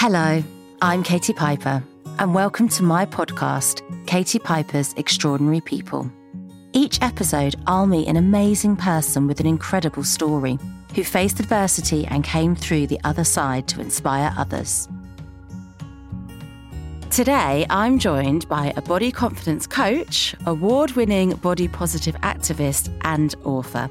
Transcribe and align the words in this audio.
Hello, 0.00 0.44
I'm 0.80 1.02
Katie 1.02 1.32
Piper, 1.32 1.82
and 2.20 2.32
welcome 2.32 2.68
to 2.68 2.84
my 2.84 3.04
podcast, 3.04 3.82
Katie 4.06 4.38
Piper's 4.38 4.94
Extraordinary 4.96 5.60
People. 5.60 6.08
Each 6.72 7.02
episode, 7.02 7.56
I'll 7.66 7.88
meet 7.88 8.06
an 8.06 8.16
amazing 8.16 8.76
person 8.76 9.26
with 9.26 9.40
an 9.40 9.46
incredible 9.46 10.04
story 10.04 10.56
who 10.94 11.02
faced 11.02 11.40
adversity 11.40 12.06
and 12.06 12.22
came 12.22 12.54
through 12.54 12.86
the 12.86 13.00
other 13.02 13.24
side 13.24 13.66
to 13.68 13.80
inspire 13.80 14.32
others. 14.38 14.88
Today, 17.10 17.66
I'm 17.68 17.98
joined 17.98 18.48
by 18.48 18.72
a 18.76 18.82
body 18.82 19.10
confidence 19.10 19.66
coach, 19.66 20.32
award 20.46 20.92
winning 20.92 21.30
body 21.30 21.66
positive 21.66 22.14
activist, 22.20 22.96
and 23.02 23.34
author. 23.42 23.90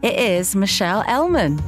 It 0.00 0.18
is 0.18 0.56
Michelle 0.56 1.04
Elman. 1.06 1.60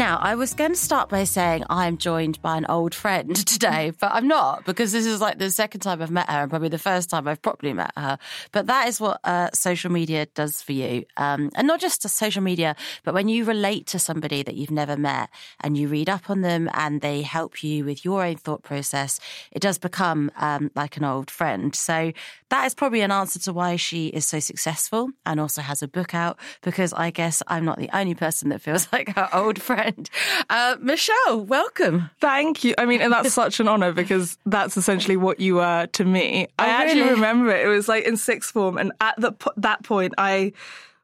Now, 0.00 0.16
I 0.16 0.34
was 0.34 0.54
going 0.54 0.70
to 0.70 0.78
start 0.78 1.10
by 1.10 1.24
saying 1.24 1.64
I'm 1.68 1.98
joined 1.98 2.40
by 2.40 2.56
an 2.56 2.64
old 2.70 2.94
friend 2.94 3.36
today, 3.46 3.92
but 4.00 4.10
I'm 4.14 4.26
not 4.26 4.64
because 4.64 4.92
this 4.92 5.04
is 5.04 5.20
like 5.20 5.38
the 5.38 5.50
second 5.50 5.80
time 5.80 6.00
I've 6.00 6.10
met 6.10 6.26
her 6.30 6.38
and 6.40 6.48
probably 6.48 6.70
the 6.70 6.78
first 6.78 7.10
time 7.10 7.28
I've 7.28 7.42
properly 7.42 7.74
met 7.74 7.92
her. 7.98 8.16
But 8.50 8.66
that 8.68 8.88
is 8.88 8.98
what 8.98 9.20
uh, 9.24 9.50
social 9.52 9.92
media 9.92 10.24
does 10.24 10.62
for 10.62 10.72
you. 10.72 11.04
Um, 11.18 11.50
and 11.54 11.66
not 11.66 11.80
just 11.80 12.08
social 12.08 12.42
media, 12.42 12.76
but 13.04 13.12
when 13.12 13.28
you 13.28 13.44
relate 13.44 13.88
to 13.88 13.98
somebody 13.98 14.42
that 14.42 14.54
you've 14.54 14.70
never 14.70 14.96
met 14.96 15.28
and 15.62 15.76
you 15.76 15.86
read 15.86 16.08
up 16.08 16.30
on 16.30 16.40
them 16.40 16.70
and 16.72 17.02
they 17.02 17.20
help 17.20 17.62
you 17.62 17.84
with 17.84 18.02
your 18.02 18.24
own 18.24 18.36
thought 18.36 18.62
process, 18.62 19.20
it 19.52 19.60
does 19.60 19.76
become 19.76 20.30
um, 20.38 20.70
like 20.74 20.96
an 20.96 21.04
old 21.04 21.30
friend. 21.30 21.76
So 21.76 22.14
that 22.48 22.64
is 22.64 22.74
probably 22.74 23.02
an 23.02 23.10
answer 23.10 23.38
to 23.40 23.52
why 23.52 23.76
she 23.76 24.06
is 24.06 24.24
so 24.24 24.40
successful 24.40 25.10
and 25.26 25.38
also 25.38 25.60
has 25.60 25.82
a 25.82 25.88
book 25.88 26.14
out 26.14 26.38
because 26.62 26.94
I 26.94 27.10
guess 27.10 27.42
I'm 27.48 27.66
not 27.66 27.76
the 27.76 27.90
only 27.92 28.14
person 28.14 28.48
that 28.48 28.62
feels 28.62 28.88
like 28.94 29.14
her 29.14 29.28
old 29.34 29.60
friend 29.60 29.89
friend. 29.92 30.10
Uh, 30.48 30.76
Michelle, 30.80 31.44
welcome. 31.44 32.10
Thank 32.20 32.64
you. 32.64 32.74
I 32.78 32.86
mean, 32.86 33.00
and 33.00 33.12
that's 33.12 33.32
such 33.32 33.60
an 33.60 33.68
honor 33.68 33.92
because 33.92 34.38
that's 34.46 34.76
essentially 34.76 35.16
what 35.16 35.40
you 35.40 35.56
were 35.56 35.86
to 35.86 36.04
me. 36.04 36.46
Oh, 36.58 36.64
I 36.64 36.68
actually 36.68 37.02
really? 37.02 37.14
remember 37.14 37.50
it. 37.50 37.64
It 37.64 37.68
was 37.68 37.88
like 37.88 38.04
in 38.04 38.16
sixth 38.16 38.52
form, 38.52 38.78
and 38.78 38.92
at 39.00 39.14
the, 39.18 39.32
that 39.56 39.82
point, 39.82 40.14
I 40.18 40.52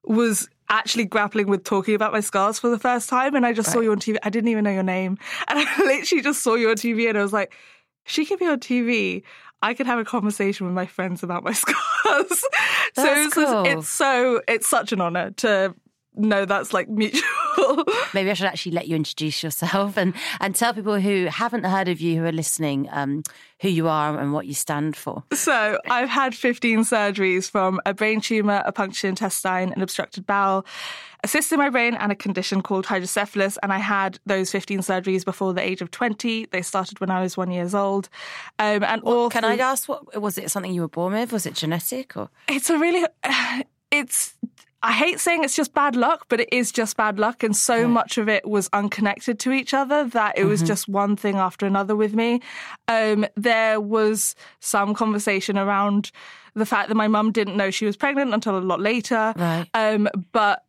was 0.05 0.49
actually 0.69 1.05
grappling 1.05 1.47
with 1.47 1.65
talking 1.65 1.95
about 1.95 2.13
my 2.13 2.21
scars 2.21 2.59
for 2.59 2.69
the 2.69 2.79
first 2.79 3.09
time, 3.09 3.35
and 3.35 3.47
I 3.47 3.53
just 3.53 3.71
saw 3.71 3.81
you 3.81 3.93
on 3.93 3.99
TV. 3.99 4.17
I 4.23 4.31
didn't 4.31 4.49
even 4.49 4.65
know 4.65 4.71
your 4.71 4.83
name, 4.83 5.19
and 5.49 5.59
I 5.59 5.85
literally 5.85 6.23
just 6.23 6.43
saw 6.43 6.55
you 6.55 6.71
on 6.71 6.77
TV, 6.77 7.09
and 7.09 7.19
I 7.19 7.23
was 7.23 7.33
like, 7.33 7.53
she 8.05 8.25
could 8.25 8.39
be 8.39 8.47
on 8.47 8.61
TV. 8.61 9.23
I 9.63 9.75
could 9.75 9.87
have 9.87 9.99
a 9.99 10.05
conversation 10.05 10.67
with 10.67 10.75
my 10.75 10.87
friends 10.87 11.23
about 11.23 11.43
my 11.43 11.53
scars. 11.55 11.75
so 12.29 12.45
it's, 12.99 13.35
cool. 13.35 13.65
it's 13.65 13.89
so 13.89 14.43
it's 14.47 14.69
such 14.69 14.93
an 14.93 15.01
honor 15.01 15.31
to 15.33 15.75
know 16.17 16.45
that's 16.45 16.73
like 16.73 16.89
mutual. 16.89 17.23
Maybe 18.15 18.31
I 18.31 18.35
should 18.35 18.47
actually 18.47 18.73
let 18.73 18.89
you 18.89 18.97
introduce 18.97 19.43
yourself 19.43 19.97
and, 19.97 20.15
and 20.41 20.55
tell 20.55 20.75
people 20.75 21.01
who 21.01 21.27
haven't 21.27 21.65
heard 21.65 21.89
of 21.89 22.01
you 22.01 22.19
who 22.19 22.25
are 22.25 22.33
listening 22.33 22.89
um, 22.91 23.23
who 23.61 23.69
you 23.69 23.89
are 23.89 24.19
and 24.19 24.33
what 24.33 24.47
you 24.47 24.55
stand 24.55 24.97
for. 24.97 25.25
So 25.33 25.79
I've 25.89 26.09
had 26.09 26.35
15 26.35 26.81
surgeries 26.81 27.51
from 27.51 27.81
a 27.87 27.95
brain 27.95 28.21
tumour, 28.21 28.63
a 28.67 28.73
punctured 28.73 29.09
intestine, 29.09 29.73
an 29.73 29.83
obstructed 29.83 30.27
bowel, 30.27 30.67
a 31.25 31.29
cyst 31.29 31.53
in 31.53 31.59
my 31.59 31.71
brain, 31.71 31.95
and 31.95 32.13
a 32.13 32.15
condition 32.15 32.63
called 32.63 32.87
hydrocephalus. 32.87 33.59
And 33.63 33.73
I 33.73 33.79
had 33.79 34.19
those 34.27 34.51
15 34.51 34.81
surgeries 34.81 35.25
before 35.25 35.55
the 35.55 35.63
age 35.63 35.81
of 35.81 35.91
20. 35.91 36.47
They 36.47 36.63
started 36.63 37.01
when 37.01 37.11
I 37.11 37.23
was 37.23 37.37
one 37.37 37.51
years 37.51 37.75
old. 37.75 38.09
Um, 38.59 38.83
and 38.85 39.03
all 39.03 39.31
Can 39.31 39.45
I 39.45 39.57
ask 39.57 39.89
what 39.89 40.21
was 40.21 40.37
it 40.39 40.51
something 40.51 40.73
you 40.73 40.83
were 40.83 40.89
born 40.89 41.15
with? 41.15 41.33
Was 41.33 41.47
it 41.47 41.55
genetic 41.55 42.17
or 42.17 42.29
It's 42.49 42.71
a 42.71 42.79
really, 42.79 43.07
it's. 43.91 44.35
I 44.83 44.93
hate 44.93 45.19
saying 45.21 45.43
it's 45.43 45.57
just 45.57 45.75
bad 45.75 45.97
luck, 45.97 46.27
but 46.29 46.41
it 46.41 46.49
is 46.53 46.71
just 46.71 46.97
bad 46.97 47.19
luck. 47.19 47.43
And 47.43 47.57
so 47.57 47.89
much 47.89 48.19
of 48.19 48.29
it 48.29 48.47
was 48.47 48.69
unconnected 48.73 49.39
to 49.41 49.53
each 49.53 49.75
other 49.75 50.05
that 50.09 50.39
it 50.39 50.45
was 50.45 50.63
just 50.63 50.87
one 50.89 51.17
thing 51.17 51.37
after 51.37 51.67
another 51.67 51.97
with 51.97 52.15
me. 52.15 52.41
Um, 52.87 53.27
there 53.37 53.81
was 53.81 54.35
some 54.61 54.95
conversation 54.95 55.59
around 55.59 56.13
the 56.55 56.67
fact 56.67 56.89
that 56.89 56.95
my 56.95 57.09
mum 57.09 57.33
didn't 57.33 57.57
know 57.57 57.71
she 57.71 57.87
was 57.87 57.97
pregnant 57.97 58.33
until 58.33 58.57
a 58.57 58.61
lot 58.61 58.81
later. 58.81 59.35
Right. 59.37 59.67
Um, 59.75 60.09
but 60.33 60.66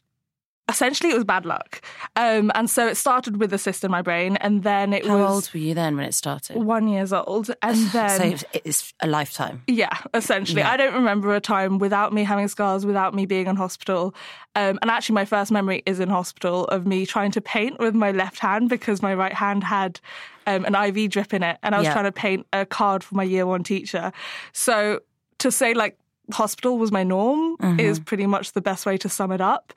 essentially, 0.69 1.09
it 1.11 1.15
was 1.15 1.23
bad 1.23 1.45
luck. 1.45 1.81
Um, 2.15 2.51
and 2.55 2.69
so 2.69 2.87
it 2.87 2.95
started 2.97 3.37
with 3.37 3.53
a 3.53 3.57
cyst 3.57 3.83
in 3.83 3.91
my 3.91 4.01
brain, 4.01 4.35
and 4.37 4.63
then 4.63 4.93
it 4.93 5.05
how 5.05 5.17
was 5.17 5.31
old 5.31 5.49
were 5.53 5.59
you 5.59 5.73
then 5.73 5.95
when 5.95 6.05
it 6.05 6.13
started? 6.13 6.57
one 6.57 6.87
years 6.87 7.13
old. 7.13 7.49
And 7.61 7.77
then. 7.91 8.09
so 8.19 8.23
it's- 8.25 8.43
it's 8.65 8.93
a 9.01 9.07
lifetime. 9.07 9.63
Yeah, 9.67 9.95
essentially. 10.13 10.61
Yeah. 10.61 10.71
I 10.71 10.77
don't 10.77 10.93
remember 10.93 11.33
a 11.35 11.39
time 11.41 11.77
without 11.79 12.11
me 12.13 12.23
having 12.23 12.47
scars, 12.47 12.85
without 12.85 13.13
me 13.13 13.25
being 13.25 13.47
in 13.47 13.55
hospital. 13.55 14.13
Um, 14.55 14.79
and 14.81 14.89
actually, 14.91 15.13
my 15.15 15.25
first 15.25 15.51
memory 15.51 15.83
is 15.85 15.99
in 15.99 16.09
hospital 16.09 16.65
of 16.65 16.85
me 16.87 17.05
trying 17.05 17.31
to 17.31 17.41
paint 17.41 17.79
with 17.79 17.93
my 17.95 18.11
left 18.11 18.39
hand 18.39 18.69
because 18.69 19.01
my 19.01 19.13
right 19.13 19.33
hand 19.33 19.63
had 19.63 19.99
um, 20.47 20.65
an 20.65 20.75
IV 20.75 21.11
drip 21.11 21.33
in 21.33 21.43
it. 21.43 21.57
And 21.63 21.75
I 21.75 21.77
was 21.77 21.85
Yeah. 21.85 21.93
trying 21.93 22.05
to 22.05 22.11
paint 22.11 22.47
a 22.53 22.65
card 22.65 23.03
for 23.03 23.15
my 23.15 23.23
year 23.23 23.45
one 23.45 23.63
teacher. 23.63 24.11
So 24.53 25.01
to 25.39 25.51
say, 25.51 25.73
like, 25.73 25.97
hospital 26.31 26.77
was 26.77 26.91
my 26.91 27.03
norm 27.03 27.57
Mm-hmm. 27.57 27.79
is 27.79 27.99
pretty 27.99 28.27
much 28.27 28.51
the 28.51 28.61
best 28.61 28.85
way 28.85 28.97
to 28.97 29.09
sum 29.09 29.31
it 29.31 29.41
up. 29.41 29.73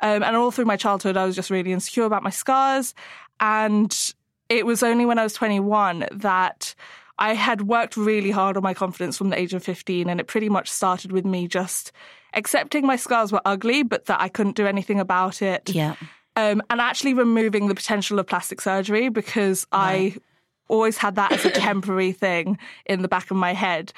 Um, 0.00 0.22
and 0.22 0.36
all 0.36 0.50
through 0.50 0.64
my 0.64 0.76
childhood, 0.76 1.16
I 1.16 1.24
was 1.26 1.36
just 1.36 1.50
really 1.50 1.72
insecure 1.72 2.04
about 2.04 2.22
my 2.22 2.30
scars. 2.30 2.94
And 3.40 3.94
it 4.48 4.64
was 4.64 4.82
only 4.82 5.04
when 5.04 5.18
I 5.18 5.24
was 5.24 5.34
21 5.34 6.06
that 6.12 6.74
I 7.18 7.34
had 7.34 7.62
worked 7.62 7.96
really 7.96 8.30
hard 8.30 8.56
on 8.56 8.62
my 8.62 8.74
confidence 8.74 9.18
from 9.18 9.28
the 9.30 9.38
age 9.38 9.52
of 9.54 9.62
15. 9.62 10.08
And 10.08 10.20
it 10.20 10.26
pretty 10.26 10.48
much 10.48 10.70
started 10.70 11.12
with 11.12 11.24
me 11.24 11.48
just 11.48 11.92
accepting 12.34 12.86
my 12.86 12.96
scars 12.96 13.30
were 13.32 13.42
ugly, 13.44 13.82
but 13.82 14.06
that 14.06 14.20
I 14.20 14.28
couldn't 14.28 14.56
do 14.56 14.66
anything 14.66 15.00
about 15.00 15.42
it. 15.42 15.68
Yeah. 15.70 15.96
Um, 16.36 16.62
and 16.70 16.80
actually 16.80 17.14
removing 17.14 17.68
the 17.68 17.74
potential 17.74 18.18
of 18.18 18.26
plastic 18.26 18.60
surgery 18.60 19.08
because 19.08 19.66
I 19.72 20.14
always 20.68 20.96
had 20.96 21.16
that 21.16 21.32
as 21.32 21.44
a 21.44 21.50
temporary 21.68 22.12
thing 22.12 22.58
in 22.86 23.02
the 23.02 23.08
back 23.08 23.30
of 23.30 23.36
my 23.36 23.52
head. 23.54 23.92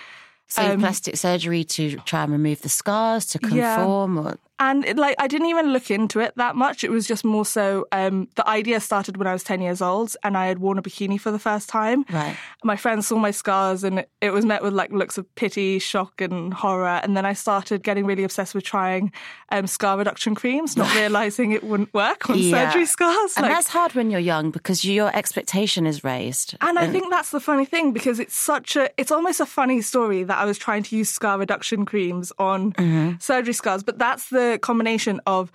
So 0.50 0.62
Um, 0.62 0.81
plastic 0.81 1.16
surgery 1.16 1.62
to 1.65 1.97
try 1.99 2.25
and 2.25 2.33
remove 2.33 2.62
the 2.62 2.69
scars 2.69 3.25
to 3.27 3.38
Yeah. 3.53 3.77
conform 3.77 4.19
or 4.19 4.37
And 4.60 4.84
it, 4.84 4.97
like 4.98 5.16
I 5.19 5.26
didn't 5.26 5.48
even 5.48 5.72
look 5.72 5.91
into 5.91 6.21
it 6.21 6.34
that 6.37 6.54
much. 6.54 6.84
It 6.84 6.91
was 6.91 7.06
just 7.06 7.25
more 7.25 7.44
so 7.47 7.87
um, 7.91 8.28
the 8.37 8.47
idea 8.48 8.78
started 8.78 9.16
when 9.16 9.26
I 9.26 9.32
was 9.32 9.43
10 9.43 9.60
years 9.60 9.81
old 9.82 10.15
and 10.22 10.37
I 10.37 10.47
had 10.47 10.59
worn 10.60 10.78
a 10.78 10.82
bikini 10.82 11.19
for 11.19 11.31
the 11.32 11.38
first 11.38 11.69
time. 11.69 12.04
right. 12.12 12.37
My 12.62 12.76
friends 12.76 13.06
saw 13.09 13.16
my 13.16 13.31
scars 13.31 13.82
and 13.84 14.00
it, 14.00 14.10
it 14.21 14.31
was 14.34 14.44
met 14.44 14.62
with 14.62 14.75
like 14.75 14.93
looks 14.93 15.16
of 15.19 15.25
pity, 15.34 15.78
shock, 15.78 16.21
and 16.21 16.53
horror. 16.53 17.00
And 17.03 17.16
then 17.16 17.25
I 17.25 17.32
started 17.32 17.82
getting 17.82 18.04
really 18.04 18.22
obsessed 18.22 18.54
with 18.54 18.65
trying 18.65 19.12
um, 19.50 19.66
scar 19.66 19.97
reduction 19.97 20.34
creams, 20.34 20.77
not 20.77 20.94
realizing 21.00 21.53
it 21.53 21.65
wouldn't 21.65 21.92
work 21.94 22.28
on 22.28 22.38
Yeah. 22.38 22.69
surgery 22.71 22.84
scars. 22.87 23.32
And 23.37 23.44
Like- 23.47 23.54
that's 23.54 23.69
hard 23.69 23.94
when 23.94 24.10
you're 24.10 24.21
young 24.21 24.50
because 24.50 24.84
your 24.84 25.10
expectation 25.16 25.87
is 25.87 26.04
raised. 26.04 26.54
And 26.60 26.78
I 26.78 26.87
think 26.87 27.10
that's 27.10 27.31
the 27.31 27.41
funny 27.41 27.65
thing 27.65 27.92
because 27.92 28.21
it's 28.21 28.37
such 28.37 28.77
a, 28.77 28.91
it's 28.98 29.10
almost 29.10 29.41
a 29.41 29.47
funny 29.47 29.81
story 29.81 30.22
that 30.25 30.37
I 30.37 30.44
was 30.44 30.59
trying 30.59 30.82
to 30.84 30.97
use 30.97 31.09
scar 31.09 31.38
reduction 31.38 31.87
creams 31.87 32.31
on 32.38 33.16
surgery 33.21 33.54
scars, 33.54 33.82
but 33.82 33.98
that's 33.98 34.28
the 34.28 34.50
combination 34.59 35.21
of 35.27 35.50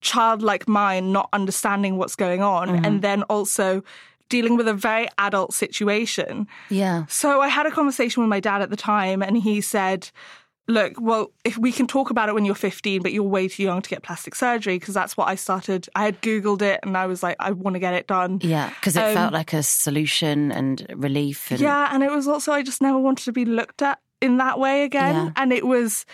childlike 0.00 0.68
mind 0.68 1.12
not 1.12 1.28
understanding 1.32 1.96
what's 1.96 2.14
going 2.14 2.42
on 2.42 2.84
and 2.84 3.02
then 3.02 3.22
also 3.24 3.82
dealing 4.28 4.56
with 4.56 4.68
a 4.68 4.74
very 4.74 5.08
adult 5.18 5.52
situation. 5.54 6.46
yeah. 6.68 7.06
So 7.06 7.40
I 7.40 7.48
had 7.48 7.66
a 7.66 7.70
conversation 7.70 8.22
with 8.22 8.30
my 8.30 8.40
dad 8.40 8.62
at 8.62 8.70
the 8.70 8.76
time 8.76 9.22
and 9.22 9.36
he 9.36 9.60
said, 9.60 10.10
Look, 10.70 11.00
well, 11.00 11.32
if 11.46 11.56
we 11.56 11.72
can 11.72 11.86
talk 11.86 12.10
about 12.10 12.28
it 12.28 12.34
when 12.34 12.44
you're 12.44 12.54
15, 12.54 13.00
but 13.00 13.10
you're 13.14 13.22
way 13.22 13.48
too 13.48 13.62
young 13.62 13.80
to 13.80 13.88
get 13.88 14.02
plastic 14.02 14.34
surgery, 14.34 14.78
because 14.78 14.92
that's 14.92 15.16
what 15.16 15.26
I 15.26 15.34
started. 15.34 15.88
I 15.94 16.04
had 16.04 16.20
Googled 16.20 16.60
it 16.60 16.80
and 16.82 16.94
I 16.94 17.06
was 17.06 17.22
like, 17.22 17.36
I 17.40 17.52
want 17.52 17.72
to 17.76 17.80
get 17.80 17.94
it 17.94 18.06
done. 18.06 18.38
Yeah, 18.42 18.68
because 18.68 18.94
it 18.94 19.14
felt 19.14 19.32
like 19.32 19.54
a 19.54 19.62
solution 19.62 20.52
and 20.52 20.86
relief. 20.94 21.50
And, 21.50 21.60
Um, 21.60 21.64
Yeah, 21.64 21.88
and 21.90 22.02
it 22.02 22.10
was 22.10 22.28
also 22.28 22.52
I 22.52 22.62
just 22.62 22.82
never 22.82 22.98
wanted 22.98 23.24
to 23.24 23.32
be 23.32 23.46
looked 23.46 23.80
at 23.80 23.98
in 24.20 24.36
that 24.36 24.58
way 24.58 24.84
again. 24.84 25.14
Yeah. 25.14 25.32
And 25.36 25.54
it 25.54 25.66
was 25.66 26.04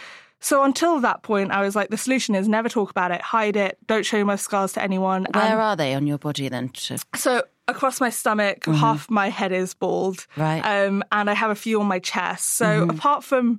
so 0.44 0.62
until 0.62 1.00
that 1.00 1.22
point, 1.22 1.52
I 1.52 1.62
was 1.62 1.74
like, 1.74 1.88
the 1.88 1.96
solution 1.96 2.34
is 2.34 2.46
never 2.46 2.68
talk 2.68 2.90
about 2.90 3.10
it, 3.10 3.22
hide 3.22 3.56
it, 3.56 3.78
don't 3.86 4.04
show 4.04 4.22
my 4.24 4.36
scars 4.36 4.74
to 4.74 4.82
anyone. 4.82 5.26
Where 5.32 5.42
And 5.42 5.60
are 5.60 5.74
they 5.74 5.94
on 5.94 6.06
your 6.06 6.18
body 6.18 6.50
then? 6.50 6.70
So 7.16 7.42
across 7.66 7.98
my 7.98 8.10
stomach, 8.10 8.66
half 8.66 9.08
my 9.08 9.30
head 9.30 9.52
is 9.52 9.72
bald, 9.72 10.18
Mm-hmm. 10.18 10.40
Right. 10.42 10.60
Um, 10.60 11.02
and 11.10 11.30
I 11.30 11.34
have 11.34 11.50
a 11.50 11.54
few 11.54 11.80
on 11.80 11.86
my 11.86 11.98
chest. 11.98 12.56
So 12.56 12.86
apart 12.90 13.24
from 13.24 13.58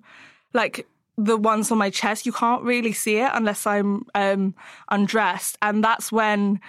like 0.54 0.86
the 1.18 1.38
ones 1.38 1.72
on 1.72 1.80
my 1.80 1.90
chest, 1.90 2.28
you 2.28 2.32
can't 2.32 2.62
really 2.62 2.94
see 2.94 3.18
it 3.18 3.32
unless 3.34 3.66
I'm 3.66 4.06
um, 4.14 4.54
undressed, 4.92 5.58
and 5.62 5.84
that's 5.84 6.12
when. 6.12 6.60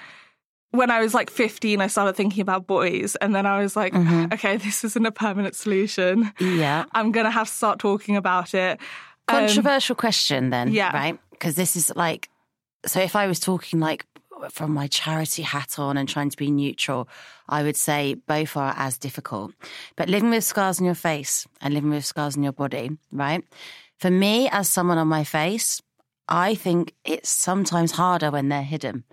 When 0.73 0.91
I 0.91 1.01
was 1.01 1.15
like 1.15 1.31
15, 1.31 1.81
I 1.81 1.87
started 1.87 2.17
thinking 2.17 2.43
about 2.43 2.67
boys. 2.67 3.17
And 3.17 3.35
then 3.35 3.47
I 3.47 3.63
was 3.63 3.77
like, 3.77 3.95
okay, 3.95 4.57
this 4.65 4.85
isn't 4.85 5.07
a 5.07 5.13
permanent 5.13 5.55
solution. 5.55 6.33
yeah. 6.39 6.85
I'm 6.93 7.13
going 7.13 7.25
to 7.25 7.31
have 7.31 7.47
to 7.49 7.53
start 7.55 7.79
talking 7.79 8.15
about 8.17 8.53
it. 8.53 8.79
Um, 9.29 9.47
Controversial 9.47 9.97
question 9.97 10.51
then. 10.51 10.73
yeah. 10.73 10.93
Right? 10.93 11.19
Because 11.31 11.57
this 11.57 11.77
is 11.77 11.93
like, 11.97 12.29
so 12.87 13.01
if 13.01 13.17
I 13.17 13.27
was 13.27 13.41
talking 13.41 13.81
like 13.81 14.07
from 14.51 14.73
my 14.73 14.87
charity 14.87 15.43
hat 15.43 15.79
on 15.79 15.97
and 15.97 16.09
trying 16.09 16.31
to 16.31 16.37
be 16.37 16.51
neutral, 16.51 17.09
I 17.49 17.63
would 17.63 17.77
say 17.77 18.15
both 18.15 18.57
are 18.57 18.75
as 18.77 18.99
difficult. 18.99 19.53
But 19.97 20.09
living 20.09 20.31
with 20.31 20.45
scars 20.45 20.79
on 20.79 20.87
your 20.87 20.95
face 20.95 21.47
and 21.61 21.75
living 21.75 21.91
with 21.91 22.05
scars 22.05 22.37
on 22.37 22.43
your 22.43 22.53
body, 22.53 22.91
right? 23.11 23.43
For 23.99 24.11
me, 24.11 24.49
as 24.51 24.69
someone 24.69 24.99
on 24.99 25.09
my 25.09 25.25
face, 25.25 25.81
I 26.29 26.55
think 26.55 26.93
it's 27.05 27.29
sometimes 27.31 27.93
harder 27.93 28.31
when 28.31 28.49
they're 28.49 28.63
hidden 28.63 29.05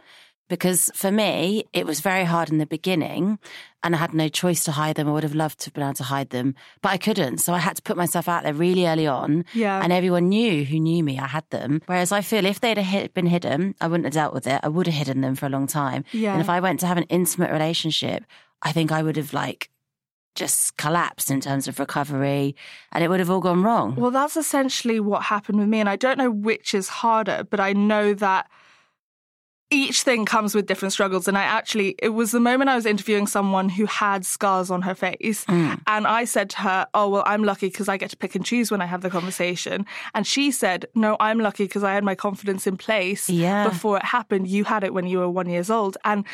because 0.50 0.92
for 0.94 1.12
me, 1.12 1.66
it 1.74 1.86
was 1.86 2.00
very 2.01 2.25
hard 2.25 2.50
in 2.50 2.57
the 2.57 2.66
beginning 2.66 3.40
and 3.84 3.95
I 3.95 3.98
had 3.98 4.13
no 4.13 4.28
choice 4.30 4.63
to 4.66 4.72
hide 4.72 4.95
them. 4.95 5.07
I 5.07 5.12
would 5.12 5.24
have 5.24 5.36
loved 5.36 5.60
to 5.60 5.66
have 5.68 5.74
been 5.74 5.84
able 5.84 5.94
to 5.95 6.04
hide 6.04 6.30
them, 6.30 6.56
but 6.81 6.90
I 6.90 6.98
couldn't. 6.98 7.40
So 7.40 7.54
I 7.54 7.60
had 7.60 7.75
to 7.75 7.81
put 7.81 7.98
myself 7.98 8.28
out 8.30 8.44
there 8.44 8.54
really 8.54 8.88
early 8.88 9.07
on. 9.07 9.45
Yeah. 9.54 9.81
And 9.81 9.92
everyone 9.92 10.30
knew 10.30 10.63
who 10.63 10.80
knew 10.80 11.04
me, 11.04 11.19
I 11.19 11.28
had 11.28 11.50
them. 11.50 11.81
Whereas 11.86 12.12
I 12.12 12.22
feel 12.22 12.45
if 12.45 12.62
they'd 12.62 12.78
have 12.78 13.13
been 13.13 13.25
hidden, 13.25 13.75
I 13.81 13.88
wouldn't 13.88 14.06
have 14.06 14.13
dealt 14.13 14.34
with 14.34 14.48
it. 14.48 14.60
I 14.63 14.69
would 14.69 14.88
have 14.88 14.95
hidden 14.95 15.22
them 15.22 15.36
for 15.36 15.45
a 15.45 15.50
long 15.50 15.68
time. 15.68 16.06
Yeah. 16.12 16.34
And 16.34 16.42
if 16.42 16.50
I 16.50 16.60
went 16.60 16.80
to 16.81 16.88
have 16.88 16.98
an 16.98 17.04
intimate 17.04 17.51
relationship, 17.51 18.24
I 18.62 18.72
think 18.72 18.92
I 18.92 19.04
would 19.04 19.18
have 19.18 19.34
like 19.34 19.69
just 20.36 20.78
collapsed 20.78 21.30
in 21.30 21.42
terms 21.42 21.68
of 21.68 21.80
recovery 21.80 22.56
and 22.92 23.04
it 23.04 23.07
would 23.07 23.19
have 23.19 23.30
all 23.30 23.40
gone 23.40 23.63
wrong. 23.63 23.95
Well, 23.95 24.12
that's 24.12 24.38
essentially 24.38 25.00
what 25.00 25.24
happened 25.24 25.60
with 25.60 25.68
me. 25.68 25.80
And 25.80 25.90
I 25.90 25.95
don't 25.95 26.18
know 26.18 26.31
which 26.31 26.74
is 26.74 26.90
harder, 26.90 27.45
but 27.50 27.60
I 27.60 27.74
know 27.74 28.13
that 28.16 28.50
each 29.73 30.03
thing 30.03 30.25
comes 30.25 30.53
with 30.55 30.65
different 30.67 30.93
struggles. 30.93 31.27
And 31.27 31.37
I 31.37 31.43
actually, 31.43 31.95
it 31.99 32.09
was 32.09 32.31
the 32.31 32.39
moment 32.39 32.69
I 32.69 32.75
was 32.75 32.85
interviewing 32.85 33.27
someone 33.27 33.69
who 33.69 33.85
had 33.85 34.25
scars 34.25 34.69
on 34.71 34.81
her 34.83 34.95
face. 34.95 35.45
Mm. 35.45 35.81
And 35.87 36.07
I 36.07 36.25
said 36.25 36.49
to 36.51 36.57
her, 36.59 36.87
Oh, 36.93 37.09
well, 37.09 37.23
I'm 37.25 37.43
lucky 37.43 37.67
because 37.67 37.89
I 37.89 37.97
get 37.97 38.09
to 38.11 38.17
pick 38.17 38.35
and 38.35 38.45
choose 38.45 38.71
when 38.71 38.81
I 38.81 38.85
have 38.85 39.01
the 39.01 39.09
conversation. 39.09 39.85
And 40.13 40.25
she 40.27 40.51
said, 40.51 40.85
No, 40.95 41.17
I'm 41.19 41.39
lucky 41.39 41.65
because 41.65 41.83
I 41.83 41.93
had 41.93 42.03
my 42.03 42.15
confidence 42.15 42.67
in 42.67 42.77
place 42.77 43.29
Yeah. 43.29 43.67
before 43.67 43.97
it 43.97 44.05
happened. 44.05 44.47
You 44.47 44.63
had 44.63 44.83
it 44.83 44.93
when 44.93 45.07
you 45.07 45.19
were 45.19 45.29
one 45.29 45.49
years 45.49 45.69
old. 45.69 45.97
And 46.05 46.25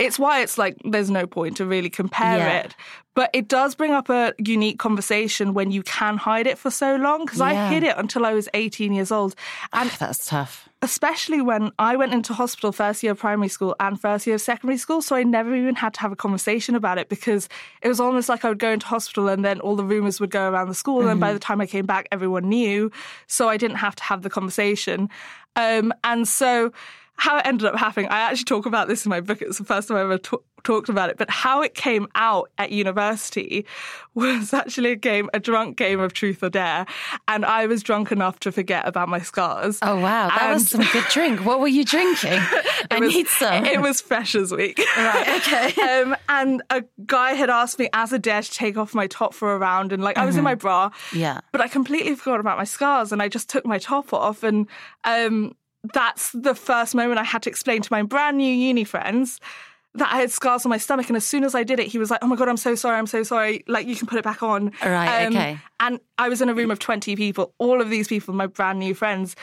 it's 0.00 0.18
why 0.18 0.40
it's 0.42 0.58
like 0.58 0.76
there's 0.84 1.10
no 1.10 1.26
point 1.26 1.56
to 1.58 1.64
really 1.66 1.90
compare 1.90 2.38
Yeah. 2.38 2.60
it. 2.64 2.74
But 3.14 3.28
it 3.34 3.48
does 3.48 3.74
bring 3.74 3.90
up 3.92 4.08
a 4.08 4.32
unique 4.38 4.78
conversation 4.78 5.52
when 5.52 5.70
you 5.72 5.82
can 5.82 6.16
hide 6.16 6.46
it 6.46 6.56
for 6.58 6.70
so 6.70 6.96
long. 6.96 7.24
Because 7.26 7.40
I 7.40 7.68
hid 7.68 7.82
it 7.82 7.94
until 7.98 8.24
I 8.24 8.32
was 8.32 8.48
18 8.54 8.92
years 8.92 9.10
old. 9.12 9.34
And 9.72 9.90
That's 9.98 10.24
tough. 10.26 10.68
especially 10.80 11.40
when 11.42 11.72
I 11.78 11.96
went 11.96 12.14
into 12.14 12.32
hospital 12.32 12.70
first 12.72 13.02
year 13.02 13.12
of 13.12 13.18
primary 13.18 13.48
school 13.48 13.74
and 13.80 14.00
first 14.00 14.26
year 14.26 14.36
of 14.36 14.40
secondary 14.40 14.78
school. 14.78 15.02
So 15.02 15.16
I 15.16 15.24
never 15.24 15.54
even 15.54 15.74
had 15.74 15.92
to 15.94 16.00
have 16.00 16.12
a 16.12 16.16
conversation 16.16 16.74
about 16.76 16.98
it 16.98 17.08
because 17.08 17.48
it 17.82 17.88
was 17.88 17.98
almost 18.00 18.28
like 18.28 18.44
I 18.44 18.48
would 18.48 18.60
go 18.60 18.70
into 18.70 18.86
hospital 18.86 19.28
and 19.28 19.44
then 19.44 19.60
all 19.60 19.74
the 19.76 19.84
rumors 19.84 20.20
would 20.20 20.30
go 20.30 20.48
around 20.48 20.68
the 20.68 20.74
school. 20.74 21.08
And 21.08 21.20
by 21.20 21.32
the 21.32 21.40
time 21.40 21.60
I 21.60 21.66
came 21.66 21.86
back, 21.86 22.06
everyone 22.12 22.48
knew. 22.48 22.90
So 23.26 23.48
I 23.48 23.56
didn't 23.56 23.78
have 23.78 23.96
to 23.96 24.04
have 24.04 24.22
the 24.22 24.30
conversation. 24.30 25.10
Um, 25.56 25.92
and 26.04 26.26
so 26.28 26.72
how 27.20 27.36
it 27.36 27.46
ended 27.46 27.66
up 27.66 27.76
happening, 27.76 28.08
I 28.08 28.20
actually 28.20 28.44
talk 28.44 28.64
about 28.64 28.88
this 28.88 29.04
in 29.04 29.10
my 29.10 29.20
book. 29.20 29.42
It's 29.42 29.58
the 29.58 29.64
first 29.64 29.88
time 29.88 29.98
I 29.98 30.00
ever 30.00 30.16
ta- 30.16 30.38
talked 30.64 30.88
about 30.88 31.10
it. 31.10 31.18
But 31.18 31.28
how 31.28 31.60
it 31.60 31.74
came 31.74 32.08
out 32.14 32.50
at 32.56 32.72
university 32.72 33.66
was 34.14 34.54
actually 34.62 34.92
a 34.92 34.96
game, 34.96 35.28
a 35.34 35.38
drunk 35.38 35.76
game 35.76 36.00
of 36.00 36.14
truth 36.14 36.42
or 36.42 36.48
dare. 36.48 36.86
And 37.28 37.44
I 37.44 37.66
was 37.66 37.82
drunk 37.82 38.10
enough 38.10 38.40
to 38.40 38.52
forget 38.52 38.88
about 38.88 39.10
my 39.10 39.20
scars. 39.20 39.78
Oh, 39.82 39.96
wow. 39.96 40.28
That 40.28 40.54
was 40.54 40.68
some 40.70 40.80
good 40.94 41.04
drink. 41.10 41.44
What 41.44 41.60
were 41.60 41.68
you 41.68 41.84
drinking? 41.84 42.38
I 42.90 42.98
was- 42.98 43.14
need 43.14 43.26
some. 43.28 43.66
It 43.66 43.82
was 43.82 44.00
Freshers 44.00 44.50
Week. 44.50 44.80
Right, 44.96 45.28
okay. 45.46 45.82
um, 46.02 46.16
and 46.30 46.62
a 46.70 46.84
guy 47.04 47.32
had 47.34 47.50
asked 47.50 47.78
me 47.78 47.90
as 47.92 48.14
a 48.14 48.18
dare 48.18 48.40
to 48.40 48.50
take 48.50 48.78
off 48.78 48.94
my 48.94 49.06
top 49.06 49.34
for 49.34 49.52
a 49.54 49.58
round, 49.58 49.92
and 49.92 50.02
like 50.02 50.16
I 50.16 50.24
was 50.24 50.38
in 50.38 50.44
my 50.44 50.54
bra. 50.54 50.88
Mm-hmm. 50.88 51.18
Yeah. 51.18 51.40
But 51.52 51.60
I 51.60 51.68
completely 51.68 52.14
forgot 52.14 52.40
about 52.40 52.56
my 52.56 52.64
scars, 52.64 53.12
and 53.12 53.20
I 53.20 53.28
just 53.28 53.50
took 53.50 53.66
my 53.66 53.76
top 53.78 54.14
off, 54.14 54.42
and 54.42 54.66
um, 55.04 55.54
that's 55.94 56.30
the 56.32 56.54
first 56.54 56.94
moment 56.94 57.18
I 57.18 57.24
had 57.24 57.42
to 57.42 57.50
explain 57.50 57.82
to 57.82 57.88
my 57.92 58.02
brand 58.02 58.36
new 58.38 58.52
uni 58.52 58.84
friends. 58.84 59.40
That 59.94 60.12
I 60.12 60.18
had 60.20 60.30
scars 60.30 60.64
on 60.64 60.70
my 60.70 60.78
stomach, 60.78 61.08
and 61.08 61.16
as 61.16 61.24
soon 61.26 61.42
as 61.42 61.56
I 61.56 61.64
did 61.64 61.80
it, 61.80 61.88
he 61.88 61.98
was 61.98 62.12
like, 62.12 62.20
"Oh 62.22 62.28
my 62.28 62.36
god, 62.36 62.48
I'm 62.48 62.56
so 62.56 62.76
sorry, 62.76 62.96
I'm 62.96 63.08
so 63.08 63.24
sorry. 63.24 63.64
Like 63.66 63.88
you 63.88 63.96
can 63.96 64.06
put 64.06 64.18
it 64.18 64.24
back 64.24 64.40
on." 64.40 64.68
Um, 64.82 64.92
Right, 64.92 65.26
okay. 65.26 65.58
And 65.80 65.98
I 66.16 66.28
was 66.28 66.40
in 66.40 66.48
a 66.48 66.54
room 66.54 66.70
of 66.70 66.78
20 66.78 67.16
people, 67.16 67.54
all 67.58 67.80
of 67.80 67.90
these 67.90 68.06
people, 68.06 68.32
my 68.32 68.46
brand 68.46 68.78
new 68.78 68.94
friends. 68.94 69.34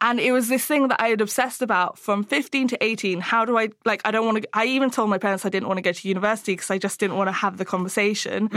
And 0.00 0.20
it 0.20 0.30
was 0.30 0.46
this 0.46 0.64
thing 0.64 0.86
that 0.86 1.00
I 1.00 1.08
had 1.08 1.20
obsessed 1.20 1.60
about 1.60 1.98
from 1.98 2.22
15 2.22 2.68
to 2.68 2.84
18. 2.84 3.18
How 3.18 3.44
do 3.44 3.58
I, 3.58 3.70
like, 3.84 4.00
I 4.04 4.12
don't 4.12 4.24
want 4.24 4.40
to, 4.40 4.48
I 4.52 4.66
even 4.66 4.90
told 4.90 5.10
my 5.10 5.18
parents 5.18 5.44
I 5.44 5.48
didn't 5.48 5.66
want 5.66 5.78
to 5.78 5.82
go 5.82 5.90
to 5.90 6.08
university 6.08 6.52
because 6.52 6.70
I 6.70 6.78
just 6.78 7.00
didn't 7.00 7.16
want 7.16 7.26
to 7.26 7.32
have 7.32 7.56
the 7.56 7.64
conversation. 7.64 8.48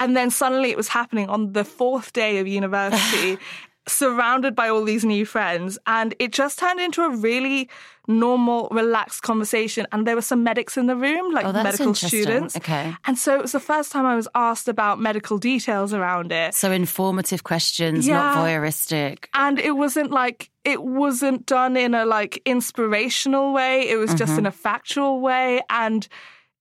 And 0.00 0.16
then 0.16 0.30
suddenly 0.32 0.70
it 0.72 0.76
was 0.76 0.88
happening 0.88 1.28
on 1.28 1.52
the 1.52 1.62
fourth 1.62 2.12
day 2.12 2.38
of 2.38 2.48
university. 2.48 3.38
Surrounded 3.90 4.54
by 4.54 4.68
all 4.68 4.84
these 4.84 5.04
new 5.04 5.26
friends, 5.26 5.78
and 5.86 6.14
it 6.18 6.32
just 6.32 6.58
turned 6.58 6.80
into 6.80 7.02
a 7.02 7.10
really 7.10 7.68
normal, 8.06 8.68
relaxed 8.70 9.22
conversation. 9.22 9.86
And 9.92 10.06
there 10.06 10.14
were 10.14 10.22
some 10.22 10.42
medics 10.42 10.76
in 10.76 10.86
the 10.86 10.96
room, 10.96 11.32
like 11.32 11.46
Oh, 11.46 11.52
medical 11.52 11.94
students. 11.94 12.56
Okay. 12.56 12.94
And 13.04 13.18
so 13.18 13.34
it 13.34 13.42
was 13.42 13.52
the 13.52 13.60
first 13.60 13.92
time 13.92 14.06
I 14.06 14.16
was 14.16 14.28
asked 14.34 14.68
about 14.68 15.00
medical 15.00 15.38
details 15.38 15.92
around 15.94 16.32
it. 16.32 16.54
So 16.54 16.72
informative 16.72 17.44
questions, 17.44 18.06
not 18.06 18.36
voyeuristic. 18.36 19.26
And 19.34 19.58
it 19.58 19.72
wasn't 19.72 20.10
like, 20.10 20.50
it 20.64 20.82
wasn't 20.82 21.46
done 21.46 21.76
in 21.76 21.94
a 21.94 22.04
like 22.04 22.42
inspirational 22.44 23.52
way. 23.52 23.88
It 23.88 23.96
was 23.96 24.14
just 24.14 24.32
mm-hmm. 24.32 24.40
in 24.40 24.46
a 24.46 24.52
factual 24.52 25.20
way. 25.20 25.62
And 25.70 26.06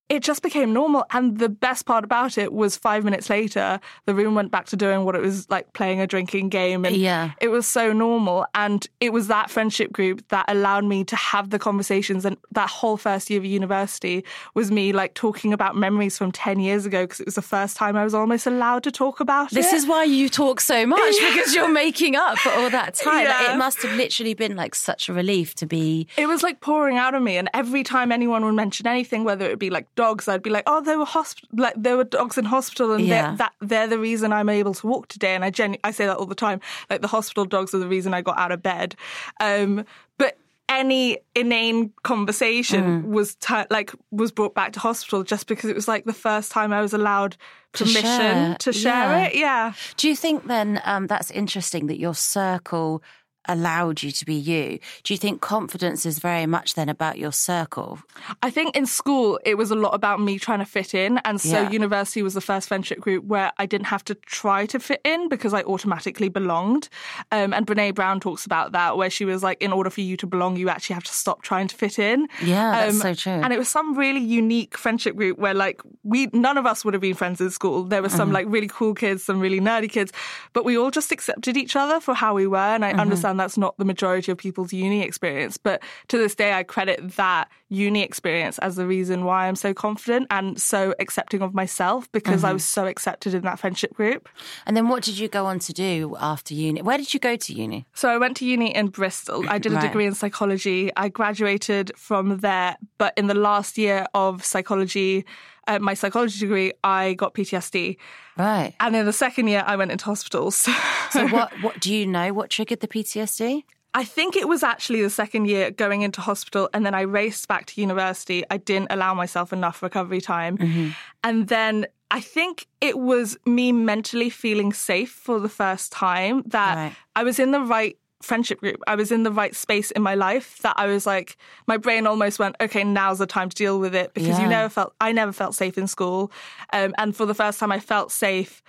it 0.09 0.23
just 0.23 0.41
became 0.41 0.73
normal. 0.73 1.05
And 1.11 1.37
the 1.37 1.49
best 1.49 1.85
part 1.85 2.03
about 2.03 2.37
it 2.37 2.51
was 2.51 2.75
five 2.75 3.03
minutes 3.03 3.29
later, 3.29 3.79
the 4.05 4.15
room 4.15 4.33
went 4.35 4.51
back 4.51 4.65
to 4.67 4.75
doing 4.75 5.05
what 5.05 5.15
it 5.15 5.21
was 5.21 5.47
like 5.49 5.71
playing 5.73 6.01
a 6.01 6.07
drinking 6.07 6.49
game. 6.49 6.83
And 6.83 6.95
Yeah. 6.95 7.31
it 7.39 7.49
was 7.49 7.67
so 7.67 7.93
normal. 7.93 8.45
And 8.55 8.85
it 8.99 9.13
was 9.13 9.27
that 9.27 9.51
friendship 9.51 9.91
group 9.93 10.27
that 10.29 10.45
allowed 10.47 10.85
me 10.85 11.03
to 11.05 11.15
have 11.15 11.51
the 11.51 11.59
conversations. 11.59 12.25
And 12.25 12.37
that 12.51 12.69
whole 12.69 12.97
first 12.97 13.29
year 13.29 13.39
of 13.39 13.45
university 13.45 14.25
was 14.55 14.71
me 14.71 14.93
like 14.93 15.13
talking 15.13 15.53
about 15.53 15.75
memories 15.75 16.17
from 16.17 16.31
10 16.31 16.59
years 16.59 16.85
ago 16.87 17.03
because 17.03 17.19
it 17.19 17.25
was 17.27 17.35
the 17.35 17.41
first 17.43 17.77
time 17.77 17.95
I 17.95 18.03
was 18.03 18.13
almost 18.15 18.47
allowed 18.47 18.83
to 18.83 18.91
talk 18.91 19.19
about 19.19 19.51
it. 19.51 19.55
This 19.55 19.73
is 19.73 19.85
why 19.85 20.05
you 20.05 20.27
talk 20.27 20.59
so 20.59 20.87
much 20.87 20.99
because 21.33 21.53
you're 21.53 21.69
making 21.71 22.15
up 22.15 22.39
for 22.39 22.49
all 22.49 22.69
that 22.71 22.95
time. 22.95 23.25
Like, 23.25 23.49
it 23.51 23.57
must 23.57 23.81
have 23.83 23.95
literally 23.95 24.33
been 24.33 24.55
like 24.55 24.73
such 24.73 25.07
a 25.07 25.13
relief 25.13 25.53
to 25.55 25.67
be. 25.67 26.07
It 26.17 26.25
was 26.27 26.41
like 26.41 26.61
pouring 26.61 26.97
out 26.97 27.13
of 27.13 27.21
me, 27.21 27.37
and 27.37 27.47
every 27.53 27.83
time 27.83 28.11
anyone 28.11 28.43
would 28.43 28.55
mention 28.55 28.87
anything, 28.87 29.23
whether 29.23 29.45
it 29.45 29.59
be 29.59 29.69
like 29.69 29.85
dogs, 30.03 30.27
I'd 30.27 30.41
be 30.49 30.49
like, 30.57 30.65
"Oh, 30.71 30.81
there 30.87 30.97
were 31.03 31.05
hosp- 31.17 31.43
like 31.65 31.75
there 31.85 31.97
were 31.99 32.03
dogs 32.19 32.37
in 32.37 32.45
hospital, 32.45 32.93
and 32.95 33.03
Yeah. 33.05 33.11
they're, 33.27 33.37
that 33.41 33.53
they're 33.69 33.87
the 33.95 33.99
reason 34.09 34.27
I'm 34.37 34.49
able 34.49 34.73
to 34.81 34.87
walk 34.87 35.07
today." 35.15 35.33
And 35.35 35.43
I 35.47 35.49
genu- 35.59 35.79
I 35.83 35.91
say 35.91 36.05
that 36.09 36.17
all 36.17 36.25
the 36.35 36.41
time, 36.47 36.59
like 36.89 37.01
the 37.01 37.13
hospital 37.17 37.45
dogs 37.45 37.73
are 37.73 37.79
the 37.85 37.87
reason 37.95 38.13
I 38.13 38.21
got 38.29 38.37
out 38.43 38.51
of 38.51 38.61
bed. 38.63 38.95
Um, 39.39 39.85
but 40.17 40.37
any 40.81 41.17
inane 41.35 41.91
conversation 42.03 43.11
was 43.11 43.35
tu- 43.35 43.65
like 43.71 43.91
was 44.11 44.31
brought 44.31 44.53
back 44.53 44.71
to 44.73 44.79
hospital 44.79 45.23
just 45.23 45.47
because 45.47 45.69
it 45.69 45.75
was 45.75 45.87
like 45.87 46.05
the 46.05 46.13
first 46.13 46.51
time 46.51 46.71
I 46.71 46.81
was 46.81 46.93
allowed 46.93 47.35
To 47.73 47.83
permission 47.83 48.03
share, 48.03 48.55
to 48.59 48.71
share 48.73 48.93
yeah. 49.17 49.25
it. 49.25 49.35
Yeah. 49.35 49.73
Do 49.97 50.07
you 50.07 50.15
think 50.15 50.45
then 50.47 50.79
um, 50.85 51.07
that's 51.07 51.31
interesting 51.31 51.87
that 51.87 51.97
your 51.99 52.13
circle 52.15 53.01
allowed 53.47 54.03
you 54.03 54.11
to 54.11 54.25
be 54.25 54.35
you? 54.35 54.79
Do 55.03 55.13
you 55.13 55.17
think 55.17 55.41
confidence 55.41 56.05
is 56.05 56.19
very 56.19 56.45
much 56.45 56.73
then 56.75 56.89
about 56.89 57.17
your 57.17 57.31
circle? 57.31 57.99
I 58.43 58.49
think 58.49 58.75
in 58.75 58.85
school 58.85 59.39
it 59.45 59.55
was 59.55 59.71
a 59.71 59.75
lot 59.75 59.93
about 59.95 60.19
me 60.21 60.37
trying 60.37 60.59
to 60.59 60.65
fit 60.65 60.93
in, 60.93 61.17
and 61.19 61.39
so 61.41 61.61
Yeah. 61.61 61.69
university 61.69 62.21
was 62.21 62.33
the 62.33 62.41
first 62.41 62.67
friendship 62.67 62.99
group 62.99 63.23
where 63.25 63.51
I 63.57 63.65
didn't 63.65 63.87
have 63.87 64.03
to 64.05 64.15
try 64.15 64.65
to 64.67 64.79
fit 64.79 65.01
in 65.03 65.29
because 65.29 65.53
I 65.53 65.63
automatically 65.63 66.29
belonged. 66.29 66.89
Um, 67.31 67.53
and 67.53 67.65
Brene 67.65 67.95
Brown 67.95 68.19
talks 68.19 68.45
about 68.45 68.71
that, 68.73 68.97
where 68.97 69.09
she 69.09 69.25
was 69.25 69.41
like, 69.43 69.61
in 69.61 69.71
order 69.71 69.89
for 69.89 70.01
you 70.01 70.17
to 70.17 70.27
belong, 70.27 70.57
you 70.57 70.69
actually 70.69 70.95
have 70.95 71.03
to 71.05 71.13
stop 71.13 71.41
trying 71.41 71.67
to 71.67 71.75
fit 71.75 71.97
in. 71.99 72.27
Yeah, 72.43 72.71
that's 72.71 72.95
Um, 72.95 73.01
so 73.01 73.13
true. 73.13 73.41
And 73.43 73.53
it 73.53 73.57
was 73.59 73.69
some 73.69 73.97
really 73.97 74.19
unique 74.21 74.77
friendship 74.77 75.15
group 75.15 75.37
where 75.39 75.53
like 75.53 75.81
we 76.03 76.27
none 76.33 76.57
of 76.57 76.65
us 76.65 76.83
would 76.83 76.93
have 76.93 77.01
been 77.01 77.15
friends 77.15 77.39
in 77.41 77.49
school. 77.49 77.83
There 77.83 78.01
were 78.01 78.09
Mm-hmm. 78.09 78.17
some 78.17 78.31
like 78.31 78.45
really 78.49 78.67
cool 78.67 78.93
kids, 78.93 79.23
some 79.23 79.39
really 79.39 79.59
nerdy 79.59 79.89
kids, 79.89 80.11
but 80.53 80.65
we 80.65 80.77
all 80.77 80.91
just 80.91 81.11
accepted 81.11 81.55
each 81.57 81.75
other 81.75 81.99
for 81.99 82.13
how 82.13 82.33
we 82.33 82.45
were. 82.47 82.57
And 82.57 82.83
Mm-hmm. 82.83 82.99
I 82.99 83.01
understand 83.29 83.39
that's 83.39 83.57
not 83.57 83.77
the 83.77 83.85
majority 83.85 84.31
of 84.31 84.37
people's 84.37 84.73
uni 84.73 85.01
experience, 85.01 85.57
but 85.57 85.81
to 86.09 86.17
this 86.17 86.35
day 86.35 86.53
I 86.53 86.63
credit 86.63 87.15
that 87.15 87.49
uni 87.69 88.01
experience 88.03 88.57
as 88.59 88.75
the 88.75 88.85
reason 88.87 89.23
why 89.25 89.47
I'm 89.47 89.55
so 89.55 89.73
confident 89.73 90.27
and 90.31 90.59
so 90.59 90.93
accepting 90.99 91.41
of 91.41 91.53
myself 91.53 92.11
because 92.11 92.41
Mm-hmm. 92.41 92.45
I 92.47 92.53
was 92.53 92.65
so 92.65 92.85
accepted 92.87 93.33
in 93.33 93.43
that 93.43 93.59
friendship 93.59 93.93
group. 93.93 94.27
And 94.65 94.75
then 94.75 94.87
what 94.89 95.03
did 95.03 95.17
you 95.17 95.27
go 95.27 95.45
on 95.45 95.59
to 95.59 95.73
do 95.73 96.15
after 96.19 96.53
uni? 96.53 96.81
Where 96.81 96.97
did 96.97 97.13
you 97.13 97.19
go 97.19 97.35
to 97.35 97.53
uni? 97.53 97.85
So 97.93 98.09
I 98.09 98.17
went 98.17 98.37
to 98.37 98.45
uni 98.45 98.75
in 98.75 98.87
Bristol. 98.87 99.45
I 99.49 99.57
did 99.59 99.71
a 99.71 99.75
Right. 99.75 99.81
degree 99.87 100.05
in 100.05 100.13
psychology. 100.15 100.91
I 100.97 101.09
graduated 101.09 101.91
from 101.95 102.39
there, 102.39 102.75
but 102.97 103.13
in 103.17 103.27
the 103.27 103.33
last 103.35 103.77
year 103.77 104.05
of 104.13 104.43
psychology, 104.43 105.25
uh, 105.69 105.79
my 105.79 105.93
psychology 105.93 106.39
degree, 106.39 106.73
I 106.83 107.13
got 107.13 107.33
PTSD. 107.33 107.97
Right. 108.37 108.73
And 108.79 108.95
in 108.95 109.05
the 109.05 109.13
second 109.13 109.47
year, 109.47 109.63
I 109.65 109.75
went 109.75 109.91
into 109.91 110.05
hospitals. 110.05 110.67
So 111.11 111.27
what 111.29 111.51
what 111.63 111.79
do 111.79 111.91
you 111.91 112.05
know 112.05 112.33
what 112.33 112.51
triggered 112.51 112.81
the 112.81 112.87
PTSD? 112.87 113.63
I 113.95 114.03
think 114.03 114.35
it 114.35 114.47
was 114.47 114.61
actually 114.61 115.01
the 115.01 115.09
second 115.09 115.45
year 115.47 115.71
going 115.71 116.03
into 116.03 116.21
hospital, 116.21 116.69
and 116.71 116.85
then 116.85 116.93
I 116.93 117.01
raced 117.01 117.47
back 117.47 117.65
to 117.69 117.81
university. 117.81 118.43
I 118.51 118.57
didn't 118.57 118.91
allow 118.91 119.15
myself 119.15 119.51
enough 119.51 119.81
recovery 119.81 120.21
time. 120.21 120.93
And 121.23 121.47
then 121.47 121.87
I 122.11 122.21
think 122.21 122.67
it 122.79 122.99
was 122.99 123.37
me 123.45 123.71
mentally 123.71 124.29
feeling 124.29 124.71
safe 124.73 125.09
for 125.11 125.39
the 125.39 125.49
first 125.49 125.91
time 125.91 126.43
that 126.47 126.75
Right. 126.75 126.95
I 127.15 127.23
was 127.23 127.39
in 127.39 127.49
the 127.51 127.61
right 127.61 127.97
friendship 128.21 128.59
group. 128.59 128.81
I 128.87 128.95
was 128.95 129.11
in 129.11 129.23
the 129.23 129.31
right 129.31 129.55
space 129.55 129.91
in 129.91 130.01
my 130.01 130.15
life 130.15 130.59
that 130.59 130.73
I 130.77 130.87
was 130.87 131.05
like, 131.05 131.37
my 131.67 131.77
brain 131.77 132.05
almost 132.05 132.39
went, 132.39 132.55
okay, 132.59 132.83
now's 132.83 133.19
the 133.19 133.25
time 133.25 133.49
to 133.49 133.55
deal 133.55 133.79
with 133.79 133.95
it 133.95 134.13
because 134.13 134.39
you 134.39 134.47
never 134.47 134.69
felt, 134.69 134.93
I 134.99 135.11
never 135.11 135.31
felt 135.31 135.55
safe 135.55 135.77
in 135.77 135.87
school. 135.87 136.31
Um, 136.73 136.93
and 136.97 137.15
for 137.15 137.25
the 137.25 137.33
first 137.33 137.59
time, 137.59 137.71
I 137.71 137.79
felt 137.79 138.11
safe 138.11 138.61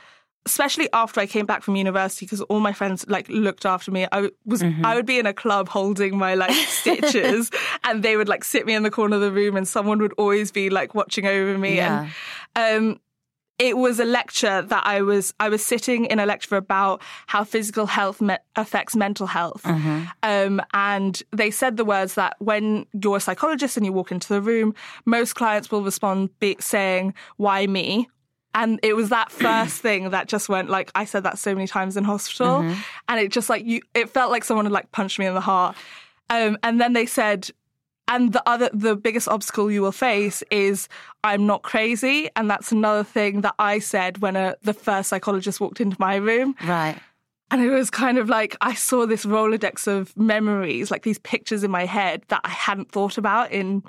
especially 0.47 0.89
after 0.93 1.21
I 1.21 1.27
came 1.27 1.45
back 1.45 1.63
from 1.63 1.77
university, 1.77 2.25
because 2.25 2.41
all 2.43 2.61
my 2.61 2.73
friends 2.73 3.05
like 3.09 3.29
looked 3.29 3.67
after 3.67 3.91
me. 3.91 4.07
I 4.11 4.31
was 4.47 4.63
Mm-hmm. 4.63 4.85
I 4.85 4.95
would 4.95 5.07
be 5.07 5.19
in 5.19 5.27
a 5.27 5.33
club 5.33 5.69
holding 5.69 6.17
my 6.17 6.35
like 6.35 6.53
stitches, 6.69 7.51
and 7.85 8.03
they 8.03 8.17
would 8.17 8.29
like 8.29 8.45
sit 8.45 8.67
me 8.67 8.75
in 8.75 8.83
the 8.83 8.91
corner 8.91 9.17
of 9.17 9.23
the 9.23 9.33
room, 9.33 9.57
and 9.57 9.67
someone 9.67 9.99
would 9.99 10.13
always 10.15 10.51
be 10.51 10.71
like 10.71 10.95
watching 10.95 11.27
over 11.27 11.59
me. 11.59 11.77
Yeah. 11.77 12.09
And 12.57 12.93
um, 12.93 13.01
it 13.61 13.77
was 13.77 14.01
a 14.01 14.05
lecture 14.05 14.63
that 14.63 14.85
I 14.87 15.03
was 15.03 15.33
I 15.39 15.49
was 15.49 15.65
sitting 15.65 16.07
in 16.07 16.19
a 16.19 16.27
lecture 16.27 16.57
about 16.57 17.01
how 17.29 17.45
physical 17.45 17.87
health 17.87 18.21
me- 18.21 18.39
affects 18.57 18.97
mental 18.97 19.27
health, 19.29 19.63
Mm-hmm. 19.63 20.05
um, 20.25 20.61
and 20.75 21.23
they 21.31 21.51
said 21.53 21.77
the 21.77 21.85
words 21.85 22.15
that 22.15 22.35
when 22.41 22.87
you're 23.01 23.19
a 23.19 23.21
psychologist 23.21 23.77
and 23.77 23.85
you 23.87 23.93
walk 23.93 24.11
into 24.11 24.29
the 24.33 24.41
room, 24.41 24.75
most 25.05 25.35
clients 25.35 25.71
will 25.71 25.83
respond 25.85 26.31
be- 26.41 26.57
saying, 26.59 27.15
"Why 27.37 27.67
me?" 27.67 28.09
And 28.53 28.81
it 28.83 28.97
was 28.97 29.11
that 29.11 29.31
first 29.31 29.81
thing 29.87 30.11
that 30.11 30.27
just 30.27 30.49
went 30.49 30.71
like 30.71 30.91
I 30.97 31.05
said 31.05 31.23
that 31.23 31.39
so 31.39 31.55
many 31.55 31.67
times 31.69 31.97
in 31.97 32.05
hospital, 32.05 32.63
Mm-hmm. 32.63 32.81
and 33.09 33.21
it 33.21 33.31
just 33.31 33.49
like 33.51 33.65
you, 33.65 33.83
it 33.95 34.09
felt 34.11 34.31
like 34.33 34.43
someone 34.45 34.65
had 34.65 34.73
like 34.73 34.91
punched 34.91 35.19
me 35.19 35.27
in 35.27 35.35
the 35.35 35.41
heart. 35.53 35.77
Um, 36.31 36.57
and 36.63 36.81
then 36.81 36.93
they 36.93 37.07
said, 37.07 37.51
and 38.11 38.33
the 38.33 38.43
other, 38.47 38.69
the 38.75 38.97
biggest 38.97 39.29
obstacle 39.29 39.71
you 39.71 39.81
will 39.81 39.93
face 39.93 40.43
is 40.51 40.89
I'm 41.25 41.47
not 41.47 41.63
crazy, 41.63 42.29
and 42.37 42.51
that's 42.51 42.73
another 42.73 43.05
thing 43.05 43.41
that 43.43 43.55
I 43.59 43.79
said 43.79 44.19
when 44.19 44.37
a, 44.37 44.57
the 44.63 44.75
first 44.75 45.09
psychologist 45.09 45.61
walked 45.61 45.81
into 45.81 45.97
my 45.99 46.17
room. 46.17 46.57
Right. 46.65 46.99
And 47.53 47.63
it 47.63 47.71
was 47.71 47.89
kind 47.89 48.19
of 48.19 48.29
like 48.29 48.57
I 48.61 48.75
saw 48.75 49.07
this 49.07 49.25
Rolodex 49.25 49.87
of 49.87 50.17
memories, 50.17 50.91
like 50.91 51.05
these 51.05 51.19
pictures 51.21 51.65
in 51.65 51.71
my 51.71 51.87
head 51.87 52.23
that 52.29 52.41
I 52.45 52.51
hadn't 52.51 52.93
thought 52.93 53.17
about 53.17 53.51
in 53.51 53.83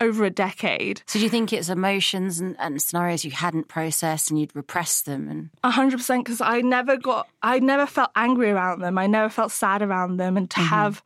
over 0.00 0.24
a 0.24 0.30
decade. 0.30 1.02
So 1.06 1.18
do 1.18 1.24
you 1.24 1.30
think 1.30 1.52
it's 1.52 1.68
emotions 1.68 2.38
and, 2.38 2.56
and 2.58 2.80
scenarios 2.80 3.24
you 3.24 3.32
hadn't 3.32 3.68
processed 3.68 4.30
and 4.30 4.40
you'd 4.40 4.54
repressed 4.54 5.06
them? 5.06 5.28
And 5.28 5.50
A 5.64 5.70
hundred 5.70 5.96
percent, 5.96 6.24
because 6.24 6.40
I 6.40 6.60
never 6.60 6.96
got, 6.96 7.28
I 7.42 7.58
never 7.58 7.86
felt 7.86 8.10
angry 8.14 8.50
around 8.50 8.80
them. 8.80 8.98
I 8.98 9.06
never 9.06 9.28
felt 9.28 9.50
sad 9.50 9.82
around 9.82 10.18
them, 10.18 10.36
and 10.36 10.48
to 10.50 10.60
have 10.60 11.02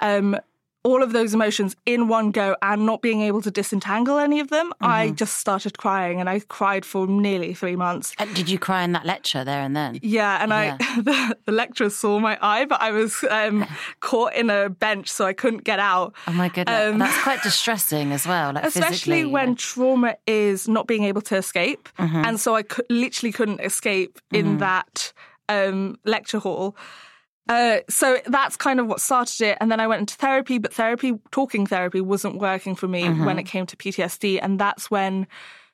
um, 0.00 0.36
all 0.86 1.02
of 1.02 1.10
those 1.12 1.34
emotions 1.34 1.74
in 1.84 2.00
one 2.08 2.30
go 2.30 2.48
and 2.62 2.86
not 2.86 3.02
being 3.02 3.20
able 3.28 3.42
to 3.42 3.50
disentangle 3.50 4.18
any 4.18 4.38
of 4.40 4.48
them, 4.50 4.72
I 4.80 5.10
just 5.22 5.34
started 5.44 5.78
crying, 5.78 6.20
and 6.20 6.28
I 6.34 6.36
cried 6.58 6.84
for 6.86 7.06
nearly 7.08 7.52
three 7.54 7.76
months. 7.76 8.14
uh, 8.20 8.26
did 8.38 8.48
you 8.48 8.58
cry 8.58 8.84
in 8.86 8.92
that 8.92 9.04
lecture 9.04 9.42
there 9.44 9.62
and 9.62 9.74
then? 9.76 9.98
Yeah, 10.02 10.42
and 10.42 10.54
I 10.54 10.76
the, 11.08 11.36
the 11.44 11.52
lecturer 11.52 11.90
saw 11.90 12.18
my 12.20 12.38
eye, 12.40 12.64
but 12.66 12.80
I 12.80 12.90
was 12.92 13.12
um, 13.30 13.66
caught 14.00 14.32
in 14.34 14.48
a 14.48 14.68
bench, 14.70 15.08
so 15.08 15.26
I 15.26 15.32
couldn't 15.32 15.64
get 15.64 15.80
out. 15.80 16.14
Oh 16.28 16.32
my 16.32 16.48
goodness, 16.48 16.92
Um, 16.92 16.98
that's 16.98 17.20
quite 17.22 17.42
distressing 17.42 18.12
as 18.12 18.24
well. 18.26 18.52
Like 18.52 18.64
especially 18.72 19.24
when 19.24 19.56
trauma 19.56 20.14
is 20.26 20.68
not 20.68 20.86
being 20.86 21.04
able 21.04 21.22
to 21.22 21.36
escape 21.36 21.88
and 21.98 22.38
so 22.38 22.54
i 22.54 22.62
could, 22.62 22.86
literally 22.90 23.32
couldn't 23.32 23.60
escape 23.60 24.18
in 24.30 24.58
that 24.58 25.12
um, 25.48 25.98
lecture 26.04 26.38
hall 26.38 26.76
uh, 27.48 27.78
so 27.88 28.18
that's 28.26 28.56
kind 28.56 28.80
of 28.80 28.86
what 28.86 29.00
started 29.00 29.40
it 29.40 29.58
and 29.60 29.70
then 29.70 29.78
i 29.80 29.86
went 29.86 30.00
into 30.00 30.14
therapy 30.16 30.58
but 30.58 30.72
therapy 30.74 31.18
talking 31.30 31.66
therapy 31.66 32.00
wasn't 32.00 32.36
working 32.38 32.74
for 32.74 32.88
me 32.88 33.08
when 33.08 33.38
it 33.38 33.44
came 33.44 33.66
to 33.66 33.76
ptsd 33.76 34.38
and 34.42 34.58
that's 34.58 34.90
when 34.90 35.26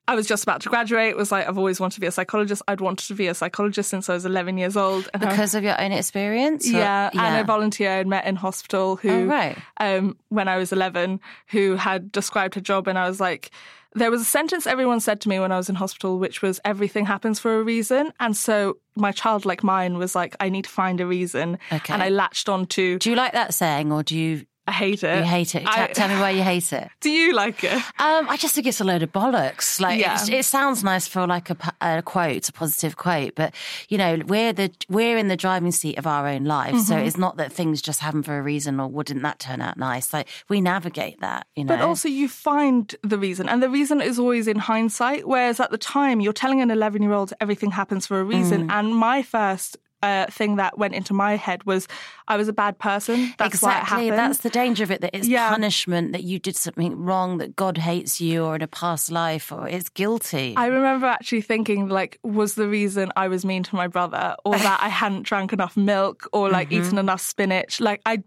I 0.08 0.16
was 0.16 0.26
just 0.26 0.42
about 0.42 0.62
to 0.62 0.68
graduate. 0.68 1.10
It 1.10 1.16
was 1.16 1.30
like 1.30 1.46
I've 1.48 1.56
always 1.58 1.78
wanted 1.78 1.94
to 1.94 2.00
be 2.00 2.08
a 2.08 2.10
psychologist. 2.10 2.60
I'd 2.66 2.80
wanted 2.80 3.06
to 3.06 3.14
be 3.14 3.28
a 3.28 3.34
psychologist 3.34 3.88
since 3.88 4.10
I 4.10 4.14
was 4.14 4.26
11 4.26 4.58
years 4.58 4.76
old. 4.76 5.08
And 5.14 5.24
I- 5.24 5.30
because 5.30 5.54
of 5.54 5.62
your 5.62 5.80
own 5.80 5.92
experience. 5.92 6.66
or- 6.68 6.72
yeah, 6.76 7.08
and 7.12 7.40
a 7.40 7.44
volunteer 7.44 7.92
I'd 8.00 8.08
met 8.08 8.26
in 8.26 8.34
hospital 8.34 8.96
who, 8.96 9.08
Oh, 9.10 9.24
right. 9.26 9.56
um, 9.78 10.16
when 10.28 10.48
I 10.48 10.56
was 10.56 10.72
11, 10.72 11.20
who 11.50 11.76
had 11.76 12.10
described 12.10 12.56
her 12.56 12.60
job, 12.60 12.88
and 12.88 12.98
I 12.98 13.08
was 13.08 13.20
like, 13.20 13.52
there 13.94 14.10
was 14.10 14.22
a 14.22 14.24
sentence 14.24 14.66
everyone 14.66 15.00
said 15.00 15.20
to 15.22 15.28
me 15.28 15.38
when 15.38 15.52
I 15.52 15.56
was 15.56 15.68
in 15.68 15.74
hospital, 15.74 16.18
which 16.18 16.42
was 16.42 16.60
everything 16.64 17.06
happens 17.06 17.38
for 17.38 17.58
a 17.58 17.62
reason. 17.62 18.12
And 18.20 18.36
so 18.36 18.78
my 18.96 19.12
childlike 19.12 19.62
mind 19.62 19.98
was 19.98 20.14
like, 20.14 20.36
I 20.40 20.48
need 20.48 20.64
to 20.64 20.70
find 20.70 21.00
a 21.00 21.06
reason. 21.06 21.58
Okay. 21.70 21.92
And 21.92 22.02
I 22.02 22.08
latched 22.08 22.48
on 22.48 22.66
to, 22.66 22.98
Do 22.98 23.10
you 23.10 23.16
like 23.16 23.32
that 23.32 23.54
saying, 23.54 23.92
or 23.92 24.02
do 24.02 24.16
you 24.16 24.46
I 24.66 24.72
hate 24.72 25.02
it. 25.02 25.16
you 25.18 25.24
hate 25.24 25.54
it? 25.56 25.64
I- 25.66 25.88
tell 25.88 26.08
me 26.08 26.14
why 26.14 26.30
you 26.30 26.42
hate 26.52 26.72
it. 26.72 26.88
Do 27.00 27.10
you 27.10 27.32
like 27.34 27.64
it? 27.64 27.72
Um, 27.72 28.28
I 28.28 28.36
just 28.36 28.54
think 28.54 28.66
it's 28.66 28.80
a 28.80 28.84
load 28.84 29.02
of 29.02 29.10
bollocks. 29.12 29.80
Like 29.80 29.98
Yeah. 30.00 30.22
it, 30.22 30.28
it 30.28 30.44
sounds 30.44 30.84
nice 30.84 31.08
for 31.08 31.26
like 31.26 31.50
a 31.50 32.02
quote, 32.02 32.48
a 32.48 32.52
positive 32.52 32.96
quote, 32.96 33.34
but 33.34 33.54
you 33.88 33.98
know 33.98 34.20
we're 34.26 34.52
the 34.52 34.70
we're 34.88 35.16
in 35.18 35.28
the 35.28 35.36
driving 35.36 35.72
seat 35.72 35.98
of 35.98 36.06
our 36.06 36.28
own 36.28 36.44
lives. 36.44 36.86
So 36.86 36.94
Mm-hmm. 36.94 37.06
it's 37.06 37.16
not 37.18 37.36
that 37.38 37.52
things 37.52 37.82
just 37.82 38.00
happen 38.00 38.22
for 38.22 38.38
a 38.38 38.42
reason, 38.42 38.78
or 38.78 38.86
wouldn't 38.88 39.22
that 39.22 39.38
turn 39.40 39.60
out 39.60 39.76
nice? 39.76 40.12
Like 40.12 40.28
we 40.48 40.60
navigate 40.60 41.20
that, 41.20 41.46
you 41.56 41.64
know. 41.64 41.76
But 41.76 41.80
also, 41.82 42.08
you 42.08 42.28
find 42.28 42.94
the 43.02 43.18
reason, 43.18 43.48
and 43.48 43.62
the 43.62 43.68
reason 43.70 44.00
is 44.00 44.18
always 44.18 44.46
in 44.46 44.58
hindsight. 44.58 45.26
Whereas 45.26 45.58
at 45.58 45.70
the 45.70 45.78
time, 45.78 46.20
you're 46.20 46.32
telling 46.32 46.60
an 46.60 46.70
11 46.70 47.02
year 47.02 47.12
old 47.12 47.32
everything 47.40 47.70
happens 47.72 48.06
for 48.06 48.20
a 48.20 48.24
reason. 48.24 48.68
Mm. 48.68 48.72
And 48.72 48.94
my 48.94 49.22
first 49.22 49.76
uh, 50.02 50.26
thing 50.30 50.56
that 50.56 50.78
went 50.78 50.94
into 50.94 51.14
my 51.14 51.36
head 51.36 51.64
was 51.64 51.86
I 52.28 52.36
was 52.36 52.48
a 52.48 52.52
bad 52.52 52.78
person. 52.78 53.34
That's 53.38 53.54
exactly, 53.54 54.06
happened. 54.08 54.18
that's 54.18 54.38
the 54.38 54.50
danger 54.50 54.84
of 54.84 54.90
it. 54.90 55.00
That 55.00 55.10
it's 55.16 55.28
Yeah. 55.28 55.48
punishment 55.50 56.12
that 56.12 56.24
you 56.24 56.38
did 56.38 56.56
something 56.56 56.96
wrong, 56.98 57.38
that 57.38 57.54
God 57.56 57.78
hates 57.78 58.20
you, 58.20 58.44
or 58.44 58.56
in 58.56 58.62
a 58.62 58.66
past 58.68 59.10
life, 59.10 59.52
or 59.52 59.68
it's 59.68 59.88
guilty. 59.88 60.54
I 60.56 60.66
remember 60.66 61.06
actually 61.06 61.42
thinking, 61.42 61.88
like, 61.88 62.18
was 62.22 62.54
the 62.54 62.68
reason 62.68 63.12
I 63.16 63.28
was 63.28 63.44
mean 63.44 63.62
to 63.64 63.76
my 63.76 63.86
brother, 63.86 64.34
or 64.44 64.58
that 64.58 64.80
I 64.82 64.88
hadn't 64.88 65.22
drank 65.30 65.52
enough 65.52 65.76
milk, 65.76 66.28
or 66.32 66.50
like 66.50 66.70
Mm-hmm. 66.70 66.86
eaten 66.86 66.98
enough 66.98 67.20
spinach. 67.20 67.80
Like, 67.80 68.00
I, 68.06 68.22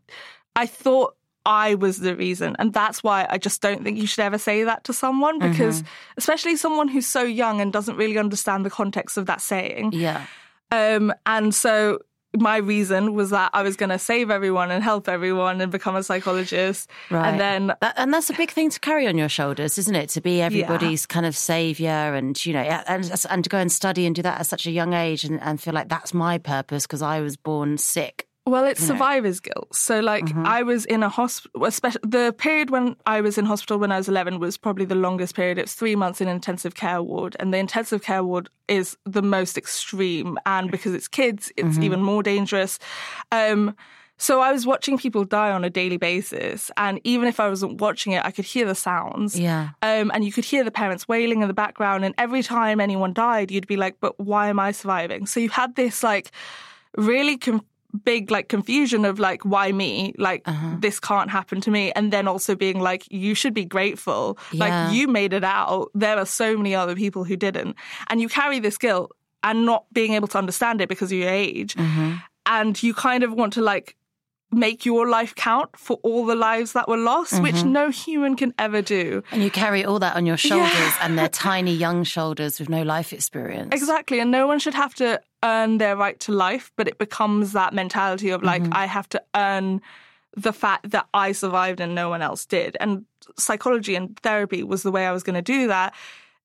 I 0.55 0.65
thought 0.67 1.15
I 1.45 1.75
was 1.75 1.99
the 1.99 2.15
reason, 2.15 2.55
and 2.57 2.73
that's 2.73 3.03
why 3.03 3.27
I 3.29 3.37
just 3.37 3.61
don't 3.61 3.83
think 3.83 3.97
you 3.99 4.07
should 4.07 4.23
ever 4.23 4.37
say 4.39 4.63
that 4.63 4.83
to 4.85 4.93
someone, 4.93 5.39
because 5.39 5.81
Mm-hmm. 5.81 5.87
especially 6.17 6.55
someone 6.55 6.87
who's 6.87 7.07
so 7.07 7.21
young 7.23 7.61
and 7.61 7.71
doesn't 7.71 7.97
really 7.97 8.17
understand 8.17 8.65
the 8.65 8.69
context 8.71 9.17
of 9.17 9.25
that 9.27 9.41
saying. 9.41 9.91
yeah. 9.93 10.25
Um, 10.71 11.13
and 11.25 11.53
so 11.53 11.99
my 12.39 12.57
reason 12.57 13.13
was 13.13 13.29
that 13.29 13.51
I 13.53 13.61
was 13.61 13.75
going 13.75 13.89
to 13.89 13.99
save 13.99 14.29
everyone 14.29 14.71
and 14.71 14.83
help 14.83 15.07
everyone 15.07 15.61
and 15.61 15.71
become 15.71 15.95
a 15.95 16.03
psychologist. 16.03 16.89
Right. 17.09 17.29
And 17.29 17.39
then 17.39 17.67
That, 17.81 17.93
and 17.97 18.13
that's 18.13 18.29
a 18.29 18.33
big 18.33 18.51
thing 18.51 18.69
to 18.69 18.79
carry 18.79 19.07
on 19.07 19.17
your 19.17 19.29
shoulders, 19.29 19.77
isn't 19.77 19.95
it? 19.95 20.09
To 20.09 20.21
be 20.21 20.41
everybody's 20.41 21.05
kind 21.05 21.25
of 21.25 21.35
savior 21.35 21.89
and, 21.89 22.43
you 22.45 22.53
know, 22.53 22.59
and, 22.59 23.25
and 23.29 23.43
to 23.43 23.49
go 23.49 23.57
and 23.57 23.71
study 23.71 24.05
and 24.05 24.15
do 24.15 24.21
that 24.21 24.39
at 24.39 24.47
such 24.47 24.67
a 24.67 24.71
young 24.71 24.93
age 24.93 25.23
and, 25.23 25.41
and 25.41 25.61
feel 25.61 25.73
like 25.73 25.89
that's 25.89 26.13
my 26.13 26.37
purpose 26.37 26.85
because 26.85 27.01
I 27.01 27.21
was 27.21 27.37
born 27.37 27.77
sick. 27.77 28.27
Well, 28.47 28.65
it's 28.65 28.79
survivor's 28.85 29.39
guilt. 29.39 29.73
So, 29.75 29.99
like, 30.01 30.25
Mm-hmm. 30.25 30.45
I 30.45 30.61
was 30.63 30.85
in 30.85 31.01
a 31.01 31.09
hospital, 31.09 31.65
especially 31.65 32.01
the 32.03 32.33
period 32.37 32.69
when 32.69 32.95
I 33.07 33.21
was 33.21 33.37
in 33.39 33.45
hospital 33.45 33.79
when 33.79 33.91
I 33.91 33.97
was 33.97 34.07
11 34.07 34.39
was 34.39 34.55
probably 34.57 34.85
the 34.85 34.93
longest 34.95 35.35
period. 35.35 35.57
It's 35.57 35.73
three 35.73 35.95
months 35.95 36.21
in 36.21 36.27
intensive 36.27 36.75
care 36.75 37.01
ward. 37.01 37.35
And 37.39 37.51
the 37.53 37.57
intensive 37.57 38.03
care 38.03 38.23
ward 38.23 38.49
is 38.67 38.97
the 39.05 39.23
most 39.23 39.57
extreme. 39.57 40.37
And 40.45 40.69
because 40.69 40.93
it's 40.93 41.07
kids, 41.07 41.51
it's 41.57 41.69
Mm-hmm. 41.69 41.83
even 41.83 42.01
more 42.03 42.21
dangerous. 42.21 42.77
Um, 43.31 43.75
so 44.17 44.39
I 44.41 44.51
was 44.53 44.65
watching 44.65 44.97
people 44.97 45.25
die 45.25 45.51
on 45.51 45.65
a 45.65 45.69
daily 45.69 45.97
basis. 45.97 46.71
And 46.77 47.01
even 47.03 47.27
if 47.27 47.39
I 47.39 47.49
wasn't 47.49 47.81
watching 47.81 48.13
it, 48.13 48.23
I 48.23 48.31
could 48.31 48.45
hear 48.45 48.65
the 48.65 48.75
sounds. 48.75 49.37
Yeah. 49.37 49.69
Um, 49.81 50.09
and 50.13 50.23
you 50.23 50.31
could 50.31 50.45
hear 50.45 50.63
the 50.63 50.71
parents 50.71 51.07
wailing 51.07 51.41
in 51.41 51.47
the 51.49 51.53
background. 51.53 52.05
And 52.05 52.13
every 52.17 52.43
time 52.43 52.79
anyone 52.79 53.11
died, 53.11 53.49
you'd 53.51 53.67
be 53.67 53.75
like, 53.75 53.97
but 53.99 54.17
why 54.19 54.47
am 54.49 54.59
I 54.59 54.71
surviving? 54.71 55.25
So 55.25 55.39
you 55.39 55.49
had 55.49 55.75
this 55.75 56.01
like 56.03 56.31
really 56.95 57.37
com- 57.37 57.65
big 58.03 58.31
like 58.31 58.49
confusion 58.49 59.05
of 59.05 59.19
like, 59.19 59.43
why 59.43 59.71
me? 59.71 60.13
Like, 60.17 60.41
Uh-huh. 60.45 60.75
this 60.79 60.99
can't 60.99 61.29
happen 61.29 61.61
to 61.61 61.71
me. 61.71 61.91
And 61.95 62.11
then 62.11 62.27
also 62.27 62.55
being 62.55 62.79
like, 62.79 63.05
you 63.11 63.35
should 63.35 63.53
be 63.53 63.65
grateful. 63.65 64.37
Yeah. 64.51 64.59
Like, 64.65 64.93
you 64.93 65.07
made 65.07 65.33
it 65.33 65.43
out. 65.43 65.89
There 65.93 66.17
are 66.17 66.25
so 66.25 66.57
many 66.57 66.75
other 66.75 66.95
people 66.95 67.23
who 67.23 67.35
didn't. 67.35 67.75
And 68.09 68.21
you 68.21 68.29
carry 68.29 68.59
this 68.59 68.77
guilt 68.77 69.11
and 69.43 69.65
not 69.65 69.85
being 69.93 70.13
able 70.13 70.27
to 70.29 70.37
understand 70.37 70.81
it 70.81 70.89
because 70.89 71.11
of 71.11 71.17
your 71.17 71.29
age. 71.29 71.75
Mm-hmm. 71.75 72.13
And 72.45 72.81
you 72.83 72.93
kind 72.93 73.23
of 73.23 73.33
want 73.33 73.53
to 73.53 73.61
like, 73.61 73.95
Make 74.51 74.85
your 74.85 75.07
life 75.09 75.35
count 75.35 75.75
for 75.77 75.97
all 76.03 76.25
the 76.25 76.35
lives 76.35 76.73
that 76.73 76.87
were 76.87 76.97
lost, 76.97 77.41
which 77.41 77.55
Mm-hmm. 77.55 77.71
no 77.71 77.89
human 77.89 78.35
can 78.35 78.53
ever 78.57 78.81
do. 78.81 79.21
And 79.31 79.43
you 79.43 79.51
carry 79.51 79.83
all 79.83 79.99
that 79.99 80.15
on 80.15 80.25
your 80.25 80.37
shoulders 80.37 80.71
Yeah. 80.71 80.97
and 81.01 81.17
they're 81.17 81.27
tiny 81.51 81.73
young 81.73 82.03
shoulders 82.03 82.59
with 82.59 82.69
no 82.69 82.83
life 82.83 83.11
experience. 83.11 83.69
Exactly. 83.73 84.19
And 84.19 84.31
no 84.31 84.47
one 84.47 84.59
should 84.59 84.75
have 84.75 84.93
to 84.95 85.19
earn 85.43 85.77
their 85.79 85.97
right 85.97 86.19
to 86.21 86.31
life, 86.31 86.71
but 86.77 86.87
it 86.87 86.97
becomes 86.97 87.51
that 87.53 87.73
mentality 87.73 88.29
of 88.29 88.43
like, 88.43 88.63
I 88.71 88.85
have 88.85 89.09
to 89.09 89.21
earn 89.35 89.81
the 90.37 90.53
fact 90.53 90.91
that 90.91 91.07
I 91.13 91.31
survived 91.31 91.79
and 91.79 91.95
no 91.95 92.09
one 92.09 92.21
else 92.21 92.45
did. 92.45 92.77
And 92.79 93.05
psychology 93.37 93.95
and 93.95 94.17
therapy 94.19 94.63
was 94.63 94.83
the 94.83 94.91
way 94.91 95.05
I 95.05 95.11
was 95.11 95.23
going 95.23 95.35
to 95.35 95.41
do 95.41 95.67
that, 95.67 95.93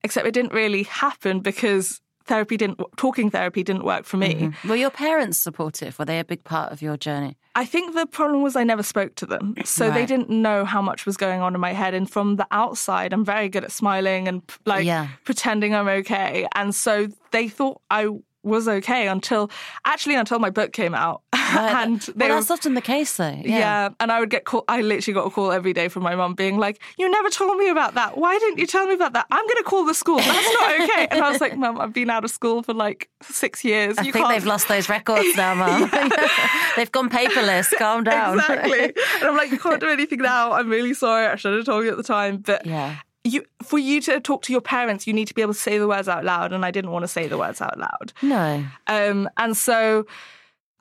except 0.03 0.27
it 0.27 0.33
didn't 0.33 0.53
really 0.53 0.85
happen 0.85 1.41
because 1.41 2.01
therapy 2.31 2.57
didn't, 2.57 2.81
talking 2.97 3.29
therapy 3.31 3.63
didn't 3.63 3.85
work 3.85 4.05
for 4.07 4.17
me. 4.17 4.35
Mm-hmm. 4.35 4.69
Were 4.69 4.77
your 4.77 4.91
parents 4.91 5.37
supportive? 5.37 5.99
Were 5.99 6.05
they 6.07 6.19
a 6.19 6.25
big 6.25 6.43
part 6.45 6.73
of 6.73 6.81
your 6.81 6.97
journey? 6.97 7.37
I 7.57 7.67
think 7.67 7.95
the 7.95 8.07
problem 8.07 8.43
was 8.43 8.55
I 8.57 8.65
never 8.65 8.83
spoke 8.83 9.17
to 9.17 9.27
them. 9.27 9.55
So 9.65 9.91
they 9.91 10.07
didn't 10.07 10.31
know 10.31 10.65
how 10.65 10.81
much 10.81 11.05
was 11.05 11.17
going 11.17 11.41
on 11.43 11.55
in 11.55 11.61
my 11.61 11.73
head. 11.73 11.93
And 11.93 12.09
from 12.09 12.37
the 12.37 12.47
outside, 12.53 13.13
I'm 13.13 13.25
very 13.25 13.49
good 13.49 13.65
at 13.65 13.73
smiling 13.73 14.29
and 14.29 14.41
like 14.65 14.87
Yeah. 14.87 15.09
pretending 15.25 15.75
I'm 15.75 15.89
okay. 15.89 16.47
And 16.55 16.75
so 16.75 17.09
they 17.33 17.49
thought 17.49 17.83
I 17.91 18.09
was 18.43 18.69
okay 18.69 19.09
until 19.09 19.51
actually 19.85 20.15
until 20.15 20.39
my 20.39 20.49
book 20.51 20.73
came 20.73 20.95
out. 20.95 21.23
and 21.83 22.01
they 22.01 22.13
well, 22.27 22.29
were- 22.29 22.35
that's 22.41 22.51
often 22.51 22.75
the 22.75 22.81
case, 22.81 23.17
though. 23.17 23.29
yeah. 23.45 23.59
Yeah. 23.59 23.89
and 24.01 24.11
I 24.13 24.21
would 24.21 24.31
get 24.31 24.45
call. 24.45 24.65
I 24.69 24.81
literally 24.81 25.15
got 25.15 25.27
a 25.27 25.31
call 25.31 25.53
every 25.53 25.73
day 25.73 25.89
from 25.89 26.03
my 26.03 26.15
mum 26.15 26.35
being 26.35 26.59
like, 26.59 26.81
"You 26.99 27.11
never 27.11 27.31
told 27.31 27.57
me 27.59 27.69
about 27.69 27.95
that. 27.95 28.17
Why 28.17 28.39
didn't 28.39 28.59
you 28.59 28.67
tell 28.67 28.87
me 28.87 28.95
about 28.95 29.13
that? 29.13 29.27
I'm 29.31 29.45
going 29.47 29.57
to 29.57 29.63
call 29.65 29.85
the 29.85 29.95
school. 29.95 30.19
That's 30.19 30.53
not 30.55 30.81
okay." 30.83 31.09
And 31.11 31.21
I 31.23 31.31
was 31.31 31.41
like, 31.41 31.57
"Mum, 31.57 31.81
I've 31.81 31.93
been 31.93 32.11
out 32.11 32.25
of 32.25 32.31
school 32.31 32.63
for 32.63 32.75
like 32.75 33.09
six 33.23 33.65
years. 33.65 33.99
I 33.99 34.03
you 34.03 34.13
think 34.13 34.25
can't." 34.27 34.35
they've 34.37 34.47
lost 34.47 34.69
those 34.69 34.89
records 34.89 35.37
now, 35.37 35.55
Mum. 35.55 35.91
they've 36.77 36.93
gone 36.93 37.09
paperless. 37.11 37.71
Calm 37.79 38.05
down. 38.05 38.39
exactly. 38.39 38.85
and 38.85 39.25
I'm 39.25 39.37
like, 39.37 39.51
"You 39.51 39.59
can't 39.59 39.81
do 39.81 39.89
anything 39.89 40.21
now. 40.21 40.53
I'm 40.53 40.69
really 40.69 40.95
sorry. 40.95 41.27
I 41.27 41.37
should 41.37 41.55
have 41.57 41.65
told 41.67 41.85
you 41.85 41.91
at 41.91 41.97
the 41.97 42.03
time." 42.03 42.39
But 42.39 42.65
Yeah. 42.67 42.97
you, 43.25 43.45
for 43.63 43.79
you 43.79 44.01
to 44.03 44.21
talk 44.21 44.43
to 44.43 44.53
your 44.53 44.61
parents, 44.63 45.07
you 45.07 45.13
need 45.13 45.29
to 45.29 45.35
be 45.35 45.43
able 45.43 45.53
to 45.55 45.59
say 45.61 45.79
the 45.79 45.87
words 45.89 46.09
out 46.09 46.25
loud, 46.25 46.53
and 46.53 46.65
I 46.65 46.71
didn't 46.71 46.91
want 46.91 47.03
to 47.03 47.09
say 47.09 47.27
the 47.29 47.37
words 47.39 47.61
out 47.61 47.79
loud. 47.79 48.13
No. 48.23 48.65
Um, 48.87 49.29
and 49.37 49.57
so 49.57 50.07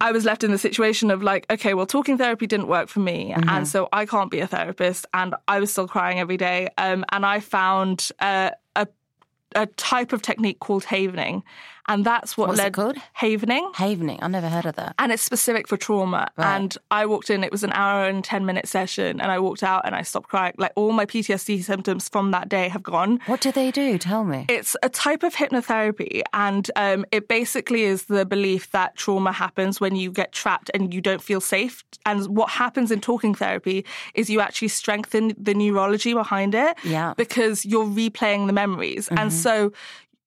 I 0.02 0.12
was 0.12 0.24
left 0.26 0.44
in 0.44 0.52
the 0.52 0.58
situation 0.58 1.12
of 1.12 1.22
like, 1.22 1.46
okay, 1.50 1.74
well, 1.74 1.86
talking 1.86 2.18
therapy 2.18 2.48
didn't 2.48 2.68
work 2.68 2.88
for 2.88 3.02
me. 3.02 3.34
Mm-hmm. 3.36 3.50
And 3.50 3.68
so 3.68 3.90
I 3.92 4.06
can't 4.06 4.32
be 4.32 4.40
a 4.40 4.48
therapist. 4.48 5.06
And 5.14 5.36
I 5.48 5.60
was 5.60 5.72
still 5.72 5.88
crying 5.88 6.20
every 6.20 6.38
day. 6.38 6.70
Um, 6.78 7.04
and 7.12 7.26
I 7.26 7.42
found 7.42 8.10
uh, 8.20 8.52
a, 8.76 8.88
a 9.56 9.66
type 9.66 10.14
of 10.14 10.22
technique 10.22 10.60
called 10.60 10.86
havening. 10.86 11.44
And 11.90 12.06
that's 12.06 12.38
what 12.38 12.48
What's 12.50 12.60
it 12.60 12.64
led 12.64 12.74
called? 12.74 12.96
havening. 13.20 13.74
Havening. 13.74 14.20
I've 14.22 14.32
never 14.32 14.48
heard 14.48 14.66
of 14.66 14.76
that. 14.76 14.96
And 15.00 15.12
it's 15.12 15.22
specific 15.24 15.68
for 15.68 15.76
trauma. 15.76 16.30
Right. 16.38 16.56
And 16.56 16.78
I 16.92 17.06
walked 17.06 17.30
in, 17.30 17.44
it 17.44 17.52
was 17.52 17.64
an 17.66 17.72
hour 17.74 18.06
and 18.06 18.24
10 18.24 18.46
minute 18.46 18.68
session. 18.68 19.20
And 19.20 19.32
I 19.32 19.40
walked 19.40 19.64
out 19.64 19.86
and 19.86 19.94
I 19.96 20.04
stopped 20.04 20.30
crying. 20.30 20.54
Like 20.58 20.72
all 20.76 20.92
my 20.94 21.06
PTSD 21.06 21.64
symptoms 21.64 22.08
from 22.08 22.32
that 22.32 22.48
day 22.48 22.70
have 22.70 22.84
gone. 22.84 23.20
What 23.26 23.42
do 23.42 23.52
they 23.52 23.72
do? 23.72 23.98
Tell 23.98 24.24
me. 24.24 24.46
It's 24.48 24.78
a 24.84 24.90
type 24.90 25.24
of 25.24 25.34
hypnotherapy, 25.36 26.22
and 26.34 26.70
um, 26.76 27.06
it 27.12 27.28
basically 27.28 27.84
is 27.84 28.06
the 28.06 28.26
belief 28.26 28.72
that 28.72 28.96
trauma 28.96 29.32
happens 29.32 29.82
when 29.82 29.96
you 29.96 30.12
get 30.12 30.32
trapped 30.32 30.70
and 30.74 30.94
you 30.94 31.02
don't 31.02 31.22
feel 31.22 31.42
safe. 31.42 31.84
And 32.06 32.28
what 32.28 32.50
happens 32.50 32.92
in 32.92 33.02
talking 33.02 33.34
therapy 33.34 33.86
is 34.14 34.30
you 34.30 34.40
actually 34.42 34.68
strengthen 34.70 35.34
the 35.38 35.54
neurology 35.54 36.14
behind 36.14 36.54
it 36.56 36.78
Yeah. 36.84 37.14
because 37.18 37.66
you're 37.66 37.86
replaying 37.86 38.48
the 38.48 38.54
memories. 38.54 39.08
And 39.10 39.34
so 39.34 39.72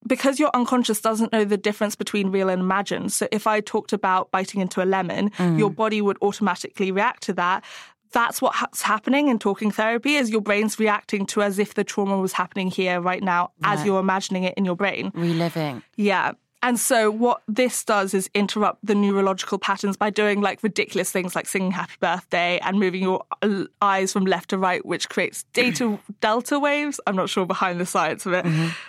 because 0.07 0.39
your 0.39 0.51
unconscious 0.55 1.01
doesn't 1.01 1.33
know 1.33 1.45
the 1.45 1.57
difference 1.57 1.95
between 1.95 2.31
real 2.31 2.49
and 2.49 2.61
imagined. 2.61 3.13
So 3.13 3.29
if 3.31 3.47
I 3.47 3.61
talked 3.61 3.93
about 3.93 4.31
biting 4.31 4.61
into 4.61 4.83
a 4.83 4.87
lemon, 4.87 5.31
your 5.39 5.71
body 5.71 6.01
would 6.01 6.19
automatically 6.23 6.91
react 6.91 7.23
to 7.25 7.33
that. 7.35 7.65
That's 8.13 8.43
what's 8.43 8.83
happening 8.83 9.29
in 9.29 9.39
talking 9.39 9.71
therapy 9.71 10.17
is 10.17 10.29
your 10.29 10.43
brain's 10.43 10.79
reacting 10.79 11.25
to 11.27 11.43
as 11.43 11.59
if 11.59 11.75
the 11.75 11.85
trauma 11.85 12.19
was 12.19 12.35
happening 12.35 12.71
here 12.71 13.01
right 13.01 13.23
now 13.23 13.53
as 13.65 13.85
you're 13.85 14.01
imagining 14.01 14.45
it 14.45 14.55
in 14.57 14.65
your 14.65 14.77
brain. 14.77 15.13
Reliving. 15.15 15.83
Yeah. 15.97 16.33
And 16.65 16.79
so 16.79 17.11
what 17.11 17.43
this 17.49 17.85
does 17.85 18.15
is 18.15 18.31
interrupt 18.35 18.87
the 18.87 18.95
neurological 18.95 19.59
patterns 19.59 19.97
by 19.97 20.11
doing 20.11 20.41
like 20.41 20.63
ridiculous 20.63 21.11
things 21.11 21.35
like 21.35 21.49
singing 21.49 21.73
happy 21.73 21.95
birthday 21.99 22.61
and 22.63 22.79
moving 22.79 23.03
your 23.03 23.25
uh, 23.43 23.65
eyes 23.81 24.13
from 24.13 24.27
left 24.27 24.51
to 24.51 24.59
right, 24.59 24.85
which 24.87 25.09
creates 25.09 25.43
data 25.55 25.99
delta 26.21 26.61
waves. 26.61 27.01
I'm 27.07 27.17
not 27.17 27.29
sure 27.29 27.47
behind 27.47 27.81
the 27.81 27.87
science 27.87 28.27
of 28.27 28.33
it, 28.33 28.47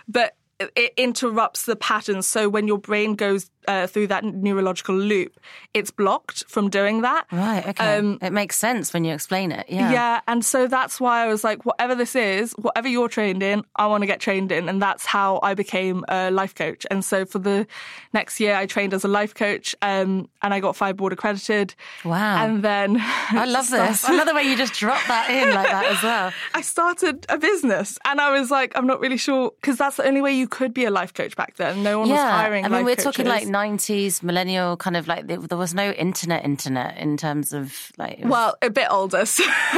but 0.08 0.36
it 0.60 0.94
interrupts 0.98 1.66
the 1.66 1.76
patterns. 1.76 2.28
So 2.28 2.50
when 2.50 2.68
your 2.68 2.78
brain 2.78 3.16
goes 3.16 3.50
uh, 3.67 3.88
through 3.88 4.08
that 4.08 4.24
neurological 4.24 4.96
loop, 4.96 5.39
it's 5.74 5.91
blocked 5.91 6.43
from 6.48 6.70
doing 6.70 7.01
that. 7.01 7.25
Right. 7.32 7.65
Okay. 7.67 7.98
Um, 7.98 8.20
it 8.22 8.32
makes 8.32 8.58
sense 8.58 8.93
when 8.93 9.03
you 9.03 9.13
explain 9.13 9.51
it. 9.51 9.65
Yeah. 9.70 9.91
Yeah, 9.91 10.22
and 10.27 10.43
so 10.43 10.67
that's 10.67 11.00
why 11.00 11.24
I 11.24 11.27
was 11.27 11.43
like, 11.43 11.65
whatever 11.65 11.96
this 11.96 12.15
is, 12.15 12.53
whatever 12.53 12.88
you're 12.88 13.10
trained 13.10 13.43
in, 13.43 13.63
I 13.75 13.88
want 13.88 14.01
to 14.01 14.08
get 14.08 14.20
trained 14.20 14.51
in, 14.51 14.70
and 14.70 14.82
that's 14.82 15.05
how 15.05 15.39
I 15.43 15.53
became 15.53 16.03
a 16.08 16.32
life 16.32 16.55
coach. 16.55 16.86
And 16.89 17.03
so 17.03 17.25
for 17.25 17.39
the 17.39 17.67
next 18.13 18.39
year, 18.39 18.55
I 18.55 18.65
trained 18.65 18.93
as 18.93 19.03
a 19.03 19.08
life 19.08 19.34
coach, 19.34 19.75
um, 19.82 20.29
and 20.41 20.53
I 20.53 20.60
got 20.60 20.75
five 20.75 20.98
board 20.98 21.13
accredited. 21.13 21.75
Wow. 22.05 22.43
And 22.43 22.63
then 22.63 22.98
I 23.01 23.46
love 23.46 23.70
this. 23.70 24.05
I 24.05 24.15
love 24.15 24.27
the 24.27 24.34
way 24.34 24.43
you 24.43 24.58
just 24.58 24.74
drop 24.74 25.01
that 25.08 25.29
in 25.29 25.53
like 25.53 25.67
that 25.67 25.86
as 25.86 26.03
well. 26.03 26.32
I 26.53 26.62
started 26.62 27.25
a 27.29 27.38
business, 27.38 27.98
and 28.05 28.20
I 28.20 28.32
was 28.38 28.51
like, 28.51 28.72
I'm 28.75 28.88
not 28.88 29.00
really 29.00 29.17
sure 29.17 29.51
because 29.62 29.77
that's 29.77 29.98
the 29.98 30.05
only 30.05 30.22
way 30.22 30.34
you 30.34 30.48
could 30.48 30.74
be 30.74 30.86
a 30.86 30.91
life 30.91 31.13
coach 31.13 31.36
back 31.36 31.55
then. 31.58 31.84
No 31.84 32.00
one 32.00 32.10
was 32.10 32.20
hiring. 32.20 32.65
I 32.65 32.70
mean, 32.70 32.86
we're 32.86 32.96
talking 32.96 33.25
like 33.25 33.48
90s, 33.54 34.24
millennial, 34.24 34.76
kind 34.78 34.98
of 34.98 35.08
like 35.08 35.28
there 35.28 35.38
there 35.38 35.58
was 35.58 35.74
no 35.74 35.92
internet, 35.92 36.44
internet 36.44 36.98
in 36.98 37.16
terms 37.18 37.54
of 37.54 37.92
like. 37.98 38.20
was- 38.20 38.30
well, 38.32 38.56
a 38.62 38.70
bit 38.70 38.88
older. 38.90 39.26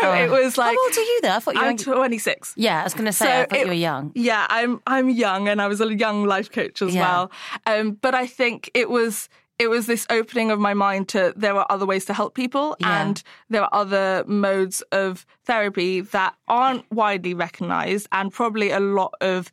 So 0.06 0.14
it 0.14 0.30
was 0.30 0.58
like 0.58 0.76
How 0.78 0.84
old 0.86 0.98
are 0.98 1.02
you 1.02 1.20
then? 1.22 1.32
I 1.32 1.40
thought 1.40 1.56
you 1.56 1.62
were. 1.62 1.68
I'm 1.68 1.78
26. 1.78 2.54
yeah, 2.58 2.82
I 2.82 2.84
was 2.84 2.94
going 2.94 3.06
to 3.06 3.12
say, 3.14 3.42
I 3.42 3.46
thought 3.46 3.58
it- 3.58 3.62
you 3.62 3.68
were 3.68 3.74
young. 3.74 4.12
Yeah, 4.16 4.46
I'm 4.50 4.82
I'm 4.88 5.10
young 5.10 5.48
and 5.50 5.62
I 5.62 5.68
was 5.68 5.82
a 5.82 5.94
young 5.96 6.26
life 6.26 6.52
coach 6.52 6.82
as 6.82 6.94
Yeah. 6.96 7.02
well. 7.08 7.32
Um, 7.66 7.92
but 8.02 8.14
I 8.16 8.28
think 8.28 8.70
it 8.74 8.90
was 8.90 9.30
it 9.58 9.70
was 9.70 9.86
this 9.86 10.06
opening 10.10 10.52
of 10.52 10.60
my 10.60 10.74
mind 10.74 11.08
to 11.10 11.34
there 11.38 11.56
are 11.56 11.66
other 11.70 11.86
ways 11.86 12.04
to 12.06 12.14
help 12.14 12.36
people 12.36 12.76
Yeah. 12.80 13.02
and 13.02 13.24
there 13.50 13.64
are 13.64 13.70
other 13.72 14.24
modes 14.28 14.82
of 14.92 15.26
therapy 15.46 16.02
that 16.02 16.36
aren't 16.48 16.84
widely 16.92 17.34
recognized 17.34 18.08
and 18.12 18.34
probably 18.34 18.72
a 18.72 18.82
lot 18.82 19.14
of 19.22 19.52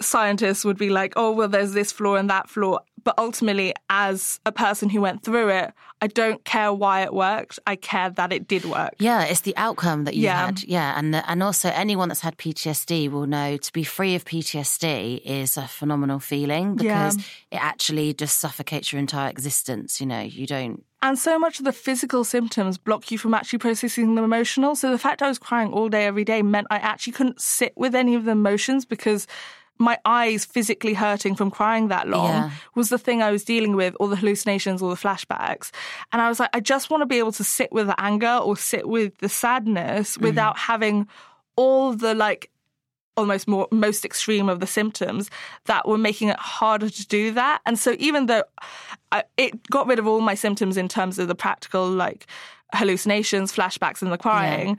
scientists 0.00 0.64
would 0.64 0.78
be 0.78 0.90
like, 0.90 1.12
oh, 1.16 1.32
well, 1.32 1.48
there's 1.48 1.72
this 1.72 1.92
flaw 1.92 2.14
and 2.16 2.30
that 2.30 2.48
flaw. 2.48 2.78
But 3.08 3.14
ultimately, 3.16 3.72
as 3.88 4.38
a 4.44 4.52
person 4.52 4.90
who 4.90 5.00
went 5.00 5.22
through 5.22 5.48
it, 5.48 5.72
I 6.02 6.08
don't 6.08 6.44
care 6.44 6.74
why 6.74 7.04
it 7.04 7.14
worked. 7.14 7.58
I 7.66 7.74
care 7.74 8.10
that 8.10 8.34
it 8.34 8.46
did 8.46 8.66
work. 8.66 8.92
Yeah, 8.98 9.22
it's 9.24 9.40
the 9.40 9.56
outcome 9.56 10.04
that 10.04 10.14
you 10.14 10.24
Yeah. 10.24 10.44
had. 10.44 10.62
Yeah, 10.64 10.92
and 10.98 11.14
the, 11.14 11.30
and 11.30 11.42
also 11.42 11.70
anyone 11.70 12.08
that's 12.08 12.20
had 12.20 12.36
PTSD 12.36 13.10
will 13.10 13.26
know 13.26 13.56
to 13.56 13.72
be 13.72 13.82
free 13.82 14.14
of 14.14 14.26
PTSD 14.26 15.22
is 15.24 15.56
a 15.56 15.66
phenomenal 15.66 16.18
feeling 16.18 16.76
because 16.76 17.16
it 17.50 17.56
actually 17.72 18.12
just 18.12 18.38
suffocates 18.40 18.92
your 18.92 18.98
entire 19.00 19.30
existence. 19.30 20.02
You 20.02 20.06
know, 20.06 20.20
you 20.20 20.46
don't. 20.46 20.84
And 21.00 21.18
so 21.18 21.38
much 21.38 21.58
of 21.60 21.64
the 21.64 21.72
physical 21.72 22.24
symptoms 22.24 22.76
block 22.76 23.10
you 23.10 23.16
from 23.16 23.32
actually 23.32 23.60
processing 23.60 24.16
the 24.16 24.22
emotional. 24.22 24.76
So 24.76 24.90
the 24.90 24.98
fact 24.98 25.22
I 25.22 25.28
was 25.28 25.38
crying 25.38 25.72
all 25.72 25.88
day, 25.88 26.04
every 26.04 26.24
day 26.24 26.42
meant 26.42 26.66
I 26.70 26.76
actually 26.76 27.14
couldn't 27.14 27.40
sit 27.40 27.72
with 27.74 27.94
any 27.94 28.14
of 28.16 28.26
the 28.26 28.32
emotions 28.32 28.84
because 28.84 29.26
my 29.78 29.98
eyes 30.04 30.44
physically 30.44 30.94
hurting 30.94 31.34
from 31.34 31.50
crying 31.50 31.88
that 31.88 32.08
long 32.08 32.28
Yeah. 32.28 32.50
was 32.74 32.88
the 32.88 32.98
thing 32.98 33.22
I 33.22 33.30
was 33.30 33.44
dealing 33.44 33.76
with, 33.76 33.94
all 34.00 34.08
the 34.08 34.16
hallucinations, 34.16 34.82
all 34.82 34.90
the 34.90 34.96
flashbacks. 34.96 35.70
And 36.12 36.20
I 36.20 36.28
was 36.28 36.40
like, 36.40 36.50
I 36.52 36.60
just 36.60 36.90
want 36.90 37.02
to 37.02 37.06
be 37.06 37.18
able 37.18 37.32
to 37.32 37.44
sit 37.44 37.72
with 37.72 37.86
the 37.86 38.00
anger 38.00 38.38
or 38.42 38.56
sit 38.56 38.88
with 38.88 39.16
the 39.18 39.28
sadness 39.28 40.14
mm-hmm. 40.14 40.24
without 40.24 40.58
having 40.58 41.06
all 41.56 41.92
the 41.92 42.14
like 42.14 42.50
almost 43.16 43.48
more 43.48 43.66
most 43.72 44.04
extreme 44.04 44.48
of 44.48 44.60
the 44.60 44.66
symptoms 44.66 45.28
that 45.64 45.88
were 45.88 45.98
making 45.98 46.28
it 46.28 46.38
harder 46.38 46.88
to 46.88 47.06
do 47.06 47.32
that. 47.32 47.60
And 47.66 47.78
so 47.78 47.96
even 47.98 48.26
though 48.26 48.44
I, 49.10 49.24
it 49.36 49.68
got 49.68 49.86
rid 49.86 49.98
of 49.98 50.06
all 50.06 50.20
my 50.20 50.34
symptoms 50.34 50.76
in 50.76 50.86
terms 50.88 51.18
of 51.18 51.26
the 51.26 51.34
practical 51.34 51.90
like 51.90 52.26
hallucinations, 52.72 53.52
flashbacks, 53.52 54.02
and 54.02 54.12
the 54.12 54.18
crying, 54.18 54.78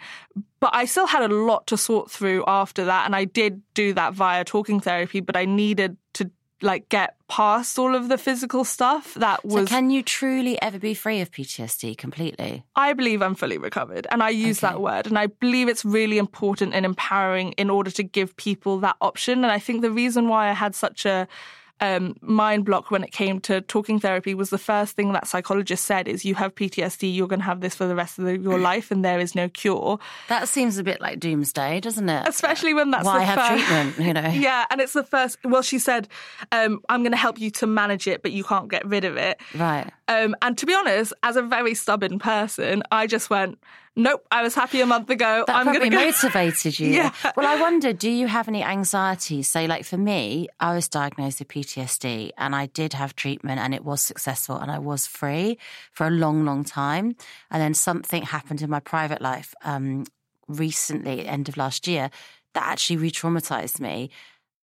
but 0.60 0.71
I 0.73 0.86
still 0.86 1.08
had 1.08 1.30
a 1.30 1.34
lot 1.34 1.67
to 1.67 1.78
sort 1.78 2.12
through 2.12 2.43
after 2.47 2.86
that. 2.86 3.06
And 3.06 3.15
I 3.15 3.25
did 3.25 3.62
do 3.73 3.93
that 3.93 4.13
via 4.13 4.43
talking 4.43 4.80
therapy, 4.80 5.21
but 5.21 5.36
I 5.36 5.45
needed 5.45 5.97
to 6.13 6.30
like 6.62 6.89
get 6.89 7.15
past 7.30 7.80
all 7.80 7.95
of 7.95 8.10
the 8.10 8.17
physical 8.17 8.65
stuff 8.65 9.13
that 9.13 9.39
So, 9.43 9.62
was 9.62 9.69
can 9.69 9.89
you 9.89 10.04
truly 10.04 10.62
ever 10.62 10.78
be 10.78 10.93
free 10.93 11.21
of 11.21 11.32
PTSD 11.32 11.97
completely? 11.97 12.65
I 12.75 12.93
believe 12.93 13.21
I'm 13.21 13.36
fully 13.36 13.58
recovered. 13.58 14.08
And 14.12 14.21
I 14.21 14.30
use 14.30 14.60
that 14.60 14.82
word. 14.82 15.08
And 15.08 15.17
I 15.17 15.28
believe 15.28 15.69
it's 15.69 15.86
really 15.86 16.17
important 16.17 16.73
and 16.73 16.86
empowering 16.86 17.54
in 17.54 17.69
order 17.69 17.91
to 17.91 18.04
give 18.04 18.36
people 18.36 18.80
that 18.80 18.97
option. 18.99 19.43
And 19.43 19.52
I 19.52 19.60
think 19.60 19.82
the 19.82 19.91
reason 19.91 20.28
why 20.28 20.49
I 20.49 20.54
had 20.54 20.75
such 20.75 21.06
a 21.06 21.28
um, 21.81 22.15
mind 22.21 22.65
block 22.65 22.91
when 22.91 23.03
it 23.03 23.11
came 23.11 23.39
to 23.41 23.61
talking 23.61 23.99
therapy 23.99 24.33
was 24.33 24.49
the 24.49 24.57
first 24.57 24.95
thing 24.95 25.13
that 25.13 25.27
psychologist 25.27 25.85
said 25.85 26.07
is 26.07 26.25
you 26.25 26.35
have 26.35 26.55
PTSD, 26.55 27.13
you're 27.13 27.27
going 27.27 27.39
to 27.39 27.45
have 27.45 27.61
this 27.61 27.75
for 27.75 27.87
the 27.87 27.95
rest 27.95 28.19
of 28.19 28.25
the, 28.25 28.37
your 28.37 28.59
life, 28.59 28.91
and 28.91 29.03
there 29.03 29.19
is 29.19 29.35
no 29.35 29.49
cure. 29.49 29.99
That 30.27 30.47
seems 30.47 30.77
a 30.77 30.83
bit 30.83 31.01
like 31.01 31.19
doomsday, 31.19 31.79
doesn't 31.79 32.09
it? 32.09 32.27
Especially 32.27 32.73
when 32.73 32.91
that's 32.91 33.05
Why 33.05 33.19
the 33.19 33.25
have 33.25 33.39
first, 33.39 33.65
treatment? 33.65 34.07
You 34.07 34.13
know. 34.13 34.29
Yeah, 34.39 34.65
and 34.69 34.79
it's 34.79 34.93
the 34.93 35.03
first. 35.03 35.37
Well, 35.43 35.61
she 35.61 35.79
said, 35.79 36.07
um, 36.51 36.81
"I'm 36.87 37.01
going 37.01 37.11
to 37.11 37.17
help 37.17 37.39
you 37.39 37.51
to 37.51 37.67
manage 37.67 38.07
it, 38.07 38.21
but 38.21 38.31
you 38.31 38.43
can't 38.43 38.69
get 38.69 38.85
rid 38.85 39.03
of 39.03 39.17
it." 39.17 39.39
Right. 39.55 39.89
Um, 40.07 40.35
and 40.41 40.57
to 40.57 40.65
be 40.65 40.73
honest, 40.73 41.13
as 41.23 41.35
a 41.35 41.41
very 41.41 41.75
stubborn 41.75 42.19
person, 42.19 42.83
I 42.91 43.05
just 43.05 43.29
went, 43.29 43.59
"Nope, 43.95 44.25
I 44.32 44.41
was 44.41 44.56
happy 44.56 44.82
a 44.82 44.86
month 44.86 45.10
ago. 45.10 45.43
That 45.47 45.56
I'm 45.56 45.65
probably 45.65 45.89
go." 45.89 45.97
motivated 45.97 46.80
you. 46.80 46.89
Yeah. 46.99 47.12
Well, 47.38 47.45
I 47.45 47.60
wonder, 47.62 47.93
do 47.93 48.10
you 48.10 48.28
have 48.28 48.47
any 48.47 48.63
anxiety? 48.63 49.43
So, 49.43 49.65
like 49.65 49.86
for 49.86 49.97
me, 49.97 50.47
I 50.60 50.73
was 50.75 50.88
diagnosed 50.88 51.39
with 51.39 51.47
PTSD 51.47 52.32
and 52.38 52.56
I 52.56 52.65
did 52.65 52.93
have 52.93 53.15
treatment 53.15 53.60
and 53.60 53.73
it 53.73 53.86
was 53.86 54.02
successful 54.02 54.58
and 54.58 54.71
I 54.71 54.80
was 54.80 55.08
free 55.08 55.58
for 55.91 56.08
a 56.08 56.10
long, 56.10 56.45
long 56.45 56.63
time. 56.63 57.15
And 57.52 57.62
then 57.62 57.73
something 57.73 58.23
happened 58.23 58.62
in 58.62 58.69
my 58.69 58.80
private 58.80 59.21
life 59.21 59.54
um, 59.63 60.06
recently, 60.47 61.25
end 61.28 61.47
of 61.47 61.58
last 61.58 61.88
year, 61.88 62.10
that 62.54 62.63
actually 62.63 62.97
re 62.97 63.12
traumatized 63.12 63.80
me. 63.80 64.10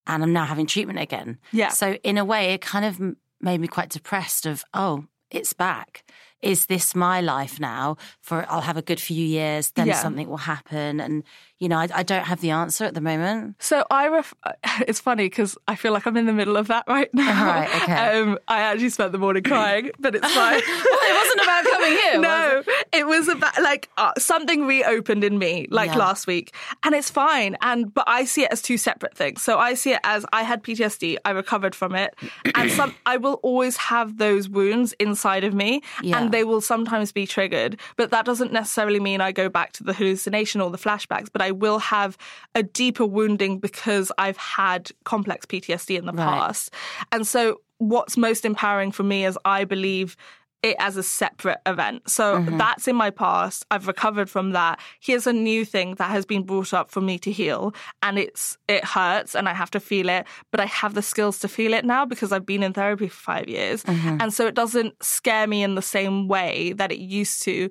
And 0.06 0.22
I'm 0.22 0.32
now 0.32 0.44
having 0.44 0.66
treatment 0.66 0.98
again. 0.98 1.38
Yeah. 1.52 1.70
So, 1.70 1.94
in 2.02 2.18
a 2.18 2.24
way, 2.24 2.54
it 2.54 2.60
kind 2.60 2.84
of 2.84 3.16
made 3.40 3.60
me 3.60 3.68
quite 3.68 3.88
depressed 3.90 4.46
of, 4.46 4.64
oh, 4.74 5.04
it's 5.30 5.52
back. 5.52 6.04
Is 6.42 6.66
this 6.66 6.94
my 6.94 7.20
life 7.20 7.58
now? 7.60 7.96
For 8.20 8.44
I'll 8.48 8.60
have 8.60 8.76
a 8.76 8.82
good 8.82 9.00
few 9.00 9.24
years, 9.24 9.72
then 9.72 9.86
Yeah. 9.88 9.94
something 10.02 10.28
will 10.28 10.36
happen, 10.54 11.00
and 11.00 11.24
you 11.58 11.68
know, 11.68 11.78
I, 11.78 11.88
I 11.94 12.02
don't 12.02 12.24
have 12.24 12.40
the 12.40 12.50
answer 12.50 12.84
at 12.84 12.92
the 12.94 13.00
moment. 13.00 13.56
So 13.60 13.84
I, 13.90 14.08
ref- 14.08 14.34
it's 14.86 15.00
funny 15.00 15.24
because 15.24 15.56
I 15.66 15.74
feel 15.74 15.92
like 15.92 16.06
I'm 16.06 16.16
in 16.16 16.26
the 16.26 16.32
middle 16.32 16.56
of 16.56 16.66
that 16.68 16.84
right 16.88 17.12
now. 17.14 17.46
Right, 17.46 17.82
okay. 17.82 18.18
Um, 18.20 18.38
I 18.48 18.60
actually 18.60 18.90
spent 18.90 19.12
the 19.12 19.18
morning 19.18 19.42
crying, 19.42 19.90
but 19.98 20.14
it's 20.14 20.34
fine. 20.34 20.60
it 20.64 21.14
wasn't 21.14 21.42
about 21.42 21.64
coming 21.64 21.92
here. 21.92 22.20
was 22.20 22.22
no, 22.22 22.62
it 22.92 23.06
was 23.06 23.28
about 23.28 23.62
like 23.62 23.88
uh, 23.96 24.12
something 24.18 24.66
reopened 24.66 25.24
in 25.24 25.38
me 25.38 25.66
like 25.70 25.90
Yeah. 25.92 25.96
last 25.96 26.26
week, 26.26 26.54
and 26.82 26.94
it's 26.94 27.10
fine. 27.10 27.56
And 27.62 27.92
but 27.94 28.04
I 28.06 28.24
see 28.26 28.42
it 28.44 28.52
as 28.52 28.60
two 28.60 28.76
separate 28.76 29.16
things. 29.16 29.42
So 29.42 29.58
I 29.58 29.74
see 29.74 29.92
it 29.92 30.00
as 30.04 30.26
I 30.32 30.42
had 30.42 30.62
PTSD, 30.62 31.16
I 31.24 31.30
recovered 31.30 31.74
from 31.74 31.94
it, 31.94 32.14
and 32.54 32.70
some 32.70 32.94
I 33.06 33.16
will 33.16 33.34
always 33.42 33.76
have 33.78 34.18
those 34.18 34.48
wounds 34.48 34.92
inside 35.00 35.44
of 35.44 35.54
me, 35.54 35.82
Yeah. 36.02 36.18
and 36.18 36.32
they 36.32 36.44
will 36.44 36.60
sometimes 36.60 37.12
be 37.12 37.26
triggered. 37.26 37.78
But 37.96 38.10
that 38.10 38.24
doesn't 38.26 38.52
necessarily 38.52 39.00
mean 39.00 39.20
I 39.20 39.32
go 39.32 39.48
back 39.48 39.72
to 39.74 39.84
the 39.84 39.92
hallucination 39.94 40.60
or 40.60 40.70
the 40.70 40.78
flashbacks. 40.78 41.28
But 41.32 41.45
I 41.46 41.50
will 41.50 41.80
have 41.96 42.12
a 42.54 42.62
deeper 42.62 43.06
wounding 43.06 43.58
because 43.58 44.06
I've 44.18 44.40
had 44.60 44.82
complex 45.04 45.46
PTSD 45.46 45.90
in 45.98 46.06
the 46.06 46.12
Right. 46.12 46.26
past, 46.26 46.64
and 47.12 47.22
so 47.26 47.60
what's 47.78 48.16
most 48.16 48.44
empowering 48.44 48.92
for 48.92 49.04
me 49.12 49.26
is 49.28 49.38
I 49.44 49.64
believe 49.64 50.16
it 50.62 50.76
as 50.78 50.96
a 50.96 51.02
separate 51.02 51.60
event. 51.66 52.08
So 52.08 52.24
mm-hmm. 52.38 52.56
that's 52.56 52.88
in 52.88 52.96
my 52.96 53.10
past. 53.10 53.64
I've 53.70 53.86
recovered 53.86 54.28
from 54.28 54.52
that. 54.52 54.80
Here's 55.00 55.26
a 55.26 55.32
new 55.32 55.64
thing 55.64 55.94
that 55.96 56.10
has 56.10 56.26
been 56.26 56.42
brought 56.42 56.72
up 56.74 56.90
for 56.90 57.00
me 57.00 57.18
to 57.20 57.30
heal 57.30 57.74
and 58.02 58.18
it's 58.18 58.56
it 58.66 58.84
hurts 58.84 59.36
and 59.36 59.48
I 59.48 59.54
have 59.54 59.70
to 59.72 59.80
feel 59.80 60.08
it, 60.08 60.26
but 60.50 60.60
I 60.60 60.66
have 60.66 60.94
the 60.94 61.02
skills 61.02 61.38
to 61.40 61.48
feel 61.48 61.72
it 61.74 61.84
now 61.84 62.06
because 62.06 62.32
I've 62.32 62.46
been 62.46 62.62
in 62.62 62.72
therapy 62.72 63.08
for 63.08 63.20
5 63.20 63.48
years. 63.48 63.84
Mm-hmm. 63.84 64.16
And 64.20 64.32
so 64.32 64.46
it 64.46 64.54
doesn't 64.54 64.94
scare 65.02 65.46
me 65.46 65.62
in 65.62 65.74
the 65.74 65.82
same 65.82 66.26
way 66.26 66.72
that 66.72 66.90
it 66.90 66.98
used 66.98 67.42
to. 67.42 67.70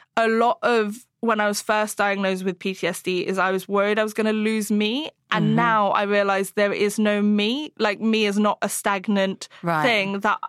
a 0.17 0.27
lot 0.27 0.59
of 0.61 1.05
when 1.21 1.39
I 1.39 1.47
was 1.47 1.61
first 1.61 1.97
diagnosed 1.99 2.43
with 2.43 2.57
PTSD 2.57 3.23
is 3.23 3.37
I 3.37 3.51
was 3.51 3.67
worried 3.67 3.99
I 3.99 4.03
was 4.03 4.13
going 4.13 4.25
to 4.25 4.33
lose 4.33 4.71
me. 4.71 5.11
And 5.29 5.55
now 5.55 5.91
I 5.91 6.03
realize 6.03 6.51
there 6.51 6.73
is 6.73 6.97
no 6.99 7.21
me. 7.21 7.71
Like 7.77 8.01
me 8.01 8.25
is 8.25 8.37
not 8.39 8.57
a 8.61 8.67
stagnant 8.69 9.47
Right. 9.61 9.83
thing 9.83 10.19
that, 10.21 10.39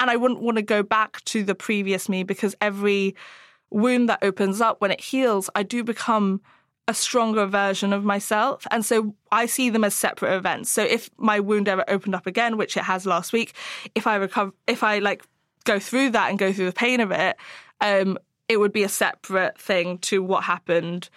and 0.00 0.10
I 0.10 0.16
wouldn't 0.16 0.40
want 0.40 0.56
to 0.56 0.62
go 0.62 0.82
back 0.82 1.22
to 1.26 1.44
the 1.44 1.54
previous 1.54 2.08
me 2.08 2.22
because 2.24 2.54
every 2.60 3.14
wound 3.70 4.08
that 4.08 4.20
opens 4.22 4.60
up 4.60 4.80
when 4.80 4.90
it 4.90 5.00
heals, 5.00 5.48
I 5.54 5.62
do 5.62 5.84
become 5.84 6.40
a 6.88 6.94
stronger 6.94 7.46
version 7.46 7.92
of 7.92 8.02
myself. 8.04 8.66
And 8.70 8.84
so 8.84 9.14
I 9.30 9.46
see 9.46 9.70
them 9.70 9.84
as 9.84 9.94
separate 9.94 10.34
events. 10.34 10.70
So 10.70 10.82
if 10.82 11.10
my 11.18 11.38
wound 11.40 11.68
ever 11.68 11.84
opened 11.88 12.14
up 12.14 12.26
again, 12.26 12.56
which 12.56 12.76
it 12.76 12.82
has 12.84 13.06
last 13.06 13.32
week, 13.32 13.54
if 13.94 14.06
I 14.06 14.16
recover, 14.16 14.52
if 14.66 14.82
I 14.82 14.98
like 14.98 15.22
go 15.64 15.78
through 15.78 16.10
that 16.10 16.30
and 16.30 16.38
go 16.38 16.52
through 16.52 16.66
the 16.66 16.72
pain 16.72 17.00
of 17.00 17.12
it, 17.12 17.36
um, 17.80 18.18
it 18.48 18.58
would 18.58 18.72
be 18.72 18.82
a 18.82 18.88
separate 18.88 19.58
thing 19.58 19.98
to 19.98 20.22
what 20.22 20.44
happened 20.44 21.08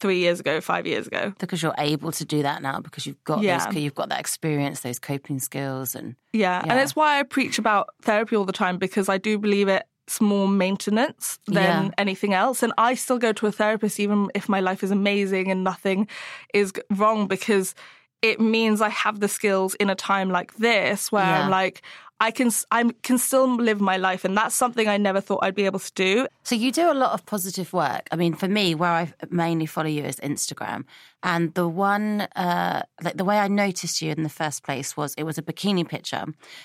three 0.00 0.18
years 0.18 0.38
ago, 0.38 0.60
five 0.60 0.86
years 0.86 1.06
ago. 1.08 1.32
because 1.40 1.60
you're 1.62 1.74
able 1.78 2.12
to 2.12 2.24
do 2.24 2.42
that 2.42 2.62
now 2.62 2.78
because 2.80 3.04
you've 3.04 3.22
got 3.24 3.42
Yeah. 3.42 3.66
those, 3.66 3.74
you've 3.76 3.96
got 3.96 4.08
that 4.10 4.20
experience, 4.20 4.80
those 4.80 4.98
coping 5.00 5.40
skills, 5.40 5.94
and 5.96 6.14
Yeah. 6.32 6.60
And 6.60 6.70
Yeah. 6.78 6.82
it's 6.82 6.94
why 6.94 7.18
I 7.18 7.24
preach 7.24 7.58
about 7.58 7.88
therapy 8.02 8.36
all 8.36 8.44
the 8.44 8.52
time 8.52 8.78
because 8.78 9.08
I 9.08 9.18
do 9.18 9.38
believe 9.38 9.66
it's 9.68 10.20
more 10.20 10.46
maintenance 10.46 11.40
than 11.46 11.86
Yeah. 11.86 11.90
anything 11.98 12.32
else. 12.32 12.62
And 12.62 12.72
I 12.78 12.94
still 12.94 13.18
go 13.18 13.32
to 13.32 13.46
a 13.48 13.52
therapist 13.52 13.98
even 13.98 14.30
if 14.36 14.48
my 14.48 14.60
life 14.60 14.84
is 14.84 14.92
amazing 14.92 15.50
and 15.50 15.64
nothing 15.64 16.06
is 16.54 16.72
wrong 16.90 17.26
because 17.26 17.74
it 18.22 18.40
means 18.40 18.80
I 18.80 18.88
have 18.90 19.18
the 19.20 19.28
skills 19.28 19.74
in 19.76 19.90
a 19.90 19.94
time 19.96 20.30
like 20.30 20.54
this 20.58 21.10
where. 21.10 21.24
I'm 21.24 21.50
like, 21.50 21.82
I 22.20 22.32
can 22.32 22.50
I 22.72 22.90
can 23.02 23.16
still 23.18 23.54
live 23.56 23.80
my 23.80 23.96
life, 23.96 24.24
and 24.24 24.36
that's 24.36 24.54
something 24.54 24.88
I 24.88 24.96
never 24.96 25.20
thought 25.20 25.40
I'd 25.42 25.54
be 25.54 25.66
able 25.66 25.78
to 25.78 25.92
do. 25.94 26.26
So 26.42 26.54
you 26.56 26.72
do 26.72 26.90
a 26.90 26.94
lot 26.94 27.12
of 27.12 27.24
positive 27.26 27.72
work. 27.72 28.08
I 28.10 28.16
mean, 28.16 28.34
for 28.34 28.48
me, 28.48 28.74
where 28.74 28.90
I 28.90 29.12
mainly 29.30 29.66
follow 29.66 29.88
you 29.88 30.02
is 30.04 30.16
Instagram, 30.16 30.84
and 31.22 31.54
the 31.54 31.68
one, 31.68 32.22
uh, 32.34 32.82
like 33.02 33.16
the 33.16 33.24
way 33.24 33.38
I 33.38 33.46
noticed 33.46 34.02
you 34.02 34.10
in 34.10 34.24
the 34.24 34.28
first 34.28 34.64
place 34.64 34.96
was 34.96 35.14
it 35.14 35.22
was 35.22 35.38
a 35.38 35.42
bikini 35.42 35.86
picture, 35.88 36.24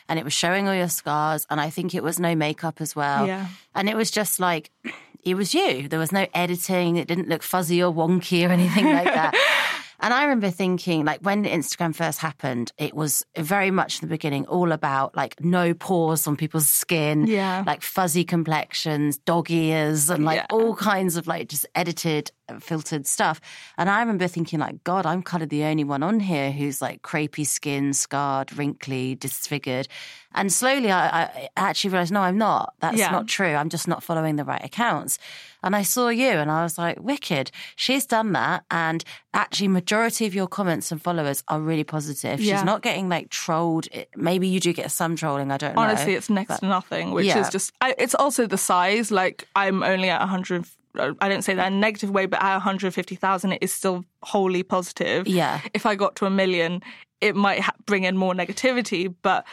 and 0.09 0.17
it 0.19 0.23
was 0.25 0.33
showing 0.33 0.67
all 0.67 0.73
your 0.75 0.89
scars, 0.89 1.45
and 1.51 1.61
I 1.61 1.69
think 1.69 1.93
it 1.93 2.01
was 2.03 2.19
no 2.19 2.33
makeup 2.35 2.81
as 2.81 2.95
well, 2.95 3.27
Yeah. 3.27 3.47
and 3.75 3.87
it 3.87 3.95
was 3.95 4.09
just 4.09 4.39
like 4.39 4.71
it 5.23 5.35
was 5.35 5.53
you. 5.53 5.87
There 5.87 5.99
was 5.99 6.11
no 6.11 6.25
editing. 6.33 6.97
It 6.97 7.07
didn't 7.07 7.29
look 7.29 7.43
fuzzy 7.43 7.81
or 7.83 7.93
wonky 7.93 8.47
or 8.47 8.51
anything 8.51 8.85
like 8.85 9.05
that. 9.05 9.33
And 10.03 10.13
I 10.13 10.23
remember 10.23 10.49
thinking, 10.49 11.05
like, 11.05 11.21
when 11.21 11.45
Instagram 11.45 11.95
first 11.95 12.19
happened, 12.19 12.73
it 12.77 12.93
was 12.93 13.25
very 13.37 13.71
much 13.71 14.01
in 14.01 14.07
the 14.09 14.13
beginning 14.13 14.45
all 14.47 14.73
about 14.73 15.15
like 15.15 15.39
no 15.41 15.73
pores 15.73 16.27
on 16.27 16.35
people's 16.35 16.69
skin, 16.69 17.25
Yeah. 17.25 17.63
like 17.65 17.81
fuzzy 17.81 18.25
complexions, 18.25 19.17
dog 19.19 19.49
ears, 19.49 20.09
and 20.09 20.25
like 20.25 20.39
Yeah. 20.39 20.45
all 20.51 20.75
kinds 20.75 21.15
of 21.15 21.25
like 21.25 21.47
just 21.47 21.65
edited, 21.73 22.31
filtered 22.59 23.07
stuff. 23.07 23.39
And 23.77 23.89
I 23.89 23.99
remember 23.99 24.27
thinking, 24.27 24.59
like, 24.59 24.83
God, 24.83 25.05
I'm 25.05 25.21
kind 25.23 25.43
of 25.43 25.49
the 25.49 25.63
only 25.63 25.83
one 25.83 26.03
on 26.03 26.19
here 26.19 26.51
who's 26.51 26.81
like 26.81 27.01
crepey 27.01 27.45
skin, 27.47 27.93
scarred, 27.93 28.55
wrinkly, 28.57 29.15
disfigured. 29.15 29.87
And 30.35 30.51
slowly 30.51 30.91
I, 30.91 31.23
I 31.25 31.49
actually 31.55 31.91
realized, 31.91 32.11
no, 32.11 32.21
I'm 32.21 32.37
not. 32.37 32.73
That's 32.79 32.97
Yeah. 32.97 33.11
not 33.11 33.27
true. 33.27 33.53
I'm 33.53 33.69
just 33.69 33.87
not 33.87 34.03
following 34.03 34.35
the 34.35 34.43
right 34.43 34.63
accounts. 34.63 35.19
And 35.61 35.75
I 35.75 35.83
saw 35.83 36.09
you 36.09 36.27
and 36.27 36.51
I 36.51 36.63
was 36.63 36.77
like, 36.77 36.97
wicked. 36.99 37.51
She's 37.75 38.05
done 38.05 38.33
that. 38.33 38.65
And 38.71 39.03
actually, 39.33 39.67
majority 39.69 40.25
of 40.25 40.33
your 40.35 40.47
comments 40.47 40.91
and 40.91 41.01
followers 41.01 41.43
are 41.47 41.59
really 41.61 41.83
positive. 41.85 42.41
Yeah. 42.41 42.57
She's 42.57 42.65
not 42.65 42.81
getting 42.81 43.07
like 43.09 43.29
trolled. 43.29 43.87
Maybe 44.17 44.47
you 44.47 44.59
do 44.59 44.73
get 44.73 44.91
some 44.91 45.15
trolling. 45.15 45.51
I 45.51 45.57
don't 45.57 45.75
know. 45.75 45.81
Honestly, 45.83 46.15
it's 46.15 46.29
next 46.29 46.49
but- 46.49 46.59
to 46.61 46.65
nothing, 46.65 47.11
which 47.11 47.27
Yeah. 47.27 47.39
is 47.39 47.49
just. 47.49 47.71
I, 47.79 47.95
it's 47.97 48.15
also 48.15 48.45
the 48.47 48.57
size. 48.57 49.11
Like 49.11 49.47
I'm 49.55 49.83
only 49.83 50.09
at 50.09 50.19
100. 50.19 50.65
I 50.95 51.29
don't 51.29 51.41
say 51.41 51.55
that 51.55 51.67
in 51.67 51.73
a 51.73 51.77
negative 51.77 52.11
way, 52.11 52.25
but 52.25 52.41
at 52.41 52.53
150,000, 52.53 53.51
it 53.51 53.63
is 53.63 53.73
still 53.73 54.05
wholly 54.21 54.63
positive. 54.63 55.27
Yeah. 55.27 55.61
If 55.73 55.85
I 55.85 55.95
got 55.95 56.15
to 56.17 56.25
a 56.25 56.29
million, 56.29 56.83
it 57.21 57.35
might 57.35 57.61
ha- 57.61 57.73
bring 57.85 58.03
in 58.03 58.17
more 58.17 58.33
negativity, 58.33 59.13
but 59.21 59.45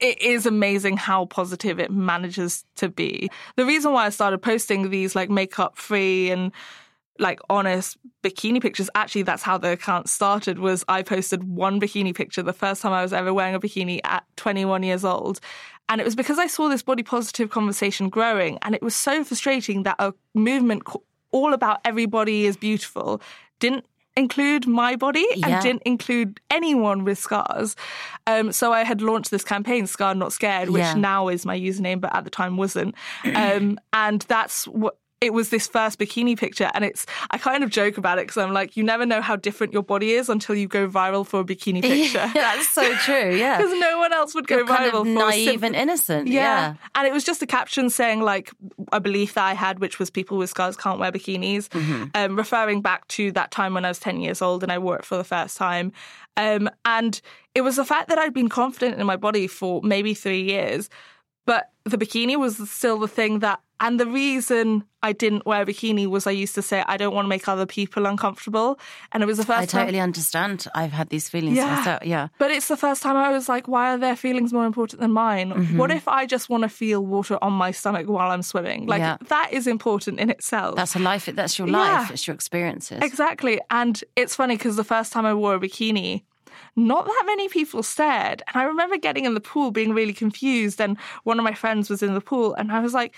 it 0.00 0.20
is 0.20 0.46
amazing 0.46 0.96
how 0.96 1.26
positive 1.26 1.78
it 1.78 1.90
manages 1.90 2.64
to 2.76 2.88
be. 2.88 3.28
The 3.56 3.66
reason 3.66 3.92
why 3.92 4.06
I 4.06 4.10
started 4.10 4.38
posting 4.38 4.90
these 4.90 5.14
like 5.14 5.28
makeup 5.28 5.76
free 5.76 6.30
and 6.30 6.52
like 7.20 7.38
honest 7.48 7.96
bikini 8.24 8.60
pictures 8.60 8.90
actually 8.94 9.22
that's 9.22 9.42
how 9.42 9.56
the 9.58 9.70
account 9.72 10.08
started 10.08 10.58
was 10.58 10.84
i 10.88 11.02
posted 11.02 11.44
one 11.44 11.80
bikini 11.80 12.14
picture 12.14 12.42
the 12.42 12.52
first 12.52 12.82
time 12.82 12.92
i 12.92 13.02
was 13.02 13.12
ever 13.12 13.32
wearing 13.32 13.54
a 13.54 13.60
bikini 13.60 14.00
at 14.04 14.24
21 14.36 14.82
years 14.82 15.04
old 15.04 15.38
and 15.88 16.00
it 16.00 16.04
was 16.04 16.16
because 16.16 16.38
i 16.38 16.46
saw 16.46 16.68
this 16.68 16.82
body 16.82 17.02
positive 17.02 17.50
conversation 17.50 18.08
growing 18.08 18.58
and 18.62 18.74
it 18.74 18.82
was 18.82 18.94
so 18.94 19.22
frustrating 19.22 19.82
that 19.84 19.96
a 19.98 20.12
movement 20.34 20.82
all 21.30 21.52
about 21.52 21.80
everybody 21.84 22.46
is 22.46 22.56
beautiful 22.56 23.20
didn't 23.60 23.84
include 24.16 24.66
my 24.66 24.96
body 24.96 25.24
Yeah. 25.36 25.48
and 25.48 25.62
didn't 25.62 25.82
include 25.84 26.40
anyone 26.50 27.04
with 27.04 27.18
scars 27.18 27.76
um, 28.26 28.50
so 28.50 28.72
i 28.72 28.82
had 28.82 29.00
launched 29.02 29.30
this 29.30 29.44
campaign 29.44 29.86
Scarred 29.86 30.16
not 30.16 30.32
scared 30.32 30.70
which 30.70 30.80
Yeah. 30.80 30.94
now 30.94 31.28
is 31.28 31.46
my 31.46 31.56
username 31.58 32.00
but 32.00 32.14
at 32.14 32.24
the 32.24 32.30
time 32.30 32.56
wasn't 32.56 32.94
um, 33.36 33.78
and 33.92 34.22
that's 34.22 34.66
what 34.66 34.98
it 35.20 35.32
was 35.34 35.50
this 35.50 35.66
first 35.66 35.98
bikini 35.98 36.36
picture 36.38 36.70
and 36.74 36.84
it's 36.84 37.04
i 37.30 37.36
kind 37.38 37.62
of 37.62 37.68
joke 37.70 37.98
about 37.98 38.18
it 38.18 38.22
because 38.22 38.36
i'm 38.38 38.52
like 38.52 38.76
you 38.76 38.82
never 38.82 39.04
know 39.04 39.20
how 39.20 39.36
different 39.36 39.72
your 39.72 39.82
body 39.82 40.12
is 40.12 40.28
until 40.28 40.54
you 40.54 40.66
go 40.66 40.88
viral 40.88 41.26
for 41.26 41.40
a 41.40 41.44
bikini 41.44 41.82
picture 41.92 42.30
That's 42.34 42.68
so 42.68 42.94
true. 42.96 43.34
Yeah. 43.36 43.56
because 43.62 43.78
no 43.78 43.98
one 43.98 44.12
else 44.12 44.34
would 44.34 44.46
go 44.46 44.58
You're 44.58 44.66
kind 44.66 44.92
viral 44.92 45.00
of 45.00 45.06
for 45.06 45.10
a 45.12 45.14
naive 45.30 45.48
simple- 45.50 45.66
and 45.66 45.76
innocent. 45.76 46.28
yeah. 46.28 46.40
Yeah. 46.42 46.74
And 46.94 47.06
it 47.06 47.12
was 47.12 47.24
just 47.24 47.42
a 47.42 47.46
caption 47.46 47.90
saying, 47.90 48.20
like, 48.22 48.50
a 48.92 49.00
belief 49.00 49.34
that 49.34 49.44
I 49.44 49.54
had, 49.54 49.78
which 49.78 49.98
was 49.98 50.10
people 50.10 50.38
with 50.38 50.50
scars 50.50 50.76
can't 50.76 50.98
wear 50.98 51.12
bikinis, 51.12 51.68
Mm-hmm. 51.68 52.04
um, 52.14 52.36
referring 52.36 52.80
back 52.82 53.06
to 53.08 53.30
that 53.32 53.50
time 53.50 53.74
when 53.74 53.84
I 53.84 53.88
was 53.88 53.98
10 53.98 54.20
years 54.20 54.40
old 54.42 54.62
and 54.62 54.70
I 54.72 54.78
wore 54.78 54.96
it 54.96 55.04
for 55.04 55.16
the 55.16 55.24
first 55.24 55.56
time. 55.56 55.92
Um, 56.36 56.70
and 56.84 57.20
it 57.54 57.60
was 57.62 57.76
the 57.76 57.84
fact 57.84 58.08
that 58.08 58.18
I'd 58.18 58.34
been 58.34 58.48
confident 58.48 58.98
in 59.00 59.06
my 59.06 59.16
body 59.16 59.46
for 59.46 59.80
maybe 59.82 60.14
three 60.14 60.42
years, 60.42 60.88
but 61.46 61.70
the 61.84 61.98
bikini 61.98 62.36
was 62.38 62.70
still 62.70 62.98
the 62.98 63.08
thing 63.08 63.40
that, 63.40 63.60
and 63.80 63.98
the 63.98 64.06
reason 64.06 64.84
I 65.02 65.12
didn't 65.12 65.46
wear 65.46 65.62
a 65.62 65.66
bikini 65.66 66.06
was 66.06 66.26
I 66.26 66.30
used 66.32 66.54
to 66.56 66.62
say, 66.62 66.84
I 66.86 66.98
don't 66.98 67.14
want 67.14 67.24
to 67.24 67.28
make 67.30 67.48
other 67.48 67.64
people 67.64 68.04
uncomfortable. 68.04 68.78
And 69.12 69.22
it 69.22 69.26
was 69.26 69.38
the 69.38 69.44
first 69.46 69.58
I 69.60 69.64
time. 69.66 69.80
totally 69.86 70.00
understand. 70.00 70.66
I've 70.74 70.92
had 70.92 71.08
these 71.08 71.30
feelings 71.30 71.56
Yeah. 71.56 71.74
myself. 71.76 72.04
Yeah. 72.04 72.28
But 72.38 72.50
it's 72.50 72.68
the 72.68 72.76
first 72.76 73.02
time 73.02 73.16
I 73.16 73.30
was 73.30 73.48
like, 73.48 73.66
why 73.66 73.94
are 73.94 73.98
their 73.98 74.14
feelings 74.16 74.52
more 74.52 74.66
important 74.66 75.00
than 75.00 75.12
mine? 75.12 75.52
Mm-hmm. 75.52 75.78
What 75.78 75.90
if 75.90 76.06
I 76.06 76.26
just 76.26 76.50
want 76.50 76.62
to 76.64 76.68
feel 76.68 77.00
water 77.04 77.38
on 77.40 77.54
my 77.54 77.70
stomach 77.70 78.06
while 78.08 78.30
I'm 78.30 78.42
swimming? 78.42 78.86
Like, 78.86 79.00
Yeah. 79.00 79.16
that 79.28 79.48
is 79.52 79.66
important 79.66 80.20
in 80.20 80.28
itself. 80.28 80.76
That's 80.76 80.94
a 80.94 80.98
life. 80.98 81.24
That's 81.26 81.58
your 81.58 81.68
life. 81.68 82.08
Yeah. 82.08 82.12
It's 82.12 82.26
your 82.26 82.34
experiences. 82.34 82.98
exactly. 83.02 83.58
And 83.70 84.04
it's 84.16 84.34
funny 84.36 84.56
because 84.58 84.76
the 84.76 84.84
first 84.84 85.12
time 85.14 85.24
I 85.24 85.32
wore 85.32 85.54
a 85.54 85.60
bikini, 85.60 86.24
not 86.76 87.06
that 87.06 87.22
many 87.24 87.48
people 87.48 87.82
stared. 87.82 88.42
And 88.48 88.56
I 88.62 88.64
remember 88.64 88.98
getting 88.98 89.24
in 89.24 89.32
the 89.34 89.40
pool 89.40 89.70
being 89.70 89.92
really 89.94 90.12
confused. 90.12 90.78
And 90.80 90.98
one 91.24 91.38
of 91.38 91.44
my 91.44 91.54
friends 91.54 91.88
was 91.88 92.02
in 92.02 92.12
the 92.14 92.20
pool, 92.20 92.52
and 92.54 92.70
I 92.70 92.80
was 92.80 92.92
like, 92.92 93.14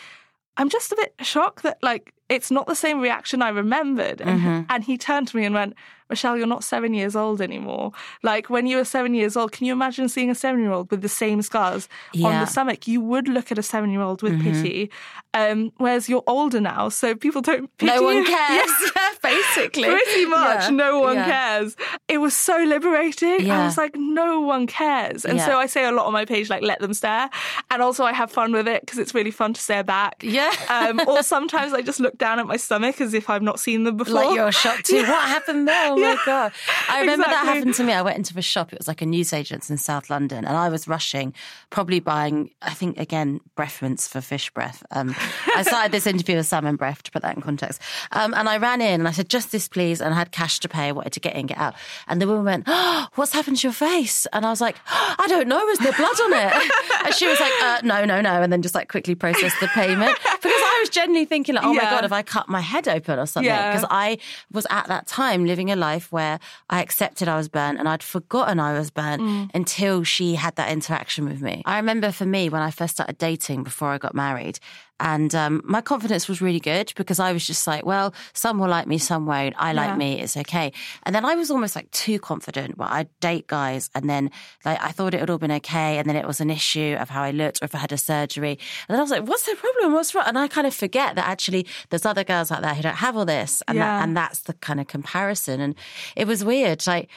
I'm 0.56 0.68
just 0.68 0.92
a 0.92 0.96
bit 0.96 1.14
shocked 1.22 1.62
that, 1.62 1.78
like, 1.82 2.12
it's 2.32 2.50
not 2.50 2.66
the 2.66 2.74
same 2.74 3.00
reaction 3.00 3.42
I 3.42 3.50
remembered. 3.50 4.20
And, 4.20 4.40
Mm-hmm. 4.40 4.60
and 4.72 4.84
he 4.84 4.94
turned 4.98 5.28
to 5.28 5.36
me 5.36 5.44
and 5.44 5.54
went, 5.54 5.74
Michelle, 6.10 6.36
you're 6.36 6.46
not 6.56 6.62
seven 6.64 6.92
years 6.92 7.14
old 7.16 7.40
anymore. 7.40 7.92
Like, 8.22 8.50
when 8.50 8.66
you 8.66 8.76
were 8.76 8.84
seven 8.84 9.14
years 9.14 9.34
old, 9.34 9.52
can 9.52 9.66
you 9.66 9.72
imagine 9.72 10.08
seeing 10.10 10.30
a 10.30 10.34
seven 10.34 10.60
year 10.60 10.70
old 10.72 10.90
with 10.90 11.00
the 11.00 11.08
same 11.08 11.40
scars 11.40 11.88
on 12.14 12.20
Yeah. 12.20 12.28
Mm-hmm. 12.28 12.40
the 12.40 12.46
stomach? 12.46 12.80
You 12.92 13.00
would 13.00 13.28
look 13.28 13.50
at 13.52 13.58
a 13.58 13.62
seven 13.62 13.90
year 13.90 14.02
old 14.02 14.20
with 14.22 14.36
pity. 14.42 14.90
Um, 15.32 15.72
whereas 15.78 16.10
you're 16.10 16.24
older 16.26 16.60
now, 16.60 16.90
so 16.90 17.14
people 17.14 17.40
don't 17.40 17.66
pity 17.78 17.92
No 17.94 18.02
one 18.02 18.24
cares. 18.36 18.70
Basically. 19.22 19.84
Pretty 19.88 20.26
much, 20.26 20.64
Yeah. 20.64 20.70
no 20.70 21.00
one 21.00 21.16
Yeah. 21.16 21.24
cares. 21.24 21.76
It 22.08 22.18
was 22.18 22.34
so 22.36 22.56
liberating. 22.74 23.50
I 23.50 23.64
was 23.64 23.78
like, 23.78 23.94
no 23.96 24.40
one 24.40 24.66
cares. 24.66 25.24
And 25.24 25.40
so 25.40 25.58
I 25.58 25.66
say 25.66 25.84
a 25.86 25.92
lot 25.92 26.06
on 26.06 26.12
my 26.12 26.24
page, 26.26 26.50
like, 26.50 26.62
let 26.62 26.80
them 26.80 26.92
stare. 26.92 27.30
And 27.70 27.80
also, 27.80 28.04
I 28.04 28.12
have 28.12 28.30
fun 28.30 28.52
with 28.52 28.68
it 28.68 28.82
because 28.82 28.98
it's 28.98 29.14
really 29.14 29.30
fun 29.30 29.54
to 29.54 29.60
stare 29.60 29.84
back. 29.84 30.22
Yeah. 30.22 30.52
Um, 30.68 31.00
or 31.06 31.22
sometimes 31.22 31.72
I 31.72 31.80
just 31.80 32.00
look 32.00 32.18
down 32.22 32.38
at 32.38 32.46
my 32.46 32.56
stomach 32.56 33.00
as 33.00 33.14
if 33.14 33.28
I've 33.28 33.42
not 33.42 33.58
seen 33.58 33.82
them 33.82 33.96
before. 33.96 34.14
Like 34.14 34.34
you're 34.36 34.52
shocked 34.52 34.86
too. 34.86 35.02
What 35.12 35.28
happened 35.28 35.66
there? 35.66 35.90
Oh 35.92 35.98
Yeah. 35.98 36.14
my 36.14 36.18
god! 36.24 36.52
I 36.88 37.00
remember 37.00 37.24
that 37.26 37.44
happened 37.44 37.74
to 37.74 37.82
me. 37.84 37.92
I 37.92 38.02
went 38.02 38.16
into 38.16 38.38
a 38.38 38.42
shop. 38.42 38.72
It 38.72 38.78
was 38.78 38.86
like 38.86 39.02
a 39.02 39.06
newsagent's 39.06 39.68
in 39.70 39.76
South 39.76 40.08
London, 40.08 40.44
and 40.44 40.56
I 40.56 40.68
was 40.68 40.86
rushing, 40.86 41.34
probably 41.70 41.98
buying. 42.00 42.50
I 42.62 42.74
think 42.74 42.98
again, 42.98 43.40
breath 43.56 43.82
mints 43.82 44.06
for 44.06 44.20
fish 44.20 44.50
breath. 44.50 44.84
Um, 44.92 45.14
I 45.56 45.62
started 45.64 45.90
this 45.90 46.06
interview 46.06 46.36
with 46.36 46.46
salmon 46.46 46.76
breath 46.76 47.02
to 47.02 47.10
put 47.10 47.22
that 47.22 47.34
in 47.36 47.42
context. 47.42 47.82
Um, 48.12 48.32
and 48.34 48.48
I 48.48 48.56
ran 48.58 48.80
in 48.80 49.00
and 49.00 49.08
I 49.08 49.12
said, 49.12 49.28
"Just 49.28 49.50
this, 49.50 49.66
please." 49.68 50.00
And 50.00 50.14
I 50.14 50.16
had 50.16 50.30
cash 50.30 50.60
to 50.60 50.68
pay. 50.68 50.88
I 50.88 50.92
wanted 50.92 51.12
to 51.14 51.20
get 51.20 51.34
in, 51.34 51.46
get 51.46 51.58
out. 51.58 51.74
And 52.06 52.22
the 52.22 52.26
woman 52.28 52.44
went, 52.44 52.64
oh, 52.68 53.08
"What's 53.16 53.32
happened 53.32 53.56
to 53.58 53.66
your 53.66 53.72
face?" 53.74 54.26
And 54.32 54.46
I 54.46 54.50
was 54.50 54.60
like, 54.60 54.76
"I 54.86 55.26
don't 55.28 55.48
know. 55.48 55.66
Is 55.74 55.78
there 55.80 55.92
blood 55.92 56.20
on 56.26 56.32
it?" 56.34 56.52
and 57.06 57.14
she 57.14 57.26
was 57.26 57.40
like, 57.40 57.52
uh, 57.62 57.80
"No, 57.82 58.04
no, 58.04 58.20
no." 58.20 58.42
And 58.42 58.52
then 58.52 58.62
just 58.62 58.74
like 58.76 58.88
quickly 58.88 59.14
processed 59.16 59.58
the 59.60 59.68
payment 59.68 60.16
because 60.22 60.62
I 60.71 60.71
was 60.82 60.90
genuinely 60.90 61.24
thinking, 61.24 61.54
like, 61.54 61.64
"Oh 61.64 61.72
my 61.74 61.82
god, 61.82 62.02
have 62.02 62.12
I 62.12 62.22
cut 62.22 62.48
my 62.48 62.60
head 62.60 62.86
open 62.88 63.18
or 63.18 63.26
something?" 63.26 63.46
Yeah. 63.48 63.70
Because 63.72 63.86
I 63.90 64.18
was 64.52 64.66
at 64.70 64.86
that 64.88 65.06
time 65.06 65.44
living 65.46 65.70
a 65.70 65.76
life 65.76 66.12
where 66.12 66.38
I 66.70 66.82
accepted 66.82 67.28
I 67.28 67.36
was 67.36 67.48
burnt 67.48 67.78
and 67.78 67.88
I'd 67.88 68.02
forgotten 68.02 68.60
I 68.60 68.72
was 68.78 68.90
burnt 68.90 69.22
Mm. 69.22 69.50
until 69.54 70.02
she 70.04 70.34
had 70.34 70.56
that 70.56 70.70
interaction 70.70 71.24
with 71.26 71.40
me. 71.40 71.62
I 71.66 71.76
remember 71.76 72.12
for 72.12 72.26
me 72.26 72.48
when 72.48 72.62
I 72.62 72.70
first 72.70 72.94
started 72.94 73.18
dating 73.18 73.62
before 73.62 73.90
I 73.90 73.98
got 73.98 74.14
married, 74.14 74.58
and 75.02 75.34
um, 75.34 75.60
my 75.64 75.80
confidence 75.80 76.28
was 76.28 76.40
really 76.40 76.60
good 76.60 76.92
because 76.96 77.18
I 77.18 77.32
was 77.32 77.44
just 77.44 77.66
like, 77.66 77.84
well, 77.84 78.14
some 78.34 78.58
will 78.60 78.68
like 78.68 78.86
me, 78.86 78.98
some 78.98 79.26
won't. 79.26 79.54
I 79.58 79.72
like 79.72 79.88
Yeah. 79.90 79.96
me, 79.96 80.20
it's 80.20 80.36
okay. 80.36 80.72
And 81.02 81.12
then 81.14 81.24
I 81.24 81.34
was 81.34 81.50
almost 81.50 81.74
like 81.74 81.90
too 81.90 82.18
confident 82.20 82.78
where 82.78 82.88
I'd 82.88 83.08
date 83.20 83.48
guys 83.48 83.90
and 83.96 84.08
then 84.08 84.30
like 84.64 84.78
I 84.80 84.92
thought 84.92 85.12
it 85.14 85.20
had 85.20 85.28
all 85.28 85.38
been 85.38 85.50
okay. 85.60 85.98
And 85.98 86.08
then 86.08 86.14
it 86.16 86.26
was 86.26 86.40
an 86.40 86.50
issue 86.50 86.96
of 87.00 87.10
how 87.10 87.22
I 87.22 87.32
looked 87.32 87.60
or 87.62 87.64
if 87.64 87.74
I 87.74 87.78
had 87.78 87.92
a 87.92 87.98
surgery. 87.98 88.52
And 88.86 88.90
then 88.94 88.98
I 88.98 89.02
was 89.02 89.10
like, 89.10 89.26
what's 89.26 89.44
the 89.44 89.56
problem? 89.56 89.92
What's 89.92 90.14
wrong? 90.14 90.24
And 90.28 90.38
I 90.38 90.46
kind 90.46 90.66
of 90.68 90.74
forget 90.74 91.16
that 91.16 91.26
actually 91.26 91.66
there's 91.90 92.06
other 92.06 92.22
girls 92.24 92.52
out 92.52 92.62
there 92.62 92.74
who 92.74 92.82
don't 92.82 92.94
have 93.06 93.16
all 93.16 93.26
this. 93.26 93.62
And, 93.66 93.76
Yeah. 93.78 93.84
that, 93.98 94.04
and 94.04 94.16
that's 94.16 94.40
the 94.42 94.52
kind 94.54 94.78
of 94.80 94.86
comparison. 94.86 95.60
And 95.60 95.74
it 96.14 96.26
was 96.28 96.44
weird. 96.44 96.86
Like, 96.86 97.08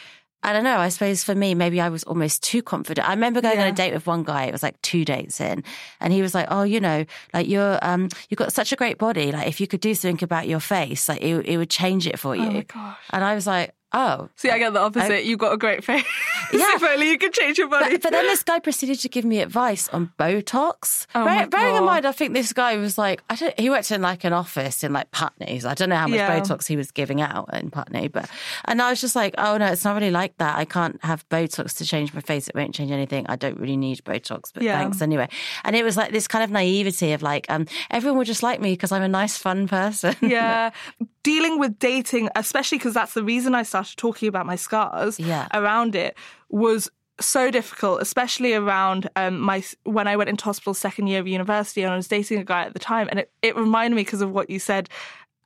I 0.46 0.54
don't 0.54 0.64
know. 0.64 0.78
I 0.78 0.90
suppose 0.90 1.24
for 1.24 1.34
me, 1.34 1.56
maybe 1.56 1.82
I 1.82 1.90
was 1.90 2.04
almost 2.04 2.44
too 2.44 2.62
confident. 2.62 3.10
I 3.10 3.14
remember 3.14 3.42
going 3.42 3.60
on 3.60 3.66
a 3.66 3.72
date 3.72 3.94
with 3.96 4.06
one 4.06 4.24
guy. 4.24 4.44
It 4.44 4.52
was 4.52 4.62
like 4.62 4.80
two 4.84 5.04
dates 5.04 5.42
in, 5.42 5.64
and 6.00 6.14
he 6.14 6.22
was 6.22 6.36
like, 6.36 6.48
"Oh, 6.52 6.62
you 6.62 6.80
know, 6.80 7.04
like 7.34 7.48
you're, 7.48 7.80
um, 7.82 8.10
you've 8.30 8.38
got 8.38 8.54
such 8.54 8.72
a 8.72 8.76
great 8.76 9.00
body. 9.00 9.32
Like 9.32 9.48
if 9.48 9.60
you 9.60 9.66
could 9.66 9.82
do 9.82 9.96
something 9.96 10.24
about 10.24 10.48
your 10.48 10.60
face, 10.60 11.10
like 11.10 11.24
it, 11.24 11.48
it 11.48 11.58
would 11.58 11.72
change 11.72 12.06
it 12.06 12.20
for 12.20 12.36
you." 12.36 12.44
Oh 12.44 12.52
my 12.52 12.62
gosh. 12.62 12.98
And 13.10 13.24
I 13.24 13.34
was 13.34 13.48
like, 13.48 13.74
"Oh." 13.96 14.30
See, 14.36 14.50
I 14.52 14.60
get 14.60 14.74
the 14.74 14.80
opposite. 14.82 15.24
You've 15.26 15.40
got 15.40 15.54
a 15.54 15.58
great 15.58 15.84
face. 15.84 16.06
Yeah. 16.54 16.76
if 16.76 16.84
only 16.84 17.10
you 17.10 17.18
could 17.18 17.34
change 17.34 17.58
your 17.58 17.68
body. 17.68 17.94
But, 17.94 18.04
but 18.04 18.12
then 18.12 18.26
this 18.28 18.44
guy 18.44 18.60
proceeded 18.60 19.00
to 19.00 19.10
give 19.10 19.26
me 19.26 19.40
advice 19.40 19.90
on 19.90 20.12
Botox. 20.20 21.08
Oh 21.16 21.26
Bear- 21.26 21.48
bearing 21.48 21.76
in 21.76 21.84
mind, 21.84 22.06
I 22.06 22.12
think 22.12 22.34
this 22.34 22.54
guy 22.54 22.78
was 22.78 22.98
like, 23.00 23.24
I 23.32 23.36
don't, 23.36 23.60
he 23.60 23.70
worked 23.72 23.90
in 23.92 24.02
like 24.04 24.24
an 24.24 24.32
office 24.32 24.84
in 24.84 24.94
like 24.94 25.10
Putney's. 25.12 25.66
I 25.66 25.74
don't 25.74 25.90
know 25.90 25.96
how 25.96 26.08
much 26.08 26.18
Yeah. 26.18 26.40
Botox 26.40 26.68
he 26.68 26.78
was 26.78 26.92
giving 26.92 27.20
out 27.20 27.50
in 27.54 27.72
Putney, 27.72 28.08
but 28.10 28.30
and 28.66 28.80
I 28.82 28.92
was 28.92 29.02
just 29.02 29.16
like, 29.16 29.34
oh 29.40 29.58
no, 29.58 29.66
it's 29.68 29.84
not 29.84 29.96
really 29.96 30.12
like 30.12 30.38
that. 30.38 30.56
I 30.56 30.66
can't 30.66 31.04
have 31.04 31.28
Botox 31.30 31.76
to 31.78 31.86
change 31.86 32.14
my 32.14 32.22
face. 32.22 32.48
It 32.48 32.56
won't 32.56 32.76
change 32.76 32.92
anything. 32.92 33.26
I 33.28 33.36
don't 33.38 33.60
really 33.60 33.78
need 33.78 34.04
Botox, 34.04 34.52
but 34.54 34.62
Yeah. 34.64 34.78
thanks 34.78 35.02
anyway. 35.02 35.28
And 35.64 35.76
it 35.76 35.84
was 35.84 35.98
like 35.98 36.12
this 36.12 36.28
kind 36.28 36.44
of 36.44 36.52
naivety 36.52 37.12
of 37.14 37.24
like, 37.24 37.48
um, 37.50 37.66
everyone 37.90 38.20
will 38.20 38.26
just 38.26 38.44
like 38.44 38.62
me 38.62 38.74
because 38.74 38.92
I'm 38.92 39.02
a 39.04 39.08
nice, 39.10 39.36
fun 39.38 39.68
person. 39.68 40.16
yeah 40.22 40.70
dealing 41.32 41.56
with 41.62 41.74
dating 41.80 42.26
especially 42.36 42.78
because 42.78 42.94
that's 43.00 43.14
the 43.20 43.24
reason 43.34 43.56
i 43.62 43.64
started 43.64 43.96
talking 43.98 44.28
about 44.30 44.46
my 44.46 44.56
scars 44.68 45.14
Yeah. 45.20 45.48
around 45.60 45.96
it 45.96 46.12
was 46.50 46.82
so 47.20 47.50
difficult 47.60 48.02
especially 48.08 48.54
around 48.54 49.02
um, 49.22 49.40
my 49.52 49.64
when 49.96 50.08
i 50.12 50.16
went 50.20 50.30
into 50.30 50.44
hospital 50.46 50.74
second 50.74 51.08
year 51.08 51.20
of 51.24 51.28
university 51.28 51.82
and 51.84 51.92
i 51.94 51.96
was 51.96 52.08
dating 52.08 52.38
a 52.40 52.44
guy 52.54 52.62
at 52.68 52.74
the 52.74 52.80
time 52.94 53.08
and 53.12 53.18
it, 53.22 53.28
it 53.42 53.54
reminded 53.56 53.96
me 53.96 54.04
because 54.06 54.22
of 54.22 54.32
what 54.38 54.50
you 54.50 54.60
said 54.60 54.86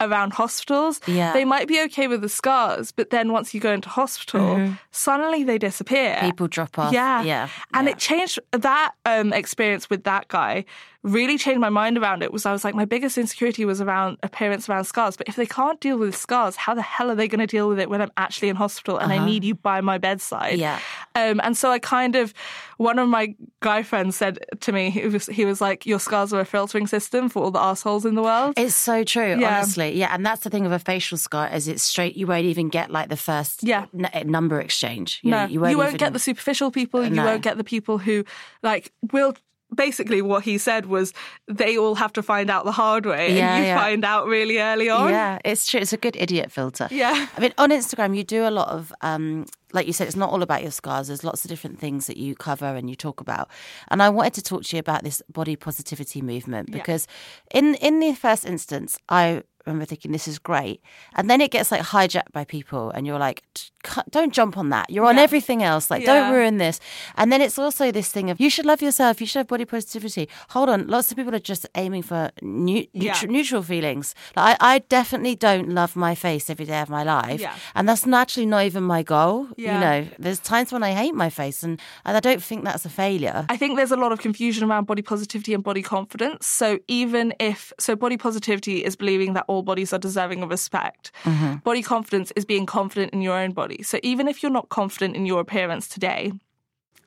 around 0.01 0.31
hospitals 0.33 0.99
Yeah. 1.07 1.33
they 1.33 1.45
might 1.53 1.67
be 1.67 1.77
okay 1.87 2.07
with 2.07 2.21
the 2.21 2.29
scars 2.29 2.91
but 2.99 3.09
then 3.09 3.25
once 3.37 3.53
you 3.53 3.59
go 3.59 3.73
into 3.77 3.89
hospital 3.89 4.73
suddenly 4.91 5.43
they 5.43 5.57
disappear 5.57 6.17
People 6.21 6.47
drop 6.47 6.79
off. 6.79 6.93
yeah. 6.93 7.21
Yeah. 7.23 7.49
And 7.73 7.85
Yeah. 7.85 7.91
it 7.93 7.97
changed 7.99 8.39
that 8.51 8.91
um, 9.05 9.33
experience 9.33 9.89
with 9.89 10.03
that 10.05 10.23
guy 10.29 10.63
really 11.01 11.37
changed 11.37 11.61
my 11.61 11.69
mind 11.69 11.97
around 11.97 12.21
it 12.23 12.33
was 12.33 12.45
I 12.45 12.51
was 12.51 12.65
like 12.65 12.75
my 12.75 12.83
biggest 12.83 13.17
insecurity 13.17 13.63
was 13.63 13.79
around 13.79 14.17
appearance 14.21 14.67
around 14.67 14.83
scars 14.83 15.15
but 15.15 15.29
if 15.29 15.37
they 15.37 15.45
can't 15.45 15.79
deal 15.79 15.97
with 15.97 16.13
scars 16.13 16.57
how 16.57 16.73
the 16.73 16.81
hell 16.81 17.09
are 17.09 17.15
they 17.15 17.29
going 17.29 17.39
to 17.39 17.47
deal 17.47 17.69
with 17.69 17.79
it 17.79 17.89
when 17.89 18.01
I'm 18.01 18.11
actually 18.17 18.49
in 18.49 18.57
hospital 18.57 18.97
and 18.97 19.13
I 19.13 19.23
need 19.25 19.45
you 19.45 19.55
by 19.55 19.79
my 19.79 19.97
bedside 19.97 20.59
Yeah. 20.59 20.77
um, 21.15 21.39
and 21.41 21.55
so 21.57 21.71
I 21.71 21.79
kind 21.79 22.17
of 22.17 22.33
one 22.77 22.99
of 22.99 23.07
my 23.07 23.33
guy 23.61 23.81
friends 23.81 24.17
said 24.17 24.39
to 24.59 24.71
me 24.73 24.89
he 24.89 25.07
was 25.07 25.27
he 25.27 25.45
was 25.45 25.61
like 25.61 25.85
your 25.85 25.99
scars 25.99 26.33
are 26.33 26.41
a 26.41 26.45
filtering 26.45 26.85
system 26.85 27.29
for 27.29 27.43
all 27.43 27.51
the 27.51 27.61
assholes 27.61 28.05
in 28.05 28.15
the 28.15 28.23
world 28.23 28.55
It's 28.57 28.75
so 28.75 29.03
true, 29.05 29.39
Yeah. 29.39 29.57
honestly. 29.59 29.97
Yeah, 29.97 30.13
and 30.13 30.25
that's 30.25 30.43
the 30.43 30.49
thing 30.49 30.65
of 30.65 30.73
a 30.73 30.79
facial 30.79 31.17
scar 31.17 31.47
is 31.53 31.67
it's 31.69 31.83
straight. 31.83 32.17
You 32.17 32.27
won't 32.27 32.45
even 32.45 32.67
get 32.67 32.91
like 32.91 33.07
the 33.07 33.17
first 33.17 33.63
Yeah. 33.63 33.85
n- 33.97 34.29
number 34.29 34.59
exchange. 34.59 35.21
You 35.23 35.31
no, 35.31 35.43
know, 35.45 35.49
you 35.49 35.59
won't, 35.61 35.71
even- 35.77 35.95
get 35.97 36.11
the 36.13 36.19
superficial 36.19 36.71
people. 36.71 37.03
You 37.05 37.09
No. 37.11 37.23
won't 37.25 37.41
get 37.41 37.55
the 37.57 37.63
people 37.63 37.97
who 37.99 38.25
like 38.63 38.91
will. 39.13 39.33
Basically, 39.75 40.21
what 40.21 40.43
he 40.43 40.57
said 40.57 40.87
was 40.87 41.13
they 41.47 41.77
all 41.77 41.95
have 41.95 42.11
to 42.13 42.23
find 42.23 42.49
out 42.49 42.65
the 42.65 42.71
hard 42.71 43.05
way, 43.05 43.35
Yeah, 43.37 43.53
and 43.55 43.63
you 43.63 43.67
yeah. 43.69 43.79
find 43.79 44.03
out 44.03 44.25
really 44.25 44.57
early 44.59 44.89
on. 44.89 45.09
Yeah, 45.11 45.37
it's 45.45 45.67
true. 45.69 45.79
It's 45.79 45.93
a 45.93 45.97
good 45.97 46.15
idiot 46.15 46.51
filter. 46.51 46.87
Yeah. 46.89 47.27
I 47.37 47.39
mean, 47.39 47.53
on 47.57 47.69
Instagram, 47.69 48.15
you 48.17 48.23
do 48.23 48.47
a 48.47 48.49
lot 48.49 48.69
of, 48.69 48.91
um, 49.01 49.45
like 49.71 49.85
you 49.85 49.93
said, 49.93 50.07
it's 50.07 50.15
not 50.15 50.31
all 50.31 50.41
about 50.41 50.63
your 50.63 50.71
scars. 50.71 51.07
There's 51.07 51.23
lots 51.23 51.45
of 51.45 51.49
different 51.49 51.79
things 51.79 52.07
that 52.07 52.17
you 52.17 52.35
cover 52.35 52.65
and 52.65 52.89
you 52.89 52.95
talk 52.95 53.21
about. 53.21 53.47
And 53.89 54.01
I 54.01 54.09
wanted 54.09 54.33
to 54.35 54.41
talk 54.41 54.63
to 54.63 54.75
you 54.75 54.79
about 54.79 55.03
this 55.03 55.21
body 55.31 55.55
positivity 55.55 56.21
movement 56.23 56.71
because, 56.71 57.05
in 57.53 57.75
in 57.75 57.99
the 57.99 58.13
first 58.15 58.45
instance, 58.45 58.97
I 59.07 59.43
remember 59.67 59.85
thinking 59.85 60.11
this 60.11 60.27
is 60.27 60.39
great, 60.39 60.81
and 61.15 61.29
then 61.29 61.41
it 61.41 61.51
gets 61.51 61.71
like 61.71 61.81
hijacked 61.81 62.31
by 62.31 62.43
people, 62.43 62.89
and 62.89 63.05
you're 63.05 63.19
like, 63.19 63.43
"T- 63.53 63.69
cu- 63.78 63.78
don't 64.09 64.33
jump 64.33 64.57
on 64.57 64.69
that. 64.69 64.89
You're 64.89 65.05
on 65.05 65.15
Yeah. 65.17 65.23
everything 65.23 65.63
else. 65.63 65.89
Like, 65.89 66.01
Yeah. 66.05 66.13
don't 66.13 66.33
ruin 66.33 66.57
this. 66.57 66.79
And 67.15 67.31
then 67.31 67.41
it's 67.41 67.57
also 67.57 67.91
this 67.91 68.09
thing 68.11 68.29
of 68.29 68.39
you 68.39 68.49
should 68.49 68.65
love 68.65 68.81
yourself. 68.81 69.21
You 69.21 69.27
should 69.27 69.39
have 69.39 69.47
body 69.47 69.65
positivity. 69.65 70.27
Hold 70.49 70.69
on, 70.69 70.87
lots 70.87 71.11
of 71.11 71.17
people 71.17 71.33
are 71.35 71.39
just 71.39 71.67
aiming 71.75 72.03
for 72.03 72.31
new, 72.41 72.85
Yeah. 72.93 73.13
neutral, 73.13 73.31
neutral 73.31 73.63
feelings. 73.63 74.15
Like, 74.35 74.57
I, 74.59 74.75
I 74.75 74.79
definitely 74.79 75.35
don't 75.35 75.69
love 75.69 75.95
my 75.95 76.15
face 76.15 76.49
every 76.49 76.65
day 76.65 76.79
of 76.81 76.89
my 76.89 77.03
life, 77.03 77.43
and 77.75 77.87
that's 77.87 78.05
naturally 78.05 78.45
not 78.45 78.65
even 78.65 78.83
my 78.83 79.03
goal. 79.03 79.47
You 79.57 79.67
know, 79.85 80.07
there's 80.17 80.39
times 80.39 80.71
when 80.71 80.83
I 80.83 80.91
hate 80.91 81.15
my 81.15 81.29
face, 81.29 81.63
and, 81.63 81.79
and 82.05 82.17
I 82.17 82.19
don't 82.19 82.43
think 82.43 82.63
that's 82.65 82.85
a 82.85 82.89
failure. 82.89 83.45
I 83.49 83.57
think 83.57 83.77
there's 83.77 83.91
a 83.91 83.97
lot 83.97 84.11
of 84.11 84.19
confusion 84.19 84.63
around 84.69 84.85
body 84.85 85.01
positivity 85.01 85.53
and 85.53 85.63
body 85.63 85.81
confidence. 85.81 86.47
So 86.47 86.79
even 86.87 87.33
if 87.39 87.71
so 87.79 87.95
body 87.95 88.17
positivity 88.17 88.83
is 88.83 88.95
believing 88.95 89.33
that 89.33 89.45
all 89.47 89.61
bodies 89.63 89.93
are 89.93 89.99
deserving 89.99 90.43
of 90.43 90.49
respect. 90.49 91.11
Mm-hmm. 91.23 91.55
Body 91.57 91.81
confidence 91.83 92.31
is 92.35 92.45
being 92.45 92.65
confident 92.65 93.13
in 93.13 93.21
your 93.21 93.37
own 93.37 93.51
body. 93.51 93.68
So 93.83 93.99
even 94.03 94.27
if 94.27 94.41
you're 94.41 94.51
not 94.51 94.69
confident 94.69 95.15
in 95.15 95.25
your 95.25 95.39
appearance 95.39 95.87
today, 95.87 96.31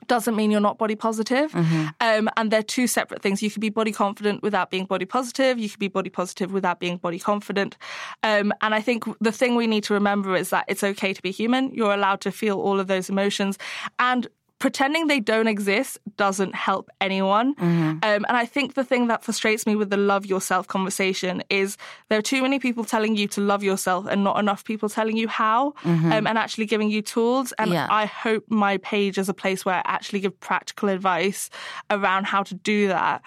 doesn't 0.07 0.35
mean 0.35 0.51
you're 0.51 0.59
not 0.59 0.77
body 0.77 0.95
positive. 0.95 1.53
Um, 2.01 2.29
and 2.35 2.51
they're 2.51 2.63
two 2.63 2.87
separate 2.87 3.21
things. 3.21 3.41
You 3.41 3.49
could 3.49 3.61
be 3.61 3.69
body 3.69 3.91
confident 3.91 4.43
without 4.43 4.69
being 4.69 4.85
body 4.85 5.05
positive. 5.05 5.57
You 5.57 5.69
could 5.69 5.79
be 5.79 5.87
body 5.87 6.09
positive 6.09 6.51
without 6.51 6.79
being 6.79 6.97
body 6.97 7.19
confident. 7.19 7.77
Um, 8.21 8.53
and 8.61 8.75
I 8.75 8.81
think 8.81 9.05
the 9.19 9.31
thing 9.31 9.55
we 9.55 9.67
need 9.67 9.83
to 9.85 9.93
remember 9.93 10.35
is 10.35 10.49
that 10.49 10.65
it's 10.67 10.83
okay 10.83 11.13
to 11.13 11.21
be 11.21 11.31
human. 11.31 11.73
You're 11.73 11.93
allowed 11.93 12.21
to 12.21 12.31
feel 12.31 12.59
all 12.59 12.79
of 12.79 12.87
those 12.87 13.09
emotions. 13.09 13.57
And 13.99 14.27
pretending 14.63 15.07
they 15.07 15.19
don't 15.19 15.49
exist 15.49 15.99
doesn't 16.15 16.55
help 16.55 16.89
anyone. 17.01 17.53
Um, 17.59 17.99
and 18.01 18.25
I 18.43 18.45
think 18.45 18.75
the 18.75 18.85
thing 18.85 19.07
that 19.07 19.21
frustrates 19.21 19.67
me 19.67 19.75
with 19.75 19.89
the 19.89 19.97
love 19.97 20.25
yourself 20.25 20.69
conversation 20.69 21.43
is 21.49 21.75
there 22.07 22.17
are 22.17 22.21
too 22.33 22.41
many 22.41 22.59
people 22.59 22.85
telling 22.85 23.17
you 23.17 23.27
to 23.35 23.41
love 23.41 23.61
yourself 23.61 24.05
and 24.07 24.23
not 24.23 24.39
enough 24.39 24.63
people 24.63 24.87
telling 24.87 25.17
you 25.17 25.27
how 25.27 25.73
um, 25.83 26.25
and 26.29 26.37
actually 26.37 26.65
giving 26.65 26.89
you 26.89 27.01
tools. 27.01 27.51
And 27.59 27.71
Yeah. 27.71 27.87
I 27.89 28.05
hope 28.05 28.45
my 28.47 28.77
page 28.77 29.17
is 29.17 29.27
a 29.27 29.33
place 29.33 29.65
where 29.65 29.75
I 29.75 29.81
actually 29.83 30.21
give 30.21 30.39
practical 30.39 30.87
advice 30.87 31.49
around 31.89 32.23
how 32.27 32.43
to 32.43 32.55
do 32.55 32.87
that. 32.87 33.21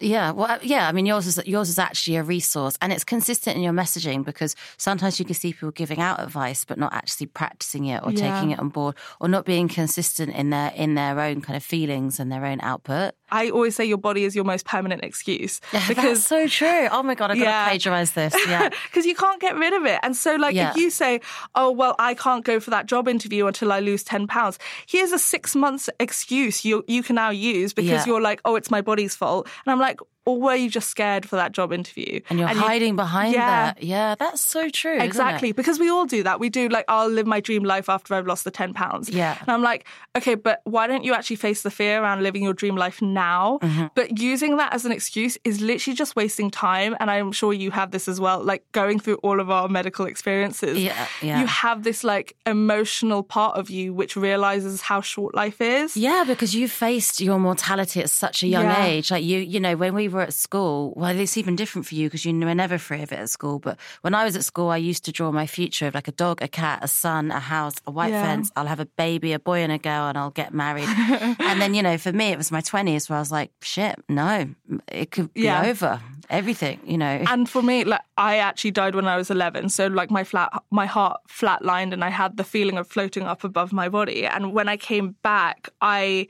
Yeah, 0.00 0.30
well, 0.30 0.46
uh, 0.48 0.58
yeah. 0.62 0.86
I 0.88 0.92
mean, 0.92 1.06
yours 1.06 1.26
is 1.26 1.40
yours 1.44 1.68
is 1.68 1.78
actually 1.78 2.16
a 2.16 2.22
resource, 2.22 2.78
and 2.80 2.92
it's 2.92 3.02
consistent 3.02 3.56
in 3.56 3.62
your 3.64 3.72
messaging 3.72 4.24
because 4.24 4.54
sometimes 4.76 5.18
you 5.18 5.24
can 5.24 5.34
see 5.34 5.52
people 5.52 5.72
giving 5.72 5.98
out 5.98 6.20
advice 6.20 6.64
but 6.64 6.78
not 6.78 6.92
actually 6.92 7.26
practicing 7.26 7.86
it 7.86 8.00
or 8.04 8.12
Yeah. 8.12 8.30
taking 8.32 8.52
it 8.52 8.60
on 8.60 8.68
board, 8.68 8.94
or 9.20 9.28
not 9.28 9.44
being 9.44 9.66
consistent 9.66 10.32
in 10.34 10.50
their 10.50 10.70
in 10.76 10.94
their 10.94 11.18
own 11.18 11.40
kind 11.40 11.56
of 11.56 11.64
feelings 11.64 12.20
and 12.20 12.30
their 12.30 12.44
own 12.44 12.60
output. 12.60 13.14
I 13.30 13.50
always 13.50 13.76
say 13.76 13.84
your 13.84 13.98
body 13.98 14.24
is 14.24 14.34
your 14.34 14.44
most 14.44 14.64
permanent 14.64 15.04
excuse 15.04 15.60
That's 15.72 15.88
because 15.88 16.24
so 16.24 16.46
true. 16.48 16.88
Oh 16.90 17.02
my 17.02 17.14
god, 17.14 17.30
I've 17.30 17.38
got 17.38 17.64
to 17.64 17.70
plagiarize 17.70 18.12
this. 18.12 18.34
Yeah, 18.48 18.68
because 18.86 19.04
you 19.04 19.14
can't 19.14 19.40
get 19.40 19.56
rid 19.56 19.72
of 19.74 19.84
it. 19.84 20.00
And 20.02 20.16
so, 20.16 20.36
like, 20.36 20.54
Yeah. 20.54 20.70
if 20.70 20.76
you 20.76 20.90
say, 20.90 21.20
"Oh, 21.54 21.70
well, 21.70 21.94
I 21.98 22.14
can't 22.14 22.44
go 22.44 22.60
for 22.60 22.70
that 22.70 22.86
job 22.86 23.08
interview 23.08 23.46
until 23.46 23.72
I 23.72 23.80
lose 23.80 24.02
ten 24.02 24.26
pounds," 24.26 24.58
here's 24.86 25.12
a 25.12 25.18
six 25.18 25.54
months 25.54 25.90
excuse 26.00 26.64
you 26.64 26.84
you 26.88 27.02
can 27.02 27.16
now 27.16 27.30
use 27.30 27.72
because 27.72 27.90
Yeah. 27.90 28.04
you're 28.06 28.20
like, 28.22 28.40
"Oh, 28.44 28.56
it's 28.56 28.70
my 28.70 28.80
body's 28.80 29.14
fault," 29.14 29.48
and 29.66 29.72
I'm 29.72 29.78
like, 29.78 30.00
"Or 30.28 30.34
were 30.44 30.54
you 30.54 30.68
just 30.78 30.88
scared 30.90 31.24
for 31.28 31.36
that 31.36 31.50
job 31.52 31.72
interview?" 31.72 32.20
and 32.28 32.38
you're 32.38 32.48
you- 32.50 32.54
hiding 32.70 32.94
behind 32.96 33.32
Yeah. 33.34 33.48
that. 33.72 33.82
Yeah, 33.82 34.14
that's 34.22 34.40
so 34.40 34.68
true. 34.68 34.98
Exactly, 35.08 35.52
because 35.52 35.78
we 35.78 35.88
all 35.94 36.06
do 36.06 36.22
that. 36.22 36.38
We 36.40 36.48
do 36.50 36.68
like, 36.68 36.84
I'll 36.88 37.08
live 37.18 37.26
my 37.26 37.40
dream 37.40 37.64
life 37.64 37.88
after 37.88 38.14
I've 38.14 38.26
lost 38.26 38.44
the 38.44 38.50
10 38.50 38.74
pounds. 38.74 39.08
Yeah. 39.08 39.36
And 39.40 39.48
I'm 39.54 39.62
like, 39.62 39.86
okay, 40.18 40.34
but 40.34 40.60
why 40.64 40.86
don't 40.86 41.04
you 41.04 41.14
actually 41.14 41.36
face 41.36 41.62
the 41.62 41.70
fear 41.70 42.02
around 42.02 42.22
living 42.22 42.42
your 42.42 42.52
dream 42.62 42.76
life 42.76 43.00
now? 43.02 43.58
Mm-hmm. 43.62 43.86
But 43.94 44.18
using 44.18 44.56
that 44.58 44.72
as 44.74 44.84
an 44.84 44.92
excuse 44.92 45.38
is 45.44 45.60
literally 45.60 45.96
just 45.96 46.14
wasting 46.16 46.50
time. 46.50 46.96
And 47.00 47.10
I'm 47.10 47.32
sure 47.32 47.52
you 47.52 47.70
have 47.70 47.90
this 47.90 48.08
as 48.08 48.20
well, 48.20 48.42
like 48.42 48.62
going 48.72 48.98
through 49.00 49.18
all 49.26 49.40
of 49.40 49.50
our 49.50 49.68
medical 49.68 50.04
experiences. 50.06 50.78
Yeah, 50.78 51.06
yeah. 51.22 51.40
You 51.40 51.46
have 51.46 51.82
this 51.84 52.04
like 52.04 52.36
emotional 52.46 53.22
part 53.22 53.56
of 53.56 53.70
you 53.70 53.94
which 53.94 54.16
realizes 54.16 54.80
how 54.82 55.00
short 55.00 55.34
life 55.34 55.60
is. 55.60 55.96
Yeah, 55.96 56.24
because 56.26 56.54
you 56.54 56.68
faced 56.68 57.20
your 57.20 57.38
mortality 57.38 58.00
at 58.00 58.10
such 58.10 58.42
a 58.42 58.46
young 58.46 58.64
Yeah. 58.64 58.84
age. 58.84 59.10
Like 59.10 59.24
you, 59.24 59.38
you 59.38 59.60
know, 59.60 59.76
when 59.76 59.94
we 59.94 60.08
were 60.08 60.17
at 60.20 60.34
school, 60.34 60.92
well, 60.96 61.18
it's 61.18 61.36
even 61.36 61.56
different 61.56 61.86
for 61.86 61.94
you 61.94 62.06
because 62.08 62.24
you 62.24 62.34
were 62.38 62.54
never 62.54 62.78
free 62.78 63.02
of 63.02 63.12
it 63.12 63.18
at 63.18 63.30
school. 63.30 63.58
But 63.58 63.78
when 64.02 64.14
I 64.14 64.24
was 64.24 64.36
at 64.36 64.44
school, 64.44 64.68
I 64.70 64.76
used 64.76 65.04
to 65.06 65.12
draw 65.12 65.30
my 65.32 65.46
future 65.46 65.86
of 65.86 65.94
like 65.94 66.08
a 66.08 66.12
dog, 66.12 66.42
a 66.42 66.48
cat, 66.48 66.80
a 66.82 66.88
son, 66.88 67.30
a 67.30 67.40
house, 67.40 67.74
a 67.86 67.90
white 67.90 68.10
Yeah. 68.12 68.22
fence. 68.22 68.50
I'll 68.56 68.66
have 68.66 68.80
a 68.80 68.86
baby, 68.86 69.32
a 69.32 69.38
boy 69.38 69.60
and 69.60 69.72
a 69.72 69.78
girl, 69.78 70.08
and 70.08 70.16
I'll 70.18 70.30
get 70.30 70.52
married. 70.54 70.88
and 71.38 71.60
then, 71.60 71.74
you 71.74 71.82
know, 71.82 71.98
for 71.98 72.12
me, 72.12 72.26
it 72.32 72.38
was 72.38 72.50
my 72.52 72.60
20s 72.60 73.08
where 73.08 73.16
I 73.16 73.20
was 73.20 73.32
like, 73.32 73.50
shit, 73.62 73.96
no, 74.08 74.48
it 74.90 75.10
could 75.10 75.32
be 75.34 75.42
Yeah. 75.42 75.66
over. 75.66 76.00
Everything, 76.30 76.78
you 76.84 76.98
know. 76.98 77.24
And 77.26 77.48
for 77.48 77.62
me, 77.62 77.84
like 77.84 78.02
I 78.18 78.36
actually 78.36 78.72
died 78.72 78.94
when 78.94 79.06
I 79.08 79.16
was 79.16 79.30
11, 79.30 79.70
so 79.70 79.86
like 79.86 80.10
my 80.10 80.24
flat, 80.24 80.52
my 80.70 80.84
heart 80.84 81.20
flatlined, 81.26 81.94
and 81.94 82.04
I 82.04 82.10
had 82.10 82.36
the 82.36 82.44
feeling 82.44 82.76
of 82.76 82.86
floating 82.86 83.22
up 83.22 83.44
above 83.44 83.72
my 83.72 83.88
body. 83.88 84.26
And 84.26 84.52
when 84.52 84.68
I 84.68 84.76
came 84.76 85.16
back, 85.22 85.70
I 85.80 86.28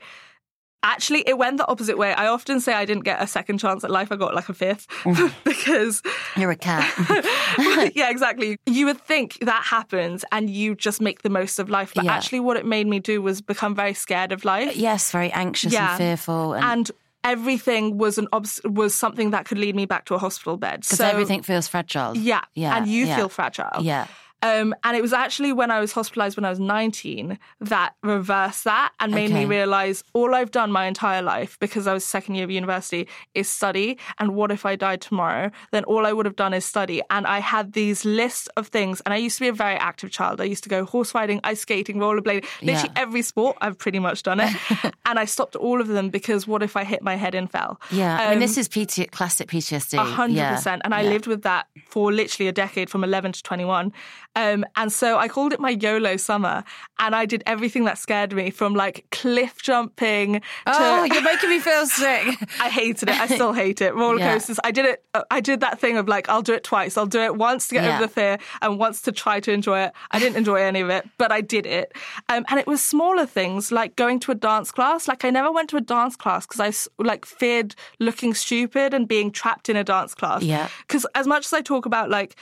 actually 0.83 1.23
it 1.27 1.37
went 1.37 1.57
the 1.57 1.67
opposite 1.67 1.97
way. 1.97 2.13
I 2.13 2.27
often 2.27 2.59
say 2.59 2.73
I 2.73 2.85
didn't 2.85 3.03
get 3.03 3.21
a 3.21 3.27
second 3.27 3.57
chance 3.59 3.83
at 3.83 3.91
life; 3.91 4.11
I 4.11 4.15
got 4.15 4.33
like 4.35 4.49
a 4.49 4.53
fifth 4.53 4.87
mm. 5.03 5.33
because. 5.43 6.01
You're 6.37 6.51
a 6.51 6.55
cat. 6.55 6.85
yeah, 7.95 8.09
exactly. 8.09 8.57
You 8.65 8.85
would 8.87 9.01
think 9.01 9.37
that 9.41 9.63
happens 9.63 10.23
and 10.31 10.49
you 10.49 10.75
just 10.75 11.01
make 11.01 11.21
the 11.21 11.29
most 11.29 11.59
of 11.59 11.69
life. 11.69 11.93
But 11.95 12.05
Yeah. 12.05 12.13
actually, 12.13 12.39
what 12.41 12.57
it 12.57 12.65
made 12.65 12.87
me 12.87 12.99
do 12.99 13.21
was 13.21 13.41
become 13.41 13.75
very 13.75 13.93
scared 13.93 14.31
of 14.31 14.45
life. 14.45 14.75
yes, 14.75 15.11
very 15.11 15.31
anxious 15.31 15.73
Yeah. 15.73 15.89
and 15.89 15.97
fearful. 15.97 16.53
And 16.53 16.63
And 16.65 16.91
everything 17.23 17.97
was 17.97 18.17
an 18.17 18.27
obs- 18.31 18.61
was 18.63 18.95
something 18.95 19.31
that 19.31 19.45
could 19.45 19.57
lead 19.57 19.75
me 19.75 19.85
back 19.85 20.05
to 20.05 20.15
a 20.15 20.17
hospital 20.17 20.55
bed. 20.57 20.81
because 20.81 20.97
So 20.97 21.05
everything 21.05 21.41
feels 21.43 21.67
fragile. 21.67 22.15
yeah, 22.15 22.41
Yeah. 22.53 22.75
and 22.77 22.87
you 22.87 23.05
yeah. 23.05 23.15
feel 23.17 23.29
fragile. 23.29 23.81
Yeah. 23.81 24.07
Um, 24.41 24.73
and 24.83 24.95
it 24.95 25.01
was 25.01 25.11
actually 25.13 25.51
when 25.53 25.69
I 25.71 25.79
was 25.79 25.91
hospitalized 25.91 26.37
when 26.37 26.45
I 26.45 26.49
was 26.49 26.59
19 26.59 27.37
that 27.61 27.95
reversed 28.03 28.63
that 28.63 28.91
and 28.99 29.13
made 29.13 29.31
me 29.31 29.45
realize 29.45 30.03
all 30.13 30.33
I've 30.33 30.51
done 30.51 30.71
my 30.71 30.85
entire 30.85 31.21
life 31.21 31.57
because 31.59 31.87
I 31.87 31.93
was 31.93 32.05
second 32.05 32.35
year 32.35 32.45
of 32.45 32.51
university 32.51 33.07
is 33.33 33.49
study. 33.49 33.97
And 34.17 34.35
what 34.35 34.51
if 34.51 34.65
I 34.65 34.75
died 34.75 35.01
tomorrow? 35.01 35.51
Then 35.71 35.83
all 35.85 36.05
I 36.05 36.13
would 36.13 36.25
have 36.25 36.35
done 36.37 36.53
is 36.53 36.63
study. 36.65 37.01
And 37.09 37.27
I 37.27 37.39
had 37.39 37.73
these 37.73 38.05
lists 38.05 38.47
of 38.55 38.67
things. 38.67 39.01
And 39.01 39.13
I 39.13 39.17
used 39.17 39.37
to 39.37 39.41
be 39.41 39.49
a 39.49 39.53
very 39.53 39.75
active 39.75 40.09
child. 40.11 40.39
I 40.39 40.45
used 40.45 40.63
to 40.63 40.69
go 40.69 40.85
horse 40.85 41.13
riding, 41.13 41.39
ice 41.43 41.59
skating, 41.61 41.97
rollerblading, 41.97 42.45
literally 42.61 42.91
Yeah. 42.95 43.01
every 43.03 43.21
sport. 43.21 43.57
I've 43.61 43.77
pretty 43.77 43.99
much 43.99 44.23
done 44.23 44.39
it. 44.39 44.55
and 45.05 45.19
I 45.19 45.25
stopped 45.25 45.55
all 45.57 45.81
of 45.81 45.87
them 45.89 46.09
because 46.09 46.47
what 46.47 46.63
if 46.63 46.77
I 46.77 46.83
hit 46.85 47.01
my 47.01 47.15
head 47.15 47.35
and 47.35 47.49
fell? 47.51 47.79
Yeah. 47.91 48.15
I 48.17 48.25
mean, 48.29 48.33
Um, 48.35 48.39
this 48.39 48.57
is 48.57 48.67
PT, 48.69 49.11
classic 49.11 49.49
PTSD. 49.49 49.97
a 49.97 50.03
hundred 50.03 50.37
Yeah. 50.37 50.55
percent. 50.55 50.81
And 50.85 50.93
I 50.95 51.01
Yeah. 51.01 51.09
lived 51.09 51.27
with 51.27 51.41
that 51.43 51.67
for 51.87 52.11
literally 52.13 52.47
a 52.47 52.51
decade 52.53 52.89
from 52.89 53.03
11 53.03 53.33
to 53.33 53.43
21. 53.43 53.91
Um, 54.39 54.65
and 54.75 54.91
so 54.91 55.17
I 55.17 55.27
called 55.27 55.51
it 55.53 55.59
my 55.59 55.71
YOLO 55.71 56.15
summer. 56.17 56.63
And 57.01 57.15
I 57.15 57.25
did 57.25 57.43
everything 57.45 57.83
that 57.85 57.97
scared 57.97 58.33
me 58.33 58.49
from 58.51 58.73
like 58.73 59.05
cliff 59.11 59.61
jumping 59.61 60.33
to. 60.33 60.41
Oh, 60.67 61.03
you're 61.03 61.21
making 61.21 61.49
me 61.49 61.59
feel 61.59 61.85
sick. 61.87 62.25
I 62.59 62.69
hated 62.69 63.09
it. 63.09 63.19
I 63.19 63.27
still 63.27 63.53
hate 63.53 63.81
it. 63.81 63.93
Roller 63.95 64.19
Yeah. 64.19 64.33
coasters. 64.33 64.59
I 64.63 64.71
did 64.71 64.85
it. 64.85 65.03
uh, 65.13 65.23
I 65.31 65.39
did 65.39 65.59
that 65.61 65.79
thing 65.79 65.97
of 65.97 66.07
like, 66.07 66.27
I'll 66.29 66.41
do 66.41 66.53
it 66.53 66.63
twice. 66.63 66.97
I'll 66.97 67.05
do 67.05 67.21
it 67.21 67.35
once 67.35 67.67
to 67.69 67.75
get 67.75 67.83
Yeah. 67.83 67.95
over 67.97 68.07
the 68.07 68.11
fear 68.11 68.37
and 68.61 68.77
once 68.79 69.01
to 69.03 69.11
try 69.11 69.39
to 69.41 69.51
enjoy 69.51 69.79
it. 69.81 69.93
I 70.11 70.19
didn't 70.19 70.37
enjoy 70.37 70.57
any 70.61 70.81
of 70.81 70.89
it, 70.89 71.07
but 71.17 71.31
I 71.31 71.41
did 71.41 71.65
it. 71.65 71.93
Um, 72.29 72.45
and 72.49 72.59
it 72.59 72.67
was 72.67 72.83
smaller 72.83 73.25
things 73.25 73.71
like 73.71 73.95
going 73.95 74.19
to 74.21 74.31
a 74.31 74.35
dance 74.35 74.71
class. 74.71 75.07
Like 75.07 75.23
I 75.25 75.29
never 75.29 75.51
went 75.51 75.69
to 75.71 75.77
a 75.77 75.81
dance 75.81 76.15
class 76.15 76.45
because 76.45 76.59
I 76.59 77.03
like 77.03 77.25
feared 77.25 77.75
looking 77.99 78.33
stupid 78.33 78.93
and 78.93 79.07
being 79.07 79.31
trapped 79.31 79.69
in 79.69 79.75
a 79.77 79.83
dance 79.83 80.13
class. 80.15 80.43
Yeah. 80.43 80.67
Because 80.87 81.05
as 81.15 81.27
much 81.27 81.45
as 81.45 81.53
I 81.53 81.61
talk 81.61 81.85
about 81.85 82.09
like, 82.09 82.35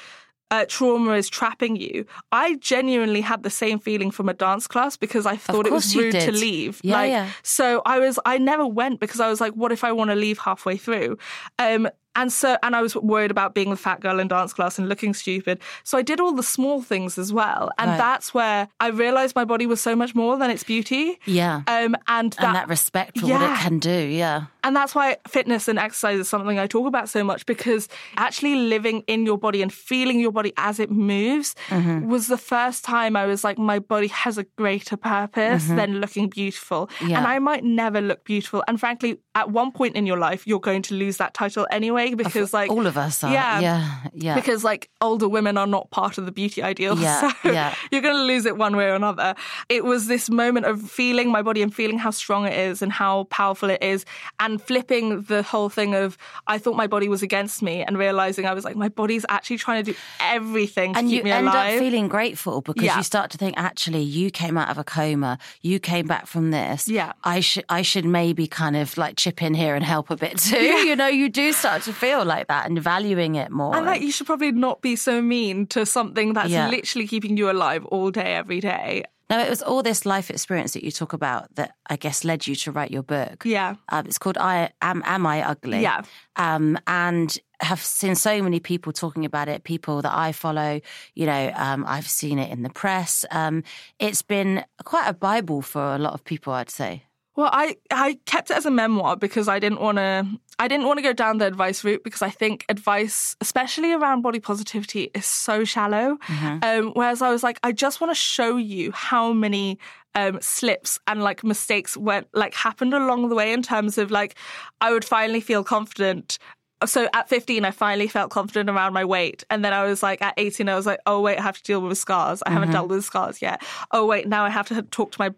uh, 0.52 0.66
trauma 0.68 1.14
is 1.14 1.30
trapping 1.30 1.76
you. 1.76 2.06
I 2.32 2.56
genuinely 2.56 3.22
had 3.22 3.44
the 3.44 3.50
same 3.50 3.80
feeling 3.80 4.12
from 4.12 4.30
a 4.30 4.34
dance 4.34 4.68
class 4.68 4.96
because 4.98 5.26
I 5.26 5.36
thought 5.36 5.68
it 5.68 5.74
was 5.74 5.96
rude 5.96 6.14
to 6.14 6.32
leave. 6.32 6.80
Yeah, 6.84 6.94
like, 6.94 7.10
yeah. 7.10 7.30
so 7.44 7.82
I 7.86 8.00
was, 8.00 8.20
I 8.26 8.38
never 8.38 8.66
went 8.66 9.00
because 9.00 9.20
I 9.20 9.30
was 9.30 9.42
like, 9.42 9.54
what 9.54 9.72
if 9.72 9.84
I 9.84 9.92
want 9.92 10.10
to 10.12 10.16
leave 10.16 10.38
halfway 10.38 10.78
through? 10.78 11.18
Um, 11.60 11.90
and 12.18 12.34
so, 12.34 12.58
and 12.64 12.76
I 12.76 12.82
was 12.82 12.94
worried 12.98 13.32
about 13.32 13.54
being 13.56 13.70
the 13.70 13.78
fat 13.78 14.02
girl 14.02 14.20
in 14.20 14.28
dance 14.28 14.52
class 14.52 14.78
and 14.78 14.90
looking 14.90 15.14
stupid. 15.14 15.60
So 15.86 15.98
I 15.98 16.02
did 16.02 16.20
all 16.20 16.34
the 16.34 16.44
small 16.44 16.82
things 16.82 17.18
as 17.18 17.32
well. 17.32 17.72
And 17.78 17.92
Right. 17.92 17.98
that's 17.98 18.34
where 18.34 18.68
I 18.82 18.88
realized 18.90 19.36
my 19.36 19.46
body 19.46 19.66
was 19.66 19.80
so 19.80 19.96
much 19.96 20.14
more 20.16 20.38
than 20.38 20.50
its 20.52 20.64
beauty. 20.66 21.20
Yeah. 21.26 21.62
Um, 21.68 21.96
and 22.10 22.34
that, 22.34 22.44
and 22.44 22.56
that 22.56 22.68
respect 22.68 23.20
for 23.20 23.28
what 23.28 23.42
it 23.42 23.58
can 23.60 23.80
do. 23.80 23.90
Yeah. 24.24 24.46
and 24.64 24.76
that's 24.76 24.94
why 24.94 25.16
fitness 25.30 25.70
and 25.70 25.80
exercise 25.80 26.20
is 26.20 26.28
something 26.28 26.60
I 26.60 26.68
talk 26.68 26.88
about 26.88 27.08
so 27.08 27.24
much 27.24 27.46
because 27.46 27.88
actually 28.18 28.56
living 28.56 29.04
in 29.08 29.26
your 29.26 29.38
body 29.38 29.62
and 29.62 29.72
feeling 29.72 30.20
your 30.20 30.34
body 30.34 30.52
as 30.58 30.80
it 30.80 30.92
moves 30.92 31.56
Mm-hmm. 31.70 32.10
was 32.10 32.28
the 32.28 32.38
first 32.38 32.84
time 32.84 33.16
I 33.16 33.26
was 33.28 33.44
like, 33.44 33.58
my 33.58 33.80
body 33.80 34.08
has 34.08 34.38
a 34.38 34.44
greater 34.58 34.98
purpose 34.98 35.68
than 35.68 36.02
looking 36.02 36.28
beautiful. 36.30 36.88
Mm-hmm. 36.88 37.10
Yeah. 37.10 37.18
And 37.20 37.28
I 37.28 37.40
might 37.40 37.64
never 37.64 38.02
look 38.02 38.24
beautiful. 38.26 38.64
And 38.68 38.80
frankly, 38.80 39.20
at 39.36 39.52
one 39.52 39.72
point 39.72 39.96
in 39.96 40.06
your 40.06 40.18
life, 40.18 40.48
you're 40.48 40.60
going 40.72 40.82
to 40.84 40.94
lose 40.96 41.18
that 41.18 41.34
title 41.34 41.68
anyway. 41.72 42.07
Because 42.16 42.54
like 42.54 42.70
all 42.72 42.88
of 42.88 42.98
us 42.98 43.24
are. 43.24 43.32
Yeah. 43.34 43.60
Yeah. 43.60 43.98
Yeah. 44.14 44.36
because 44.36 44.64
like 44.64 44.90
older 45.02 45.28
women 45.28 45.58
are 45.58 45.68
not 45.68 45.90
part 45.92 46.18
of 46.18 46.26
the 46.26 46.32
beauty 46.32 46.62
ideal. 46.64 46.96
Yeah, 47.08 47.32
so 47.44 47.52
yeah. 47.52 47.76
you're 47.92 48.02
going 48.02 48.16
to 48.16 48.24
lose 48.24 48.46
it 48.46 48.58
one 48.58 48.76
way 48.76 48.86
or 48.86 48.96
another. 48.96 49.36
It 49.70 49.84
was 49.84 50.08
this 50.08 50.30
moment 50.30 50.66
of 50.66 50.82
feeling 50.82 51.32
my 51.32 51.42
body 51.42 51.62
and 51.62 51.74
feeling 51.74 51.98
how 51.98 52.12
strong 52.12 52.46
it 52.46 52.54
is 52.58 52.82
and 52.82 52.92
how 52.92 53.26
powerful 53.26 53.70
it 53.70 53.82
is 53.84 54.06
and 54.40 54.62
flipping 54.62 55.22
the 55.24 55.44
whole 55.44 55.70
thing 55.70 55.94
of 55.96 56.18
I 56.48 56.58
thought 56.58 56.76
my 56.76 56.88
body 56.88 57.08
was 57.10 57.22
against 57.24 57.62
me 57.62 57.84
and 57.84 57.98
realizing 57.98 58.46
I 58.46 58.54
was 58.54 58.64
like, 58.66 58.76
my 58.76 58.90
body's 58.90 59.26
actually 59.30 59.58
trying 59.58 59.84
to 59.84 59.92
do 59.92 59.98
everything 60.20 60.94
to 60.94 61.00
and 61.00 61.10
keep 61.10 61.18
you 61.20 61.24
me 61.26 61.32
end 61.32 61.48
alive. 61.48 61.74
up 61.76 61.80
feeling 61.80 62.08
grateful 62.08 62.62
because 62.62 62.84
Yeah. 62.84 62.98
you 62.98 63.04
start 63.04 63.32
to 63.32 63.38
think 63.38 63.56
actually 63.58 64.02
you 64.02 64.30
came 64.32 64.58
out 64.58 64.70
of 64.70 64.78
a 64.78 64.84
coma 64.84 65.38
you 65.62 65.80
came 65.80 66.06
back 66.08 66.28
from 66.28 66.52
this 66.52 66.88
Yeah. 66.88 67.14
i 67.24 67.40
should 67.40 67.66
i 67.70 67.82
should 67.82 68.06
maybe 68.06 68.48
kind 68.48 68.76
of 68.76 68.98
like 68.98 69.16
chip 69.18 69.42
in 69.42 69.54
here 69.54 69.76
and 69.76 69.84
help 69.84 70.10
a 70.10 70.16
bit 70.16 70.38
too 70.38 70.58
you 70.90 70.96
know 70.96 71.08
you 71.08 71.30
do 71.30 71.52
start 71.54 71.84
to 71.84 71.94
feel 71.98 72.24
like 72.26 72.48
that 72.48 72.66
and 72.68 72.80
valuing 72.82 73.36
it 73.36 73.50
more 73.52 73.76
and 73.76 73.86
like 73.86 74.02
you 74.02 74.12
should 74.12 74.28
probably 74.28 74.52
not 74.52 74.82
be 74.82 74.96
so 74.96 75.22
mean 75.22 75.66
to 75.68 75.86
something 75.86 76.34
that's 76.34 76.50
Yeah. 76.50 76.70
literally 76.70 77.08
keeping 77.08 77.38
you 77.38 77.50
alive 77.50 77.86
all 77.86 78.12
day, 78.12 78.36
every 78.36 78.60
day. 78.62 79.04
now 79.30 79.40
it 79.46 79.50
was 79.50 79.62
all 79.62 79.84
this 79.84 80.06
life 80.06 80.30
experience 80.30 80.72
that 80.74 80.84
you 80.86 80.92
talk 80.92 81.14
about 81.14 81.44
that 81.56 81.72
i 81.94 81.96
guess 81.98 82.24
led 82.24 82.48
you 82.48 82.56
to 82.56 82.72
write 82.72 82.92
your 82.92 83.04
book 83.04 83.44
Yeah. 83.46 83.76
um, 83.94 84.06
it's 84.06 84.18
called 84.18 84.38
i 84.38 84.70
am 84.82 85.02
am 85.06 85.26
i 85.26 85.38
ugly 85.52 85.82
Yeah. 85.82 86.02
um, 86.38 86.78
and 86.88 87.38
have 87.60 87.82
seen 87.82 88.16
so 88.16 88.42
many 88.44 88.60
people 88.60 88.94
talking 88.94 89.26
about 89.26 89.48
it. 89.50 89.64
People 89.64 90.04
that 90.04 90.14
I 90.28 90.32
follow, 90.32 90.80
you 91.16 91.26
know, 91.26 91.52
um, 91.56 91.86
I've 91.88 92.08
seen 92.08 92.38
it 92.38 92.52
in 92.52 92.62
the 92.62 92.70
press. 92.70 93.26
Um, 93.32 93.64
it's 93.98 94.22
been 94.22 94.64
quite 94.86 95.08
a 95.08 95.14
bible 95.14 95.64
for 95.64 95.96
a 95.96 95.98
lot 95.98 96.14
of 96.14 96.24
people, 96.24 96.54
I'd 96.54 96.70
say. 96.70 97.02
Well, 97.38 97.52
I 97.54 97.78
I 97.92 98.20
kept 98.26 98.50
it 98.50 98.58
as 98.58 98.66
a 98.66 98.72
memoir 98.72 99.16
because 99.16 99.48
I 99.48 99.60
didn't 99.60 99.80
want 99.80 100.00
to 100.00 100.26
I 100.58 100.68
didn't 100.68 100.88
want 100.88 100.98
to 100.98 101.04
go 101.04 101.14
down 101.14 101.38
the 101.38 101.46
advice 101.46 101.84
route 101.84 102.04
because 102.04 102.24
I 102.24 102.32
think 102.32 102.66
advice, 102.68 103.36
especially 103.42 103.94
around 103.94 104.24
body 104.24 104.40
positivity, 104.40 105.12
is 105.14 105.28
so 105.28 105.64
shallow. 105.64 106.18
Um, 106.64 106.92
whereas 106.94 107.22
I 107.22 107.30
was 107.30 107.44
like, 107.44 107.60
I 107.62 107.72
just 107.74 108.02
want 108.02 108.10
to 108.10 108.16
show 108.16 108.58
you 108.58 108.92
how 108.92 109.34
many 109.34 109.78
um, 110.16 110.40
slips 110.42 110.98
and 111.06 111.22
like 111.22 111.44
mistakes 111.44 111.96
went 111.96 112.28
like 112.34 112.56
happened 112.56 112.96
along 112.96 113.30
the 113.30 113.36
way 113.36 113.54
in 113.54 113.62
terms 113.62 114.00
of 114.00 114.10
like 114.10 114.36
I 114.82 114.92
would 114.92 115.06
finally 115.06 115.40
feel 115.42 115.64
confident. 115.64 116.40
So 116.86 117.10
at 117.14 117.30
15, 117.30 117.66
I 117.66 117.72
finally 117.72 118.08
felt 118.08 118.32
confident 118.32 118.70
around 118.70 118.94
my 118.94 119.06
weight. 119.06 119.44
And 119.50 119.66
then 119.66 119.74
I 119.74 119.84
was 119.86 120.04
like, 120.04 120.22
at 120.22 120.34
18, 120.38 120.70
I 120.70 120.76
was 120.76 120.86
like, 120.86 121.00
oh, 121.06 121.22
wait, 121.22 121.38
I 121.38 121.42
have 121.42 121.58
to 121.58 121.64
deal 121.64 121.82
with 121.82 121.98
scars. 121.98 122.44
I 122.46 122.52
haven't 122.52 122.68
mm-hmm. 122.68 122.74
dealt 122.74 122.90
with 122.90 123.04
scars 123.04 123.42
yet. 123.42 123.62
Oh, 123.92 124.06
wait, 124.06 124.28
now 124.28 124.46
I 124.46 124.50
have 124.50 124.68
to 124.68 124.82
talk 124.84 125.12
to 125.14 125.18
my 125.20 125.34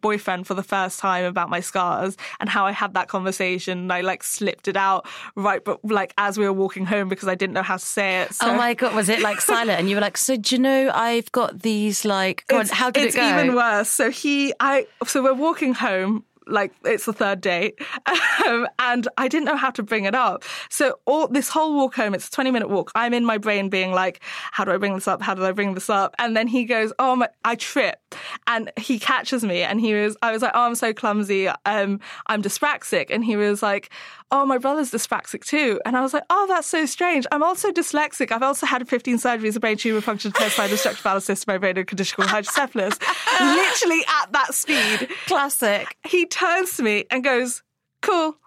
boyfriend 0.00 0.46
for 0.46 0.54
the 0.54 0.62
first 0.62 0.98
time 0.98 1.24
about 1.24 1.48
my 1.48 1.60
scars 1.60 2.16
and 2.40 2.48
how 2.48 2.66
I 2.66 2.72
had 2.72 2.94
that 2.94 3.08
conversation. 3.08 3.90
I 3.90 4.02
like 4.02 4.22
slipped 4.22 4.68
it 4.68 4.76
out 4.76 5.06
right, 5.36 5.64
but 5.64 5.84
like 5.84 6.14
as 6.18 6.38
we 6.38 6.44
were 6.44 6.52
walking 6.52 6.86
home 6.86 7.08
because 7.08 7.28
I 7.28 7.34
didn't 7.34 7.54
know 7.54 7.62
how 7.62 7.76
to 7.76 7.84
say 7.84 8.22
it. 8.22 8.34
So 8.34 8.50
oh 8.50 8.54
my 8.54 8.74
god, 8.74 8.94
was 8.94 9.08
it 9.08 9.20
like 9.20 9.40
silent? 9.40 9.78
And 9.78 9.88
you 9.88 9.96
were 9.96 10.02
like, 10.02 10.16
"So 10.16 10.36
do 10.36 10.54
you 10.54 10.60
know 10.60 10.90
I've 10.92 11.30
got 11.32 11.62
these 11.62 12.04
like? 12.04 12.44
Go 12.48 12.58
on, 12.58 12.66
how 12.68 12.90
did 12.90 13.04
it's 13.04 13.16
it 13.16 13.20
go?" 13.20 13.40
even 13.40 13.54
worse. 13.54 13.88
So 13.88 14.10
he, 14.10 14.52
I, 14.60 14.86
so 15.06 15.22
we're 15.22 15.34
walking 15.34 15.74
home. 15.74 16.24
Like 16.46 16.72
it's 16.84 17.06
the 17.06 17.12
third 17.12 17.40
date, 17.40 17.78
um, 18.46 18.66
and 18.78 19.08
I 19.16 19.28
didn't 19.28 19.46
know 19.46 19.56
how 19.56 19.70
to 19.70 19.82
bring 19.82 20.04
it 20.04 20.14
up. 20.14 20.44
So 20.70 20.98
all 21.06 21.28
this 21.28 21.48
whole 21.48 21.74
walk 21.74 21.94
home, 21.94 22.14
it's 22.14 22.28
a 22.28 22.30
twenty-minute 22.30 22.68
walk. 22.68 22.90
I'm 22.94 23.14
in 23.14 23.24
my 23.24 23.38
brain 23.38 23.68
being 23.68 23.92
like, 23.92 24.20
"How 24.52 24.64
do 24.64 24.72
I 24.72 24.76
bring 24.76 24.94
this 24.94 25.08
up? 25.08 25.22
How 25.22 25.34
do 25.34 25.44
I 25.44 25.52
bring 25.52 25.74
this 25.74 25.88
up?" 25.90 26.14
And 26.18 26.36
then 26.36 26.46
he 26.46 26.64
goes, 26.64 26.92
"Oh 26.98 27.16
my!" 27.16 27.28
I 27.44 27.54
trip, 27.54 27.98
and 28.46 28.70
he 28.78 28.98
catches 28.98 29.42
me, 29.44 29.62
and 29.62 29.80
he 29.80 29.94
was, 29.94 30.16
I 30.22 30.32
was 30.32 30.42
like, 30.42 30.52
"Oh, 30.54 30.62
I'm 30.62 30.74
so 30.74 30.92
clumsy. 30.92 31.48
Um, 31.64 32.00
I'm 32.26 32.42
dyspraxic," 32.42 33.06
and 33.10 33.24
he 33.24 33.36
was 33.36 33.62
like, 33.62 33.90
"Oh, 34.30 34.44
my 34.44 34.58
brother's 34.58 34.90
dyspraxic 34.90 35.44
too," 35.44 35.80
and 35.86 35.96
I 35.96 36.00
was 36.02 36.12
like, 36.12 36.24
"Oh, 36.30 36.46
that's 36.48 36.66
so 36.66 36.86
strange. 36.86 37.26
I'm 37.32 37.42
also 37.42 37.70
dyslexic. 37.70 38.32
I've 38.32 38.42
also 38.42 38.66
had 38.66 38.86
15 38.88 39.16
surgeries, 39.18 39.56
a 39.56 39.60
brain 39.60 39.76
tumor, 39.76 40.00
function 40.00 40.32
test, 40.32 40.56
side 40.56 40.70
obstructive 40.70 41.02
bowel 41.04 41.20
cyst, 41.20 41.46
my 41.46 41.58
brain, 41.58 41.76
and 41.78 41.86
condition 41.86 42.16
called 42.16 42.28
hydrocephalus." 42.28 42.98
Literally 43.40 44.04
at 44.22 44.32
that 44.32 44.54
speed, 44.54 45.08
Classic. 45.26 45.96
he 46.06 46.26
turns 46.34 46.76
to 46.76 46.82
me 46.82 47.04
and 47.10 47.22
goes, 47.24 47.62
"Cool." 48.02 48.36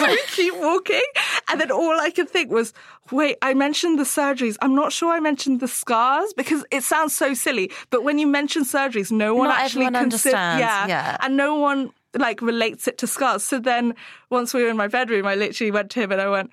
And 0.00 0.06
we 0.12 0.22
keep 0.28 0.54
walking, 0.56 1.04
and 1.48 1.60
then 1.60 1.70
all 1.70 2.00
I 2.00 2.10
could 2.10 2.30
think 2.30 2.50
was, 2.50 2.72
"Wait, 3.12 3.36
I 3.42 3.52
mentioned 3.52 3.98
the 3.98 4.04
surgeries. 4.04 4.56
I'm 4.62 4.74
not 4.74 4.92
sure 4.92 5.12
I 5.12 5.20
mentioned 5.20 5.60
the 5.60 5.68
scars 5.68 6.32
because 6.34 6.64
it 6.70 6.82
sounds 6.82 7.14
so 7.14 7.34
silly. 7.34 7.70
But 7.90 8.02
when 8.02 8.18
you 8.18 8.26
mention 8.26 8.62
surgeries, 8.64 9.10
no 9.12 9.34
one 9.34 9.48
Not 9.48 9.58
actually 9.60 9.84
everyone 9.86 10.10
consider- 10.10 10.36
understands, 10.38 10.60
yeah, 10.62 10.86
yeah. 10.88 11.16
and 11.20 11.36
no 11.36 11.56
one 11.56 11.90
like 12.14 12.40
relates 12.40 12.88
it 12.88 12.96
to 12.98 13.06
scars. 13.06 13.44
So 13.44 13.58
then, 13.60 13.94
once 14.30 14.54
we 14.54 14.62
were 14.62 14.70
in 14.70 14.76
my 14.78 14.88
bedroom, 14.88 15.26
I 15.26 15.34
literally 15.34 15.70
went 15.70 15.90
to 15.92 16.00
him 16.00 16.12
and 16.12 16.20
I 16.20 16.28
went." 16.30 16.50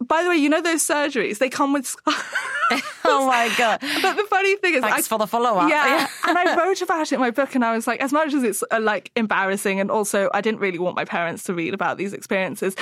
By 0.00 0.22
the 0.22 0.30
way, 0.30 0.36
you 0.38 0.48
know 0.48 0.62
those 0.62 0.82
surgeries? 0.82 1.38
They 1.38 1.50
come 1.50 1.74
with 1.74 1.86
scars. 1.86 2.16
Oh 3.04 3.26
my 3.26 3.52
god. 3.58 3.80
But 4.02 4.16
the 4.16 4.24
funny 4.30 4.56
thing 4.56 4.74
is, 4.74 4.82
Thanks 4.82 5.06
I, 5.06 5.08
for 5.08 5.18
the 5.18 5.26
follow 5.26 5.58
up. 5.58 5.68
yeah, 5.68 6.06
and 6.28 6.38
I 6.38 6.56
wrote 6.56 6.80
about 6.80 7.10
it 7.10 7.12
in 7.12 7.20
my 7.20 7.30
book, 7.30 7.54
and 7.54 7.64
I 7.64 7.74
was 7.74 7.86
like, 7.86 8.00
as 8.00 8.12
much 8.12 8.32
as 8.34 8.44
it's 8.44 8.62
uh, 8.70 8.78
like 8.80 9.10
embarrassing, 9.16 9.80
and 9.80 9.90
also 9.90 10.30
I 10.32 10.40
didn't 10.40 10.60
really 10.60 10.78
want 10.78 10.94
my 10.96 11.04
parents 11.04 11.42
to 11.44 11.54
read 11.54 11.74
about 11.74 11.98
these 11.98 12.12
experiences. 12.12 12.76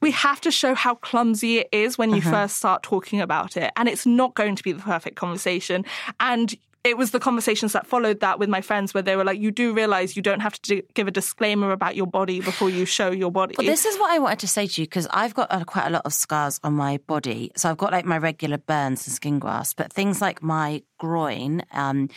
We 0.00 0.10
have 0.10 0.40
to 0.42 0.50
show 0.50 0.74
how 0.74 0.96
clumsy 0.96 1.58
it 1.58 1.68
is 1.70 1.96
when 1.96 2.12
you 2.14 2.20
first 2.20 2.56
start 2.56 2.82
talking 2.82 3.20
about 3.20 3.56
it, 3.56 3.72
and 3.76 3.88
it's 3.88 4.04
not 4.06 4.34
going 4.34 4.56
to 4.56 4.62
be 4.62 4.72
the 4.72 4.82
perfect 4.82 5.16
conversation. 5.16 5.84
And 6.18 6.54
it 6.88 6.96
was 6.96 7.10
the 7.10 7.20
conversations 7.20 7.72
that 7.72 7.86
followed 7.86 8.20
that 8.20 8.38
with 8.38 8.48
my 8.48 8.60
friends, 8.60 8.94
where 8.94 9.02
they 9.02 9.16
were 9.16 9.24
like, 9.24 9.40
"You 9.40 9.50
do 9.50 9.72
realize 9.72 10.16
you 10.16 10.22
don't 10.22 10.40
have 10.40 10.60
to 10.62 10.82
give 10.94 11.06
a 11.06 11.10
disclaimer 11.10 11.72
about 11.72 11.96
your 11.96 12.06
body 12.06 12.40
before 12.40 12.70
you 12.70 12.84
show 12.84 13.10
your 13.10 13.30
body." 13.30 13.54
Well, 13.58 13.66
this 13.66 13.84
is 13.84 13.98
what 13.98 14.10
I 14.10 14.18
wanted 14.18 14.40
to 14.40 14.48
say 14.48 14.66
to 14.66 14.80
you 14.80 14.86
because 14.86 15.06
I've 15.10 15.34
got 15.34 15.52
uh, 15.52 15.64
quite 15.64 15.86
a 15.86 15.90
lot 15.90 16.02
of 16.04 16.12
scars 16.12 16.58
on 16.64 16.74
my 16.74 16.98
body. 17.06 17.50
So 17.56 17.70
I've 17.70 17.76
got 17.76 17.92
like 17.92 18.04
my 18.04 18.18
regular 18.18 18.58
burns 18.58 19.06
and 19.06 19.14
skin 19.14 19.38
grafts, 19.38 19.74
but 19.74 19.92
things 19.92 20.20
like 20.20 20.42
my 20.42 20.82
groin, 20.98 21.62
um, 21.72 22.08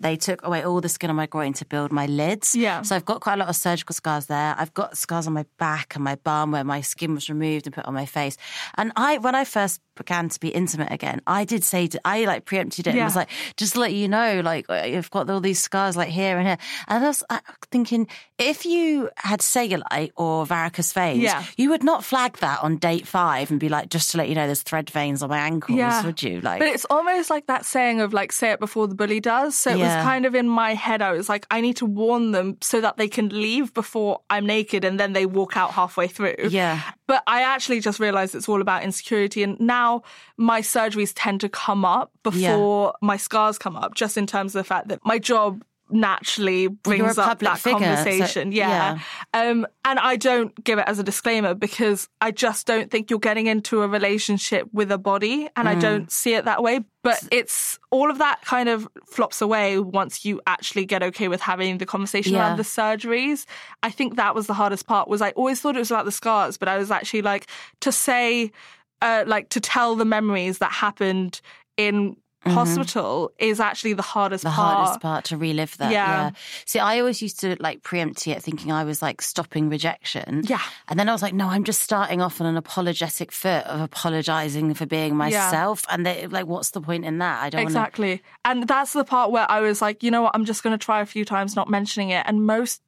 they 0.00 0.16
took 0.16 0.44
away 0.46 0.62
all 0.62 0.80
the 0.80 0.88
skin 0.88 1.10
on 1.10 1.16
my 1.16 1.26
groin 1.26 1.52
to 1.54 1.64
build 1.64 1.90
my 1.92 2.06
lids. 2.06 2.54
Yeah. 2.54 2.82
So 2.82 2.94
I've 2.94 3.04
got 3.04 3.20
quite 3.20 3.34
a 3.34 3.36
lot 3.38 3.48
of 3.48 3.56
surgical 3.56 3.94
scars 3.94 4.26
there. 4.26 4.54
I've 4.56 4.72
got 4.74 4.96
scars 4.96 5.26
on 5.26 5.32
my 5.32 5.44
back 5.58 5.94
and 5.96 6.04
my 6.04 6.14
bum 6.14 6.52
where 6.52 6.62
my 6.64 6.80
skin 6.82 7.14
was 7.14 7.28
removed 7.28 7.66
and 7.66 7.74
put 7.74 7.84
on 7.84 7.94
my 7.94 8.06
face. 8.06 8.36
And 8.76 8.92
I, 8.94 9.18
when 9.18 9.34
I 9.34 9.44
first 9.44 9.80
began 9.96 10.28
to 10.28 10.38
be 10.38 10.50
intimate 10.50 10.92
again, 10.92 11.20
I 11.26 11.44
did 11.44 11.64
say, 11.64 11.88
to, 11.88 12.00
I 12.04 12.24
like 12.26 12.44
preempted 12.44 12.86
it 12.86 12.94
and 12.94 13.02
was 13.04 13.16
like, 13.16 13.28
just 13.56 13.72
to 13.74 13.80
let 13.80 13.92
you 13.92 14.06
know, 14.06 14.40
like 14.44 14.70
I've 14.70 15.10
got 15.10 15.28
all 15.30 15.40
these 15.40 15.58
scars 15.58 15.96
like 15.96 16.10
here 16.10 16.38
and 16.38 16.46
here. 16.46 16.58
And 16.86 17.04
I 17.04 17.06
was 17.08 17.24
uh, 17.28 17.40
thinking, 17.72 18.06
if 18.38 18.64
you 18.64 19.10
had 19.16 19.40
cellulite 19.40 20.12
or 20.14 20.46
varicose 20.46 20.92
veins, 20.92 21.22
Yeah. 21.22 21.42
you 21.56 21.70
would 21.70 21.82
not 21.82 22.04
flag 22.04 22.36
that 22.38 22.62
on 22.62 22.76
date 22.76 23.06
five 23.08 23.50
and 23.50 23.58
be 23.58 23.68
like, 23.68 23.88
just 23.88 24.12
to 24.12 24.18
let 24.18 24.28
you 24.28 24.36
know, 24.36 24.46
there's 24.46 24.62
thread 24.62 24.88
veins 24.90 25.24
on 25.24 25.30
my 25.30 25.38
ankles, 25.38 25.76
yeah. 25.76 26.04
would 26.06 26.22
you? 26.22 26.40
Like, 26.40 26.60
but 26.60 26.68
it's 26.68 26.84
almost 26.88 27.30
like 27.30 27.46
that 27.46 27.66
saying 27.66 28.00
of 28.00 28.12
like, 28.12 28.30
say 28.30 28.52
it 28.52 28.60
before 28.60 28.86
the 28.86 28.94
bully 28.94 29.18
does. 29.18 29.56
So 29.56 29.72
it 29.72 29.78
Yeah. 29.78 29.87
Was 29.96 30.04
kind 30.04 30.26
of 30.26 30.34
in 30.34 30.48
my 30.48 30.74
head. 30.74 31.02
I 31.02 31.12
was 31.12 31.28
like, 31.28 31.46
I 31.50 31.60
need 31.60 31.76
to 31.78 31.86
warn 31.86 32.32
them 32.32 32.56
so 32.60 32.80
that 32.80 32.96
they 32.96 33.08
can 33.08 33.28
leave 33.28 33.74
before 33.74 34.20
I'm 34.30 34.46
naked 34.46 34.84
and 34.84 34.98
then 34.98 35.12
they 35.12 35.26
walk 35.26 35.56
out 35.56 35.72
halfway 35.72 36.08
through. 36.08 36.48
Yeah. 36.48 36.80
But 37.06 37.22
I 37.26 37.42
actually 37.42 37.80
just 37.80 38.00
realized 38.00 38.34
it's 38.34 38.48
all 38.48 38.60
about 38.60 38.82
insecurity. 38.84 39.42
And 39.42 39.58
now 39.60 40.02
my 40.36 40.60
surgeries 40.60 41.12
tend 41.14 41.40
to 41.40 41.48
come 41.48 41.84
up 41.84 42.12
before 42.22 42.94
my 43.00 43.16
scars 43.16 43.58
come 43.58 43.76
up, 43.76 43.94
just 43.94 44.16
in 44.16 44.26
terms 44.26 44.54
of 44.54 44.60
the 44.60 44.68
fact 44.68 44.88
that 44.88 45.00
my 45.04 45.18
job 45.18 45.62
naturally 45.90 46.66
brings 46.68 47.18
up 47.18 47.38
that 47.40 47.58
figure, 47.58 47.78
so- 47.96 48.04
conversation. 48.04 48.52
yeah. 48.52 48.98
Um, 49.34 49.66
and 49.84 49.98
I 49.98 50.16
don't 50.16 50.52
give 50.64 50.78
it 50.78 50.84
as 50.86 50.98
a 50.98 51.02
disclaimer 51.02 51.54
because 51.54 52.08
I 52.20 52.30
just 52.30 52.66
don't 52.66 52.90
think 52.90 53.10
you're 53.10 53.18
getting 53.18 53.46
into 53.46 53.82
a 53.82 53.88
relationship 53.88 54.68
with 54.72 54.92
a 54.92 54.98
body 54.98 55.48
and 55.56 55.68
I 55.68 55.74
Mm. 55.76 55.80
don't 55.80 56.10
see 56.12 56.34
it 56.34 56.44
that 56.44 56.62
way. 56.62 56.84
But 57.02 57.22
it's 57.32 57.78
all 57.90 58.10
of 58.10 58.18
that 58.18 58.42
kind 58.44 58.68
of 58.68 58.86
flops 59.06 59.40
away 59.40 59.78
once 59.78 60.24
you 60.24 60.40
actually 60.46 60.84
get 60.84 61.02
okay 61.02 61.28
with 61.28 61.40
having 61.40 61.78
the 61.78 61.86
conversation 61.86 62.34
Yeah. 62.34 62.40
around 62.40 62.58
the 62.58 62.64
surgeries. 62.64 63.46
I 63.82 63.90
think 63.90 64.16
that 64.16 64.34
was 64.34 64.46
the 64.46 64.54
hardest 64.54 64.86
part 64.86 65.08
was 65.08 65.22
I 65.22 65.30
always 65.30 65.60
thought 65.60 65.76
it 65.76 65.78
was 65.78 65.90
about 65.90 66.04
the 66.04 66.12
scars, 66.12 66.58
but 66.58 66.68
I 66.68 66.76
was 66.76 66.90
actually 66.90 67.22
like 67.22 67.46
to 67.80 67.92
say, 67.92 68.52
uh, 69.00 69.24
like 69.26 69.48
to 69.50 69.60
tell 69.60 69.94
the 69.96 70.04
memories 70.04 70.58
that 70.58 70.72
happened 70.72 71.40
in 71.76 72.16
hospital 72.50 73.32
is 73.38 73.60
actually 73.60 73.92
the 73.94 74.02
hardest 74.02 74.44
Mm-hmm. 74.44 74.50
the 74.50 74.62
part. 74.62 74.76
hardest 74.76 75.00
part 75.00 75.24
to 75.26 75.36
relive 75.36 75.76
that. 75.78 75.90
Yeah. 75.92 76.08
Yeah. 76.08 76.30
See, 76.64 76.78
I 76.78 77.00
always 77.00 77.20
used 77.22 77.40
to 77.40 77.56
like 77.60 77.82
preempt 77.82 78.26
it 78.26 78.42
thinking 78.42 78.70
I 78.72 78.84
was 78.84 79.02
like 79.02 79.20
stopping 79.22 79.68
rejection. 79.68 80.42
Yeah. 80.44 80.60
And 80.88 80.98
then 80.98 81.08
I 81.08 81.12
was 81.12 81.22
like, 81.22 81.34
no, 81.34 81.48
I'm 81.48 81.64
just 81.64 81.82
starting 81.82 82.20
off 82.20 82.40
on 82.40 82.46
an 82.46 82.56
apologetic 82.56 83.32
foot 83.32 83.64
of 83.66 83.80
apologizing 83.80 84.74
for 84.74 84.86
being 84.86 85.16
myself. 85.16 85.84
And 85.88 86.06
they, 86.06 86.26
like, 86.26 86.46
what's 86.46 86.70
the 86.70 86.80
point 86.80 87.04
in 87.04 87.18
that? 87.18 87.42
I 87.42 87.50
don't 87.50 87.62
Exactly. 87.62 88.22
And 88.44 88.66
that's 88.66 88.92
the 88.92 89.04
part 89.04 89.30
where 89.30 89.50
I 89.50 89.60
was 89.60 89.82
like, 89.82 90.02
you 90.02 90.10
know 90.10 90.22
what, 90.22 90.32
I'm 90.34 90.44
just 90.44 90.62
going 90.62 90.76
to 90.78 90.84
try 90.84 91.00
a 91.00 91.06
few 91.06 91.24
times 91.24 91.56
not 91.56 91.68
mentioning 91.68 92.10
it. 92.10 92.24
And 92.26 92.46
most 92.46 92.82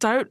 don't, 0.00 0.28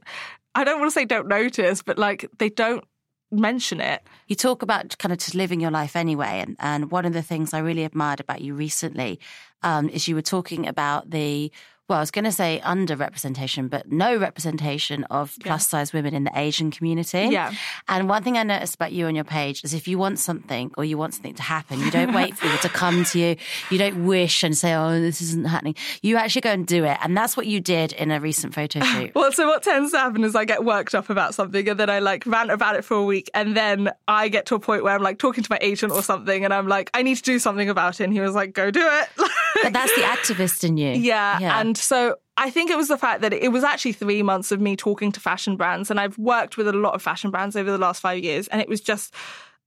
I 0.54 0.64
don't 0.64 0.80
want 0.80 0.90
to 0.90 0.94
say 0.94 1.04
don't 1.04 1.28
notice, 1.28 1.82
but 1.82 1.98
like 1.98 2.26
they 2.38 2.48
don't 2.48 2.84
mention 3.30 3.80
it. 3.80 4.02
You 4.26 4.36
talk 4.36 4.62
about 4.62 4.96
kind 4.98 5.12
of 5.12 5.18
just 5.18 5.34
living 5.34 5.60
your 5.60 5.70
life 5.70 5.96
anyway. 5.96 6.42
And, 6.46 6.56
and 6.58 6.90
one 6.90 7.04
of 7.04 7.12
the 7.12 7.22
things 7.22 7.52
I 7.52 7.58
really 7.58 7.84
admired 7.84 8.20
about 8.20 8.40
you 8.40 8.54
recently 8.54 9.20
um, 9.62 9.88
is 9.88 10.08
you 10.08 10.14
were 10.14 10.22
talking 10.22 10.66
about 10.66 11.10
the 11.10 11.52
well, 11.88 11.98
I 11.98 12.02
was 12.02 12.10
going 12.10 12.26
to 12.26 12.32
say 12.32 12.60
underrepresentation, 12.64 13.70
but 13.70 13.90
no 13.90 14.16
representation 14.18 15.04
of 15.04 15.36
plus 15.40 15.66
size 15.66 15.94
women 15.94 16.12
in 16.14 16.24
the 16.24 16.38
Asian 16.38 16.70
community. 16.70 17.28
Yeah. 17.30 17.54
And 17.88 18.10
one 18.10 18.22
thing 18.22 18.36
I 18.36 18.42
noticed 18.42 18.74
about 18.74 18.92
you 18.92 19.06
on 19.06 19.14
your 19.14 19.24
page 19.24 19.64
is 19.64 19.72
if 19.72 19.88
you 19.88 19.96
want 19.96 20.18
something 20.18 20.70
or 20.76 20.84
you 20.84 20.98
want 20.98 21.14
something 21.14 21.34
to 21.34 21.42
happen, 21.42 21.80
you 21.80 21.90
don't 21.90 22.12
wait 22.12 22.36
for 22.36 22.46
it 22.46 22.60
to 22.60 22.68
come 22.68 23.04
to 23.04 23.18
you. 23.18 23.36
You 23.70 23.78
don't 23.78 24.04
wish 24.04 24.42
and 24.42 24.56
say, 24.56 24.74
oh, 24.74 25.00
this 25.00 25.22
isn't 25.22 25.46
happening. 25.46 25.76
You 26.02 26.18
actually 26.18 26.42
go 26.42 26.50
and 26.50 26.66
do 26.66 26.84
it. 26.84 26.98
And 27.02 27.16
that's 27.16 27.38
what 27.38 27.46
you 27.46 27.58
did 27.58 27.92
in 27.92 28.10
a 28.10 28.20
recent 28.20 28.54
photo 28.54 28.80
shoot. 28.80 29.12
Well, 29.18 29.32
so 29.32 29.48
what 29.48 29.62
tends 29.62 29.92
to 29.92 29.98
happen 29.98 30.22
is 30.22 30.36
I 30.36 30.44
get 30.44 30.64
worked 30.64 30.94
up 30.94 31.10
about 31.10 31.34
something 31.34 31.68
and 31.68 31.80
then 31.80 31.90
I 31.90 31.98
like 31.98 32.24
rant 32.26 32.50
about 32.50 32.76
it 32.76 32.84
for 32.84 32.96
a 32.96 33.02
week 33.02 33.30
and 33.34 33.56
then 33.56 33.90
I 34.06 34.28
get 34.28 34.46
to 34.46 34.54
a 34.54 34.60
point 34.60 34.84
where 34.84 34.94
I'm 34.94 35.02
like 35.02 35.18
talking 35.18 35.42
to 35.42 35.50
my 35.50 35.58
agent 35.60 35.92
or 35.92 36.02
something 36.02 36.44
and 36.44 36.52
I'm 36.54 36.68
like, 36.68 36.90
I 36.94 37.02
need 37.02 37.16
to 37.16 37.22
do 37.22 37.38
something 37.38 37.68
about 37.68 38.00
it. 38.00 38.04
And 38.04 38.12
he 38.12 38.20
was 38.20 38.34
like, 38.34 38.52
go 38.52 38.70
do 38.70 38.86
it. 38.86 39.08
but 39.62 39.72
that's 39.72 39.94
the 39.94 40.02
activist 40.02 40.64
in 40.64 40.76
you. 40.76 40.92
Yeah. 40.92 41.38
yeah. 41.38 41.60
And 41.60 41.76
so 41.76 42.16
I 42.36 42.50
think 42.50 42.70
it 42.70 42.76
was 42.76 42.88
the 42.88 42.98
fact 42.98 43.20
that 43.22 43.32
it 43.32 43.50
was 43.52 43.64
actually 43.64 43.92
three 43.92 44.22
months 44.22 44.52
of 44.52 44.60
me 44.60 44.76
talking 44.76 45.12
to 45.12 45.20
fashion 45.20 45.56
brands. 45.56 45.90
And 45.90 45.98
I've 45.98 46.16
worked 46.18 46.56
with 46.56 46.68
a 46.68 46.72
lot 46.72 46.94
of 46.94 47.02
fashion 47.02 47.30
brands 47.30 47.56
over 47.56 47.70
the 47.70 47.78
last 47.78 48.00
five 48.00 48.22
years. 48.22 48.48
And 48.48 48.60
it 48.60 48.68
was 48.68 48.80
just 48.80 49.14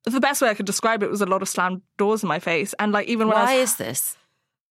the 0.06 0.20
best 0.20 0.42
way 0.42 0.50
I 0.50 0.54
could 0.54 0.66
describe 0.66 1.04
it 1.04 1.10
was 1.10 1.22
a 1.22 1.26
lot 1.26 1.42
of 1.42 1.50
slammed 1.50 1.82
doors 1.98 2.24
in 2.24 2.30
my 2.30 2.39
face. 2.39 2.74
And 2.80 2.92
like, 2.92 3.08
even 3.08 3.28
when 3.28 3.38
I 3.38 3.44
Why 3.44 3.60
was, 3.60 3.72
is 3.72 3.76
this? 3.78 4.18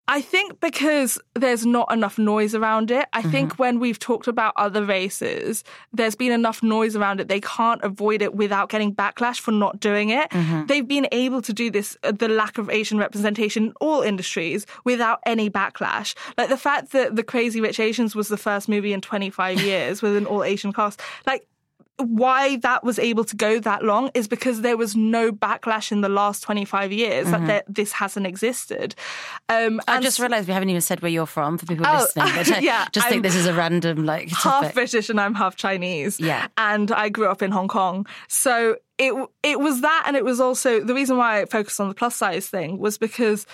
I 0.09 0.21
think 0.21 0.61
because 0.61 1.19
there's 1.35 1.67
not 1.67 1.93
enough 1.93 2.17
noise 2.19 2.55
around 2.55 2.91
it. 2.91 3.07
I 3.13 3.21
Mm-hmm. 3.23 3.31
think 3.31 3.59
when 3.59 3.81
we've 3.81 3.99
talked 3.99 4.29
about 4.29 4.53
other 4.57 4.85
races, 4.85 5.65
there's 5.93 6.15
been 6.15 6.31
enough 6.31 6.63
noise 6.63 6.95
around 6.95 7.21
it. 7.21 7.27
They 7.29 7.41
can't 7.41 7.83
avoid 7.83 8.23
it 8.23 8.35
without 8.35 8.69
getting 8.69 8.95
backlash 8.95 9.41
for 9.41 9.51
not 9.51 9.81
doing 9.81 10.11
it. 10.11 10.31
Mm-hmm. 10.31 10.67
They've 10.67 10.87
been 10.87 11.09
able 11.11 11.43
to 11.43 11.53
do 11.53 11.71
this, 11.71 11.97
uh, 12.05 12.13
the 12.13 12.29
lack 12.29 12.57
of 12.59 12.71
Asian 12.71 12.99
representation 12.99 13.65
in 13.67 13.73
all 13.81 14.03
industries 14.03 14.65
without 14.85 15.19
any 15.27 15.51
backlash. 15.51 16.15
Like 16.39 16.51
the 16.51 16.57
fact 16.57 16.93
that 16.93 17.17
The 17.17 17.25
Crazy 17.25 17.61
Rich 17.61 17.81
Asians 17.81 18.15
was 18.15 18.29
the 18.29 18.37
first 18.37 18.69
movie 18.69 18.93
in 18.93 19.01
25 19.01 19.61
years 19.61 20.03
with 20.03 20.15
an 20.17 20.27
all 20.27 20.45
Asian 20.45 20.73
cast. 20.73 21.01
Like, 21.27 21.47
why 21.99 22.57
that 22.59 22.85
was 22.85 22.99
able 22.99 23.25
to 23.25 23.35
go 23.37 23.59
that 23.61 23.83
long 23.83 24.11
is 24.13 24.29
because 24.29 24.61
there 24.61 24.77
was 24.77 24.95
no 24.95 25.33
backlash 25.33 25.91
in 25.91 26.03
the 26.03 26.09
last 26.11 26.43
25 26.43 26.93
years 26.93 27.31
that 27.31 27.65
this 27.69 27.93
hasn't 27.93 28.27
existed. 28.27 28.95
Um, 29.49 29.57
Mm-hmm. 29.79 29.81
I 29.89 30.01
just 30.01 30.19
realised 30.19 30.47
we 30.49 30.55
haven't 30.55 30.69
even 30.71 30.83
said 30.83 31.01
where 31.01 31.11
you're 31.11 31.25
from 31.27 31.57
for 31.59 31.65
people 31.67 31.87
Oh, 31.89 32.01
listening. 32.03 32.33
But 32.35 32.53
I 32.57 32.59
yeah, 32.59 32.87
just 32.93 33.07
I'm 33.07 33.11
think 33.11 33.23
this 33.23 33.35
is 33.35 33.47
a 33.47 33.55
random 33.55 34.05
like 34.05 34.29
half. 34.29 34.75
British 34.75 35.09
and 35.09 35.21
I'm 35.21 35.35
half 35.35 35.57
Chinese. 35.57 36.21
Yeah. 36.21 36.49
And 36.59 36.93
I 36.93 37.09
grew 37.09 37.29
up 37.29 37.41
in 37.43 37.51
Hong 37.51 37.69
Kong. 37.69 38.07
So 38.29 38.77
it 38.99 39.13
it 39.43 39.59
was 39.61 39.81
that 39.81 40.05
and 40.07 40.17
it 40.17 40.25
was 40.25 40.41
also 40.41 40.81
the 40.81 40.95
reason 40.95 41.17
why 41.17 41.41
I 41.41 41.45
focused 41.47 41.81
on 41.81 41.89
the 41.89 41.95
plus 41.95 42.15
size 42.17 42.47
thing 42.49 42.79
was 42.79 42.99
because 42.99 43.47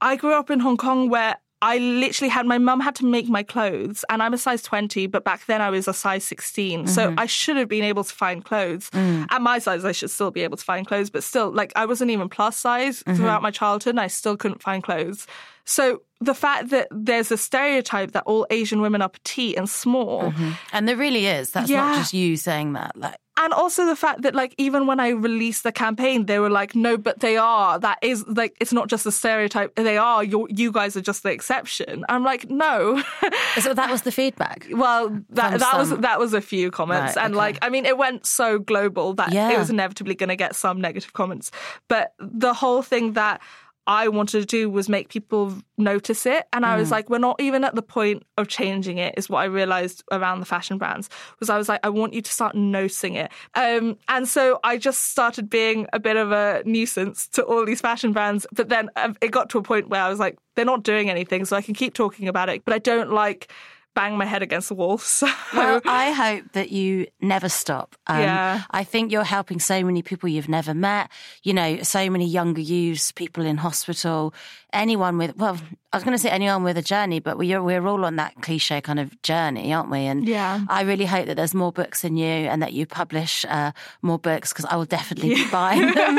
I 0.00 0.16
grew 0.16 0.32
up 0.34 0.50
in 0.50 0.60
Hong 0.60 0.76
Kong 0.76 1.08
where 1.10 1.36
I 1.72 1.78
literally 2.02 2.28
had 2.36 2.44
my 2.54 2.58
mum 2.68 2.80
had 2.80 2.94
to 3.00 3.06
make 3.16 3.26
my 3.38 3.42
clothes 3.54 4.04
and 4.10 4.22
I'm 4.22 4.34
a 4.34 4.38
size 4.46 4.62
20 4.62 5.06
but 5.14 5.22
back 5.24 5.40
then 5.46 5.60
I 5.66 5.70
was 5.70 5.88
a 5.88 5.94
size 6.04 6.24
16 6.24 6.86
so 6.86 7.02
Mm-hmm. 7.08 7.18
I 7.24 7.26
should 7.26 7.56
have 7.60 7.68
been 7.76 7.84
able 7.92 8.04
to 8.10 8.14
find 8.24 8.44
clothes 8.50 8.90
Mm. 8.90 9.26
at 9.34 9.40
my 9.50 9.58
size 9.66 9.84
I 9.84 9.92
should 9.98 10.10
still 10.10 10.30
be 10.38 10.42
able 10.46 10.58
to 10.62 10.64
find 10.72 10.86
clothes 10.86 11.10
but 11.14 11.22
still 11.24 11.48
like 11.60 11.72
I 11.82 11.84
wasn't 11.86 12.10
even 12.10 12.28
plus 12.28 12.56
size 12.56 12.96
Mm-hmm. 13.02 13.16
throughout 13.16 13.42
my 13.48 13.50
childhood 13.60 13.94
and 13.96 14.00
I 14.00 14.08
still 14.20 14.36
couldn't 14.36 14.62
find 14.68 14.80
clothes 14.88 15.26
so 15.64 15.84
the 16.20 16.34
fact 16.34 16.68
that 16.74 16.86
there's 16.90 17.30
a 17.32 17.36
stereotype 17.48 18.10
that 18.12 18.24
all 18.26 18.46
Asian 18.50 18.80
women 18.84 19.00
are 19.02 19.08
petite 19.18 19.56
and 19.60 19.68
small 19.68 20.32
And 20.74 20.82
there 20.88 20.96
really 21.06 21.26
is. 21.38 21.50
That's 21.54 21.70
Yeah. 21.70 21.84
not 21.86 21.96
just 22.00 22.12
you 22.14 22.36
saying 22.36 22.74
that. 22.78 22.92
Like, 23.04 23.16
and 23.36 23.52
also 23.52 23.84
the 23.86 23.96
fact 23.96 24.22
that 24.22 24.34
like 24.34 24.54
even 24.58 24.86
when 24.86 25.00
I 25.00 25.08
released 25.08 25.62
the 25.64 25.72
campaign, 25.72 26.26
they 26.26 26.38
were 26.38 26.50
like, 26.50 26.74
"No, 26.74 26.96
but 26.96 27.20
they 27.20 27.36
are. 27.36 27.78
That 27.78 27.98
is 28.02 28.24
like 28.28 28.56
it's 28.60 28.72
not 28.72 28.88
just 28.88 29.06
a 29.06 29.12
stereotype. 29.12 29.74
They 29.74 29.98
are. 29.98 30.22
You 30.22 30.46
you 30.50 30.70
guys 30.70 30.96
are 30.96 31.00
just 31.00 31.22
the 31.22 31.30
exception." 31.30 32.04
I'm 32.08 32.22
like, 32.24 32.48
no. 32.48 33.02
so 33.60 33.74
that 33.74 33.90
was 33.90 34.02
the 34.02 34.12
feedback. 34.12 34.66
well, 34.72 35.08
that 35.30 35.50
From 35.50 35.58
that 35.60 35.76
was 35.78 35.90
that 35.98 36.18
was 36.18 36.32
a 36.34 36.40
few 36.40 36.70
comments, 36.70 37.16
Right, 37.16 37.24
and 37.24 37.34
okay. 37.34 37.38
like 37.38 37.58
I 37.62 37.70
mean, 37.70 37.86
it 37.86 37.98
went 37.98 38.24
so 38.26 38.58
global 38.58 39.14
that 39.14 39.32
Yeah. 39.32 39.50
it 39.50 39.58
was 39.58 39.70
inevitably 39.70 40.14
going 40.14 40.28
to 40.28 40.36
get 40.36 40.54
some 40.54 40.80
negative 40.80 41.12
comments. 41.12 41.50
But 41.88 42.14
the 42.18 42.54
whole 42.54 42.82
thing 42.82 43.14
that 43.14 43.40
I 43.86 44.08
wanted 44.08 44.40
to 44.40 44.46
do 44.46 44.70
was 44.70 44.88
make 44.88 45.08
people 45.08 45.54
notice 45.76 46.24
it. 46.26 46.46
And 46.52 46.64
Mm. 46.64 46.68
I 46.68 46.76
was 46.76 46.90
like, 46.90 47.10
we're 47.10 47.18
not 47.18 47.40
even 47.40 47.64
at 47.64 47.74
the 47.74 47.82
point 47.82 48.22
of 48.38 48.48
changing 48.48 48.98
it, 48.98 49.14
is 49.16 49.28
what 49.28 49.40
I 49.40 49.44
realized 49.44 50.02
around 50.10 50.40
the 50.40 50.46
fashion 50.46 50.78
brands. 50.78 51.10
Was 51.40 51.50
I 51.50 51.58
was 51.58 51.68
like, 51.68 51.80
I 51.82 51.90
want 51.90 52.14
you 52.14 52.22
to 52.22 52.32
start 52.32 52.54
noticing 52.54 53.14
it. 53.14 53.30
Um, 53.54 53.98
and 54.08 54.26
so 54.28 54.58
I 54.64 54.78
just 54.78 55.10
started 55.10 55.50
being 55.50 55.86
a 55.92 56.00
bit 56.00 56.16
of 56.16 56.32
a 56.32 56.62
nuisance 56.64 57.28
to 57.28 57.42
all 57.42 57.64
these 57.66 57.80
fashion 57.80 58.12
brands. 58.12 58.46
But 58.52 58.68
then 58.68 58.88
um, 58.96 59.16
it 59.20 59.30
got 59.30 59.50
to 59.50 59.58
a 59.58 59.62
point 59.62 59.88
where 59.88 60.02
I 60.02 60.08
was 60.08 60.18
like, 60.18 60.38
they're 60.56 60.64
not 60.64 60.82
doing 60.84 61.10
anything, 61.10 61.44
so 61.44 61.56
I 61.56 61.62
can 61.62 61.74
keep 61.74 61.94
talking 61.94 62.28
about 62.28 62.48
it. 62.48 62.64
But 62.64 62.74
I 62.74 62.78
don't 62.78 63.10
like 63.12 63.50
bang 63.94 64.16
my 64.18 64.24
head 64.24 64.42
against 64.42 64.68
the 64.68 64.74
wall. 64.74 64.98
So 65.14 65.26
Well, 65.54 65.80
I 65.84 66.10
hope 66.10 66.52
that 66.52 66.70
you 66.72 67.06
never 67.20 67.48
stop. 67.48 67.94
Um, 68.06 68.20
Yeah. 68.20 68.62
I 68.70 68.84
think 68.84 69.12
you're 69.12 69.24
helping 69.24 69.60
so 69.60 69.82
many 69.84 70.02
people 70.02 70.28
you've 70.28 70.48
never 70.48 70.74
met. 70.74 71.10
You 71.42 71.54
know, 71.54 71.82
so 71.82 72.10
many 72.10 72.26
younger 72.26 72.60
youths, 72.60 73.12
people 73.12 73.44
in 73.46 73.56
hospital, 73.58 74.34
anyone 74.72 75.16
with, 75.18 75.36
well, 75.36 75.56
I 75.92 75.96
was 75.96 76.02
going 76.04 76.16
to 76.16 76.22
say 76.22 76.30
anyone 76.30 76.64
with 76.64 76.76
a 76.76 76.82
journey, 76.82 77.20
but 77.20 77.38
we're, 77.38 77.62
we're 77.62 77.86
all 77.86 78.04
on 78.04 78.16
that 78.16 78.34
cliche 78.42 78.80
kind 78.80 78.98
of 78.98 79.22
journey, 79.22 79.72
aren't 79.72 79.90
we? 79.90 80.00
And 80.00 80.26
Yeah. 80.26 80.64
I 80.68 80.82
really 80.82 81.06
hope 81.06 81.26
that 81.26 81.36
there's 81.36 81.54
more 81.54 81.70
books 81.72 82.02
in 82.04 82.16
you 82.16 82.26
and 82.50 82.60
that 82.62 82.72
you 82.72 82.86
publish 82.86 83.44
uh, 83.48 83.70
more 84.02 84.18
books 84.18 84.52
because 84.52 84.64
I 84.64 84.74
will 84.76 84.86
definitely 84.86 85.34
be 85.36 85.48
buying 85.50 85.94
them. 85.94 86.18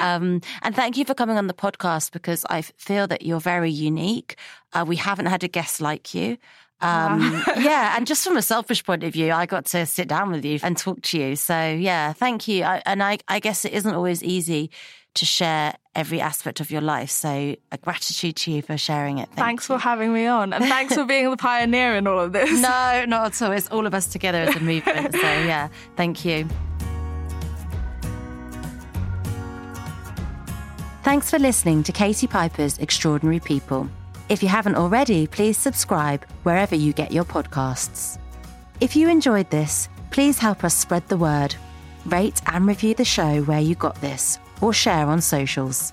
um, 0.00 0.40
and 0.62 0.74
thank 0.74 0.96
you 0.96 1.04
for 1.04 1.14
coming 1.14 1.36
on 1.36 1.46
the 1.48 1.54
podcast 1.54 2.12
because 2.12 2.46
I 2.48 2.62
feel 2.62 3.06
that 3.08 3.22
you're 3.22 3.40
very 3.40 3.70
unique. 3.70 4.36
Uh, 4.72 4.84
we 4.88 4.96
haven't 4.96 5.26
had 5.26 5.44
a 5.44 5.48
guest 5.48 5.80
like 5.82 6.14
you. 6.14 6.38
Um, 6.82 7.42
yeah, 7.58 7.96
and 7.96 8.06
just 8.06 8.24
from 8.24 8.36
a 8.36 8.42
selfish 8.42 8.84
point 8.84 9.04
of 9.04 9.12
view, 9.12 9.32
I 9.32 9.46
got 9.46 9.66
to 9.66 9.86
sit 9.86 10.08
down 10.08 10.30
with 10.30 10.44
you 10.44 10.58
and 10.62 10.76
talk 10.76 11.02
to 11.02 11.18
you. 11.18 11.36
So 11.36 11.72
yeah, 11.72 12.12
thank 12.12 12.48
you. 12.48 12.64
I, 12.64 12.82
and 12.86 13.02
I, 13.02 13.18
I 13.28 13.40
guess 13.40 13.64
it 13.64 13.72
isn't 13.72 13.94
always 13.94 14.22
easy 14.22 14.70
to 15.14 15.26
share 15.26 15.74
every 15.94 16.20
aspect 16.20 16.60
of 16.60 16.70
your 16.70 16.80
life. 16.80 17.10
So 17.10 17.56
a 17.72 17.78
gratitude 17.78 18.36
to 18.36 18.52
you 18.52 18.62
for 18.62 18.78
sharing 18.78 19.18
it. 19.18 19.26
Thank 19.28 19.38
thanks 19.38 19.68
you. 19.68 19.74
for 19.74 19.82
having 19.82 20.12
me 20.12 20.26
on. 20.26 20.52
And 20.52 20.64
thanks 20.64 20.94
for 20.94 21.04
being 21.04 21.30
the 21.30 21.36
pioneer 21.36 21.96
in 21.96 22.06
all 22.06 22.20
of 22.20 22.32
this. 22.32 22.50
No, 22.60 23.04
not 23.06 23.26
at 23.26 23.42
all. 23.42 23.52
It's 23.52 23.68
all 23.68 23.86
of 23.86 23.94
us 23.94 24.06
together 24.06 24.38
as 24.38 24.54
a 24.56 24.60
movement. 24.60 25.12
so 25.12 25.18
yeah, 25.20 25.68
thank 25.96 26.24
you. 26.24 26.48
Thanks 31.02 31.30
for 31.30 31.38
listening 31.38 31.82
to 31.84 31.92
Katie 31.92 32.26
Piper's 32.26 32.78
Extraordinary 32.78 33.40
People. 33.40 33.88
If 34.30 34.44
you 34.44 34.48
haven't 34.48 34.76
already, 34.76 35.26
please 35.26 35.58
subscribe 35.58 36.24
wherever 36.44 36.76
you 36.76 36.92
get 36.92 37.10
your 37.10 37.24
podcasts. 37.24 38.16
If 38.80 38.94
you 38.94 39.08
enjoyed 39.08 39.50
this, 39.50 39.88
please 40.12 40.38
help 40.38 40.62
us 40.62 40.72
spread 40.72 41.08
the 41.08 41.16
word. 41.16 41.56
Rate 42.06 42.40
and 42.46 42.64
review 42.64 42.94
the 42.94 43.04
show 43.04 43.42
where 43.42 43.58
you 43.58 43.74
got 43.74 44.00
this, 44.00 44.38
or 44.60 44.72
share 44.72 45.08
on 45.08 45.20
socials. 45.20 45.92